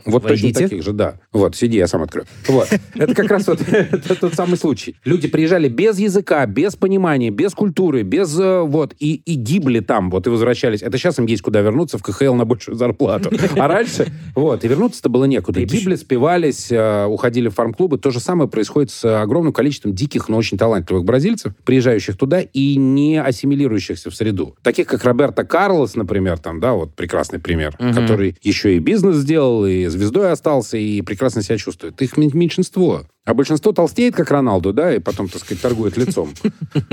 вот 0.04 0.22
точно 0.22 0.46
Войдите. 0.46 0.64
таких 0.64 0.82
же, 0.82 0.92
да. 0.92 1.20
Вот, 1.32 1.56
сиди, 1.56 1.76
я 1.76 1.86
сам 1.86 2.02
открою. 2.02 2.26
Вот. 2.48 2.68
Это 2.94 3.14
как 3.14 3.30
раз 3.30 3.46
вот 3.46 3.60
тот 4.20 4.34
самый 4.34 4.56
случай. 4.56 4.96
Люди 5.04 5.28
приезжали 5.28 5.68
без 5.68 5.98
языка, 5.98 6.44
без 6.46 6.76
понимания, 6.76 7.30
без 7.30 7.54
культуры, 7.54 8.02
без 8.02 8.38
э, 8.38 8.60
вот, 8.60 8.94
и, 8.98 9.14
и 9.14 9.34
гибли 9.34 9.80
там, 9.80 10.10
вот, 10.10 10.26
и 10.26 10.30
возвращались. 10.30 10.82
Это 10.82 10.98
сейчас 10.98 11.18
им 11.18 11.26
есть 11.26 11.42
куда 11.42 11.60
вернуться 11.60 11.98
в 11.98 12.02
КХЛ 12.02 12.34
на 12.34 12.44
большую 12.44 12.76
зарплату. 12.76 13.30
А 13.56 13.68
раньше, 13.68 14.06
вот, 14.34 14.64
и 14.64 14.68
вернуться-то 14.68 15.08
было 15.08 15.24
некуда. 15.24 15.60
Гибли, 15.60 15.94
спивались, 15.96 16.70
э, 16.70 17.04
уходили 17.06 17.48
в 17.48 17.54
фарм-клубы. 17.54 17.98
То 17.98 18.10
же 18.10 18.20
самое 18.20 18.48
происходит 18.48 18.90
с 18.90 19.22
огромным 19.22 19.52
количеством 19.52 19.94
диких, 19.94 20.28
но 20.28 20.36
очень 20.36 20.58
талантливых 20.58 21.04
бразильцев, 21.04 21.52
приезжающих 21.64 22.16
туда 22.16 22.40
и 22.40 22.76
не 22.76 23.20
ассимилирующихся 23.20 24.10
в 24.10 24.14
среду. 24.14 24.56
Таких, 24.62 24.86
как 24.86 25.04
Роберто 25.04 25.44
Карлос, 25.44 25.94
например, 25.94 26.38
там, 26.38 26.60
да, 26.60 26.72
вот 26.72 26.94
прекрасный 26.94 27.38
пример, 27.38 27.76
который 27.76 28.36
еще 28.42 28.76
и 28.76 28.78
бизнес 28.78 29.16
сделал, 29.16 29.66
и 29.66 29.86
звездой 29.90 30.32
остался, 30.32 30.76
и 30.76 31.02
прекрасно 31.02 31.42
себя 31.42 31.58
чувствует. 31.58 32.00
Их 32.02 32.16
мен- 32.16 32.30
меньшинство. 32.34 33.04
А 33.26 33.34
большинство 33.34 33.72
толстеет, 33.72 34.14
как 34.16 34.30
Роналду, 34.30 34.72
да, 34.72 34.94
и 34.94 34.98
потом, 34.98 35.28
так 35.28 35.42
сказать, 35.42 35.60
торгует 35.62 35.96
лицом. 35.96 36.30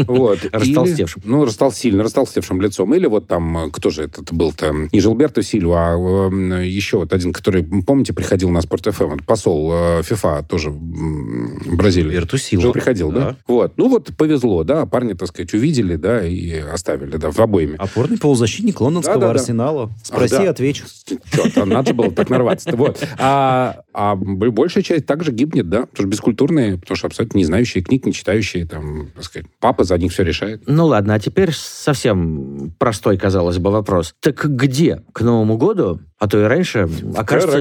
Вот. 0.07 0.43
Или- 0.43 0.49
Растолстевшим. 0.51 1.21
ну, 1.25 1.45
растол, 1.45 1.71
сильно 1.71 2.03
растолстевшим 2.03 2.61
лицом. 2.61 2.93
Или 2.93 3.05
вот 3.07 3.27
там, 3.27 3.57
э, 3.57 3.69
кто 3.71 3.89
же 3.89 4.03
этот 4.03 4.33
был-то? 4.33 4.73
Не 4.91 4.99
Жилберто 4.99 5.41
Сильва, 5.41 5.93
а 5.93 6.29
э, 6.31 6.65
еще 6.65 6.97
вот 6.97 7.13
один, 7.13 7.31
который, 7.31 7.63
помните, 7.63 8.13
приходил 8.13 8.49
на 8.49 8.61
Спорт 8.61 8.85
ФМ, 8.85 9.05
вот 9.05 9.23
посол 9.23 9.71
э, 9.73 10.01
ФИФА 10.03 10.45
тоже 10.47 10.71
Бразилии. 10.71 12.11
Верту 12.11 12.37
Силва. 12.37 12.61
Жил, 12.63 12.73
приходил, 12.73 13.11
да? 13.11 13.19
Да. 13.19 13.35
Вот. 13.47 13.73
Ну 13.77 13.87
вот 13.89 14.11
повезло, 14.17 14.63
да, 14.63 14.85
парни, 14.85 15.13
так 15.13 15.29
сказать, 15.29 15.53
увидели, 15.53 15.95
да, 15.95 16.25
и 16.25 16.51
оставили, 16.59 17.17
да, 17.17 17.31
в 17.31 17.39
обойме. 17.39 17.75
Опорный 17.77 18.17
полузащитник 18.17 18.81
лондонского 18.81 19.15
Да-да-да. 19.19 19.39
Арсенала. 19.39 19.91
Спроси, 20.03 20.35
Ах, 20.35 20.43
да. 20.43 20.49
отвечу. 20.49 20.85
Чё, 21.31 21.49
там 21.53 21.69
надо 21.69 21.89
же 21.89 21.93
было 21.93 22.11
так 22.11 22.29
нарваться. 22.29 22.75
Вот. 22.75 23.05
А, 23.17 23.81
а 23.93 24.15
большая 24.15 24.83
часть 24.83 25.05
также 25.05 25.31
гибнет, 25.31 25.69
да, 25.69 25.85
потому 25.85 26.11
что 26.11 26.16
бескультурные, 26.17 26.77
потому 26.77 26.97
что 26.97 27.07
абсолютно 27.07 27.37
не 27.37 27.45
знающие 27.45 27.83
книг, 27.83 28.05
не 28.05 28.13
читающие, 28.13 28.65
там, 28.65 29.09
так 29.15 29.23
сказать, 29.23 29.47
папа 29.59 29.83
за 29.83 29.97
них 29.97 30.11
все 30.11 30.23
решает. 30.23 30.63
Ну 30.67 30.87
ладно, 30.87 31.13
а 31.13 31.19
теперь 31.19 31.51
совсем 31.53 32.73
простой, 32.79 33.17
казалось 33.17 33.59
бы, 33.59 33.71
вопрос. 33.71 34.13
Так 34.19 34.45
где 34.45 35.03
к 35.13 35.21
Новому 35.21 35.57
году, 35.57 35.99
а 36.19 36.27
то 36.27 36.39
и 36.39 36.43
раньше, 36.43 36.89
окажется... 37.15 37.57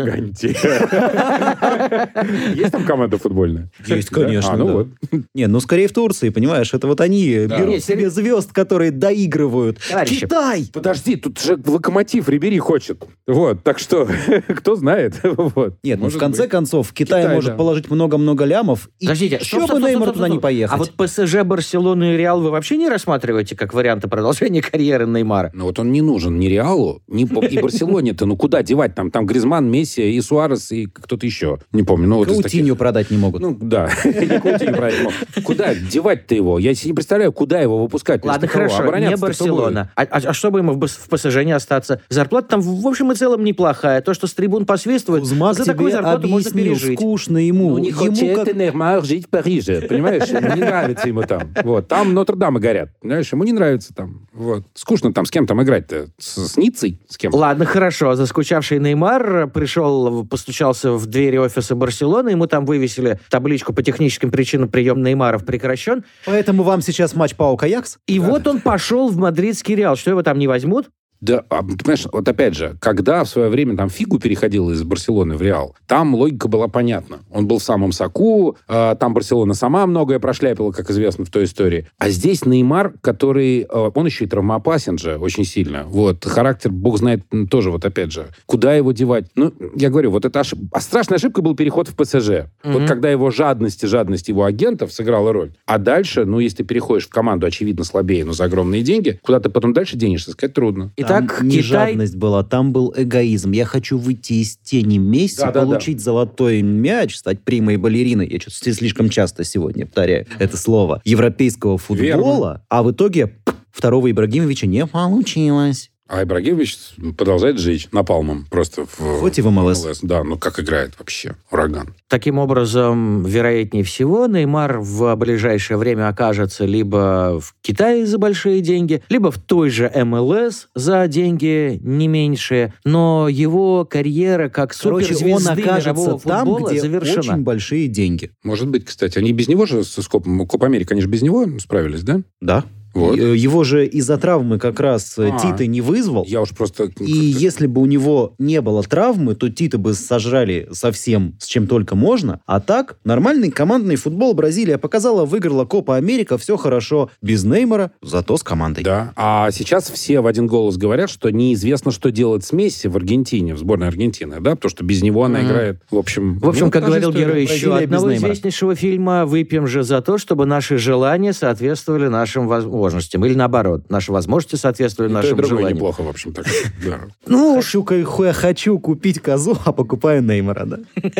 Есть 2.54 2.72
там 2.72 2.84
команда 2.84 3.18
футбольная? 3.18 3.70
Есть, 3.86 4.08
конечно, 4.10 4.52
А, 4.52 4.56
ну 4.56 4.66
да. 4.66 4.72
вот. 4.72 4.88
Не, 5.34 5.46
ну 5.46 5.60
скорее 5.60 5.88
в 5.88 5.92
Турции, 5.92 6.30
понимаешь, 6.30 6.72
это 6.72 6.86
вот 6.86 7.00
они 7.00 7.46
берут 7.46 7.82
себе 7.84 8.10
звезд, 8.10 8.52
которые 8.52 8.90
доигрывают. 8.90 9.78
Читай! 10.06 10.68
Подожди, 10.72 11.16
тут 11.16 11.40
же 11.40 11.58
локомотив 11.66 12.28
Рибери 12.28 12.58
хочет. 12.58 13.04
Вот, 13.26 13.62
так 13.62 13.78
что, 13.78 14.08
кто 14.48 14.76
знает. 14.76 15.20
Вот. 15.36 15.74
Нет, 15.82 16.00
ну 16.00 16.08
в 16.08 16.18
конце 16.18 16.48
концов, 16.48 16.92
Китай, 16.92 17.22
Китай, 17.22 17.34
может 17.34 17.56
положить 17.56 17.90
много-много 17.90 18.44
лямов. 18.44 18.88
И 18.98 19.06
стоп, 19.06 19.70
бы 19.70 19.88
стоп, 19.88 20.14
туда 20.14 20.28
не 20.28 20.34
стоп. 20.34 20.42
поехать? 20.42 20.74
А 20.74 20.78
вот 20.78 20.92
ПСЖ, 20.92 21.42
Барселону 21.44 22.14
и 22.14 22.16
Реал 22.16 22.40
вы 22.40 22.50
вообще 22.50 22.76
не 22.76 22.88
рассматриваете 22.88 23.54
как 23.54 23.74
варианты 23.74 24.08
продолжения 24.08 24.62
карьеры 24.70 25.06
Неймара? 25.06 25.50
Ну 25.54 25.64
вот 25.64 25.78
он 25.78 25.92
не 25.92 26.02
нужен 26.02 26.38
ни 26.38 26.46
Реалу, 26.46 27.02
ни 27.06 27.24
и 27.24 27.60
Барселоне-то. 27.60 28.26
Ну 28.26 28.36
куда 28.46 28.62
девать 28.62 28.94
там? 28.94 29.10
Там 29.10 29.26
Гризман, 29.26 29.68
Месси 29.68 30.12
и 30.12 30.20
Суарес 30.20 30.70
и 30.70 30.86
кто-то 30.86 31.26
еще. 31.26 31.58
Не 31.72 31.82
помню. 31.82 32.06
Ну, 32.06 32.18
вот 32.18 32.28
из 32.28 32.36
таких. 32.36 32.52
Каутинью 32.52 32.76
продать 32.76 33.10
не 33.10 33.16
могут. 33.18 33.42
Ну, 33.42 33.56
да. 33.60 33.88
Каутинью. 34.04 35.10
Куда 35.42 35.74
девать-то 35.74 36.34
его? 36.36 36.60
Я 36.60 36.72
себе 36.74 36.90
не 36.90 36.94
представляю, 36.94 37.32
куда 37.32 37.60
его 37.60 37.82
выпускать. 37.82 38.24
Ладно, 38.24 38.46
хорошо, 38.46 38.96
не? 38.96 39.16
Барселона. 39.16 39.90
А, 39.96 40.02
а- 40.02 40.20
а 40.28 40.32
чтобы 40.32 40.60
ему 40.60 40.74
в, 40.74 40.86
ПСЖ 40.86 41.42
не 41.44 41.50
остаться? 41.50 42.00
Зарплата 42.08 42.46
там, 42.50 42.60
в 42.60 42.86
общем 42.86 43.10
и 43.10 43.16
целом, 43.16 43.42
неплохая. 43.42 44.00
То, 44.00 44.14
что 44.14 44.28
с 44.28 44.34
трибун 44.34 44.64
посвистывают, 44.64 45.24
Кузмак 45.24 45.56
за 45.56 45.64
такую 45.64 45.90
зарплату 45.90 46.28
можно 46.28 46.50
пережить. 46.52 47.00
скучно 47.00 47.38
ему. 47.38 47.70
Ну, 47.70 47.78
не 47.78 47.88
ему 47.88 47.98
хочет 47.98 48.56
Неймар 48.56 49.04
жить 49.04 49.26
в 49.26 49.28
Париже, 49.28 49.80
понимаешь? 49.82 50.28
Не 50.30 50.60
нравится 50.60 51.08
ему 51.08 51.22
там. 51.22 51.52
Вот. 51.64 51.88
Там 51.88 52.14
Нотр-Дамы 52.14 52.60
горят. 52.60 52.90
Понимаешь, 53.00 53.32
ему 53.32 53.42
не 53.42 53.52
нравится 53.52 53.92
там. 53.92 54.28
Вот. 54.32 54.64
Скучно 54.74 55.12
там 55.12 55.26
с 55.26 55.32
кем 55.32 55.48
там 55.48 55.60
играть-то? 55.62 56.10
С, 56.18 56.52
с 56.52 56.56
Ницей? 56.56 57.00
С 57.08 57.16
кем? 57.16 57.34
Ладно, 57.34 57.64
хорошо. 57.64 58.14
Заскучавший 58.36 58.80
Неймар 58.80 59.46
пришел, 59.48 60.26
постучался 60.26 60.92
в 60.92 61.06
двери 61.06 61.38
офиса 61.38 61.74
Барселоны, 61.74 62.28
ему 62.28 62.46
там 62.46 62.66
вывесили 62.66 63.18
табличку 63.30 63.72
по 63.72 63.82
техническим 63.82 64.30
причинам 64.30 64.68
прием 64.68 65.02
Неймаров 65.02 65.46
прекращен. 65.46 66.04
Поэтому 66.26 66.62
вам 66.62 66.82
сейчас 66.82 67.14
матч 67.14 67.34
Паук 67.34 67.62
Аякс? 67.62 67.96
И 68.06 68.18
вот 68.18 68.46
он 68.46 68.60
пошел 68.60 69.08
в 69.08 69.16
мадридский 69.16 69.74
Реал. 69.74 69.96
Что 69.96 70.10
его 70.10 70.22
там 70.22 70.38
не 70.38 70.48
возьмут? 70.48 70.90
Да, 71.20 71.44
а, 71.48 71.62
понимаешь, 71.62 72.06
вот 72.12 72.28
опять 72.28 72.54
же, 72.54 72.76
когда 72.80 73.24
в 73.24 73.28
свое 73.28 73.48
время 73.48 73.76
там 73.76 73.88
Фигу 73.88 74.18
переходил 74.18 74.70
из 74.70 74.82
Барселоны 74.82 75.36
в 75.36 75.42
Реал, 75.42 75.74
там 75.86 76.14
логика 76.14 76.48
была 76.48 76.68
понятна. 76.68 77.20
Он 77.30 77.46
был 77.46 77.58
в 77.58 77.62
самом 77.62 77.92
соку, 77.92 78.56
э, 78.68 78.96
там 78.98 79.14
Барселона 79.14 79.54
сама 79.54 79.86
многое 79.86 80.18
прошляпила, 80.18 80.72
как 80.72 80.90
известно 80.90 81.24
в 81.24 81.30
той 81.30 81.44
истории. 81.44 81.86
А 81.98 82.10
здесь 82.10 82.44
Неймар, 82.44 82.94
который, 83.00 83.62
э, 83.62 83.90
он 83.94 84.06
еще 84.06 84.24
и 84.24 84.28
травмоопасен 84.28 84.98
же 84.98 85.16
очень 85.16 85.44
сильно. 85.44 85.84
Вот, 85.84 86.24
характер, 86.24 86.70
бог 86.70 86.98
знает, 86.98 87.24
тоже 87.50 87.70
вот 87.70 87.84
опять 87.84 88.12
же, 88.12 88.28
куда 88.46 88.74
его 88.74 88.92
девать? 88.92 89.26
Ну, 89.34 89.52
я 89.74 89.90
говорю, 89.90 90.10
вот 90.10 90.24
это 90.24 90.40
ошиб- 90.40 90.68
а 90.72 90.80
страшная 90.80 91.16
ошибка 91.16 91.42
был 91.42 91.54
переход 91.56 91.88
в 91.88 91.94
ПСЖ. 91.96 92.46
Вот 92.62 92.86
когда 92.86 93.10
его 93.10 93.30
жадность 93.30 93.82
и 93.84 93.86
жадность 93.86 94.28
его 94.28 94.44
агентов 94.44 94.92
сыграла 94.92 95.32
роль. 95.32 95.52
А 95.66 95.78
дальше, 95.78 96.24
ну, 96.24 96.38
если 96.40 96.58
ты 96.58 96.64
переходишь 96.64 97.06
в 97.06 97.10
команду, 97.10 97.46
очевидно, 97.46 97.84
слабее, 97.84 98.24
но 98.24 98.32
за 98.32 98.44
огромные 98.44 98.82
деньги, 98.82 99.18
куда 99.22 99.40
ты 99.40 99.48
потом 99.48 99.72
дальше 99.72 99.96
денешься, 99.96 100.32
сказать 100.32 100.54
трудно. 100.54 100.92
Итак, 101.06 101.36
там 101.38 101.48
не 101.48 101.58
Китай... 101.58 101.62
жадность 101.62 102.16
была, 102.16 102.42
там 102.44 102.72
был 102.72 102.92
эгоизм. 102.96 103.52
Я 103.52 103.64
хочу 103.64 103.98
выйти 103.98 104.34
из 104.34 104.56
тени 104.56 104.98
Месси, 104.98 105.38
Да-да-да. 105.38 105.66
получить 105.66 106.00
золотой 106.00 106.62
мяч, 106.62 107.16
стать 107.16 107.40
примой 107.42 107.76
балериной. 107.76 108.28
Я 108.28 108.40
что-то 108.40 108.72
слишком 108.72 109.08
часто 109.08 109.44
сегодня 109.44 109.86
повторяю 109.86 110.26
это 110.38 110.56
слово. 110.56 111.00
Европейского 111.04 111.78
футбола, 111.78 112.62
а 112.68 112.82
в 112.82 112.90
итоге 112.92 113.32
второго 113.70 114.10
Ибрагимовича 114.10 114.66
не 114.66 114.86
получилось. 114.86 115.90
А 116.08 116.22
Ибрагимович 116.22 116.78
продолжает 117.16 117.58
жить 117.58 117.88
напалмом 117.90 118.46
просто 118.48 118.86
в... 118.86 119.20
Хоть 119.20 119.38
и 119.38 119.42
в 119.42 119.50
МЛС. 119.50 120.00
Да, 120.02 120.22
ну 120.22 120.38
как 120.38 120.60
играет 120.60 120.92
вообще? 120.98 121.34
Ураган. 121.50 121.94
Таким 122.08 122.38
образом, 122.38 123.24
вероятнее 123.24 123.82
всего, 123.82 124.26
Неймар 124.26 124.78
в 124.78 125.16
ближайшее 125.16 125.78
время 125.78 126.08
окажется 126.08 126.64
либо 126.64 127.40
в 127.40 127.54
Китае 127.60 128.06
за 128.06 128.18
большие 128.18 128.60
деньги, 128.60 129.02
либо 129.08 129.32
в 129.32 129.38
той 129.38 129.70
же 129.70 129.90
МЛС 129.92 130.68
за 130.76 131.08
деньги 131.08 131.80
не 131.82 132.06
меньшие. 132.06 132.72
Но 132.84 133.28
его 133.28 133.84
карьера 133.84 134.48
как 134.48 134.76
Короче, 134.76 135.14
он 135.14 135.18
суперзвезды 135.18 135.62
окажется 135.62 135.90
мирового 135.90 136.20
там, 136.20 136.46
футбола 136.46 136.70
где 136.70 136.80
завершена. 136.80 137.18
очень 137.18 137.42
большие 137.42 137.88
деньги. 137.88 138.30
Может 138.44 138.68
быть, 138.68 138.84
кстати. 138.84 139.18
Они 139.18 139.32
без 139.32 139.48
него 139.48 139.66
же 139.66 139.82
с 139.82 140.06
Копом... 140.06 140.46
Коп 140.46 140.62
Америка, 140.62 140.94
они 140.94 141.00
же 141.00 141.08
без 141.08 141.22
него 141.22 141.46
справились, 141.58 142.02
да? 142.02 142.20
Да. 142.40 142.64
Вот. 142.96 143.18
Э, 143.18 143.36
Его 143.36 143.64
же 143.64 143.86
из-за 143.86 144.16
травмы 144.18 144.58
как 144.58 144.80
раз 144.80 145.18
э, 145.18 145.30
А. 145.32 145.38
Тита 145.38 145.66
не 145.66 145.80
вызвал. 145.80 146.24
Я 146.26 146.40
уж 146.40 146.50
просто... 146.50 146.90
И 146.98 147.12
если 147.12 147.66
бы 147.66 147.80
у 147.80 147.86
него 147.86 148.34
не 148.38 148.60
было 148.60 148.82
травмы, 148.82 149.34
то 149.34 149.48
Тита 149.50 149.78
бы 149.78 149.94
сожрали 149.94 150.68
совсем 150.72 151.34
с 151.38 151.46
чем 151.46 151.66
только 151.66 151.94
можно. 151.94 152.40
А 152.46 152.60
так, 152.60 152.96
нормальный 153.04 153.50
командный 153.50 153.96
футбол 153.96 154.34
Бразилия 154.34 154.78
показала, 154.78 155.24
выиграла 155.24 155.64
Копа 155.64 155.96
Америка, 155.96 156.38
все 156.38 156.56
хорошо. 156.56 157.10
Без 157.22 157.44
Неймара, 157.44 157.92
зато 158.02 158.36
с 158.36 158.42
командой. 158.42 158.82
Да. 158.82 159.12
А 159.16 159.50
сейчас 159.50 159.90
все 159.90 160.20
в 160.20 160.26
один 160.26 160.46
голос 160.46 160.76
говорят, 160.76 161.10
что 161.10 161.30
неизвестно, 161.30 161.90
что 161.90 162.10
делать 162.10 162.44
с 162.44 162.52
Месси 162.52 162.88
в 162.88 162.96
Аргентине, 162.96 163.54
в 163.54 163.58
сборной 163.58 163.88
Аргентины, 163.88 164.40
да, 164.40 164.54
потому 164.54 164.70
что 164.70 164.84
без 164.84 165.02
него 165.02 165.24
она 165.24 165.44
играет, 165.44 165.80
в 165.90 165.96
общем... 165.96 166.38
В 166.38 166.48
общем, 166.48 166.66
Ну, 166.66 166.70
как 166.70 166.84
говорил 166.84 167.12
герой 167.12 167.42
еще 167.42 167.76
одного 167.76 168.14
известнейшего 168.14 168.74
фильма, 168.74 169.26
выпьем 169.26 169.66
же 169.66 169.82
за 169.82 170.00
то, 170.00 170.18
чтобы 170.18 170.46
наши 170.46 170.78
желания 170.78 171.32
соответствовали 171.32 172.08
нашим 172.08 172.46
возможностям. 172.46 172.85
Или 173.26 173.34
наоборот, 173.34 173.90
наши 173.90 174.12
возможности 174.12 174.56
соответствовали 174.56 175.10
И 175.10 175.14
то, 175.14 175.20
нашим 175.22 175.36
другое 175.36 175.58
желаниям. 175.58 175.76
неплохо, 175.76 176.02
в 176.02 176.08
общем, 176.08 176.32
так. 176.32 176.46
Ну, 177.26 177.56
Хочу, 177.56 177.82
ка- 177.82 178.32
хочу 178.32 178.78
купить 178.78 179.20
козу, 179.20 179.56
а 179.64 179.72
покупаю 179.72 180.22
Неймара, 180.22 180.64
да? 180.64 180.78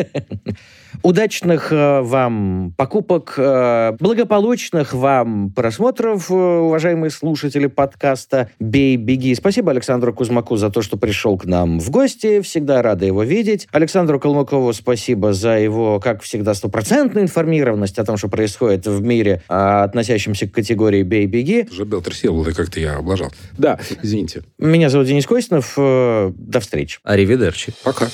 Удачных 1.03 1.71
э, 1.71 2.01
вам 2.01 2.73
покупок, 2.75 3.35
э, 3.37 3.95
благополучных 3.99 4.93
вам 4.93 5.51
просмотров, 5.51 6.31
э, 6.31 6.33
уважаемые 6.33 7.11
слушатели 7.11 7.67
подкаста 7.67 8.49
«Бей, 8.59 8.97
беги». 8.97 9.35
Спасибо 9.35 9.71
Александру 9.71 10.13
Кузмаку 10.13 10.55
за 10.57 10.69
то, 10.71 10.81
что 10.81 10.97
пришел 10.97 11.37
к 11.37 11.45
нам 11.45 11.79
в 11.79 11.91
гости. 11.91 12.41
Всегда 12.41 12.81
рада 12.81 13.05
его 13.05 13.23
видеть. 13.23 13.67
Александру 13.71 14.19
Калмыкову 14.19 14.73
спасибо 14.73 15.33
за 15.33 15.59
его, 15.59 15.99
как 15.99 16.23
всегда, 16.23 16.53
стопроцентную 16.55 17.25
информированность 17.25 17.99
о 17.99 18.03
том, 18.05 18.17
что 18.17 18.27
происходит 18.27 18.87
в 18.87 19.01
мире, 19.01 19.43
э, 19.47 19.53
относящемся 19.53 20.47
к 20.47 20.51
категории 20.51 21.03
«Бей, 21.03 21.27
беги». 21.27 21.46
Уже 21.71 21.85
Белтер 21.85 22.13
сел, 22.15 22.43
да 22.43 22.51
как-то 22.51 22.79
я 22.79 22.95
облажал. 22.97 23.31
Да, 23.57 23.79
извините. 24.01 24.43
Меня 24.57 24.89
зовут 24.89 25.07
Денис 25.07 25.25
Костинов. 25.25 25.73
Э, 25.77 26.31
До 26.35 26.59
встречи. 26.59 26.99
Аривидерчи. 27.03 27.73
Пока. 27.83 28.09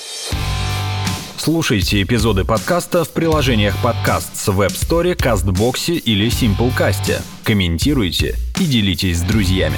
Слушайте 1.37 2.01
эпизоды 2.01 2.45
подкаста 2.45 3.03
в 3.03 3.09
приложениях 3.09 3.75
подкаст 3.83 4.37
с 4.37 4.47
Web 4.47 4.69
Store, 4.69 5.13
CastBox 5.15 5.91
или 5.99 6.27
Simplecast. 6.27 7.21
Комментируйте 7.43 8.35
и 8.61 8.65
делитесь 8.65 9.17
с 9.17 9.21
друзьями. 9.23 9.77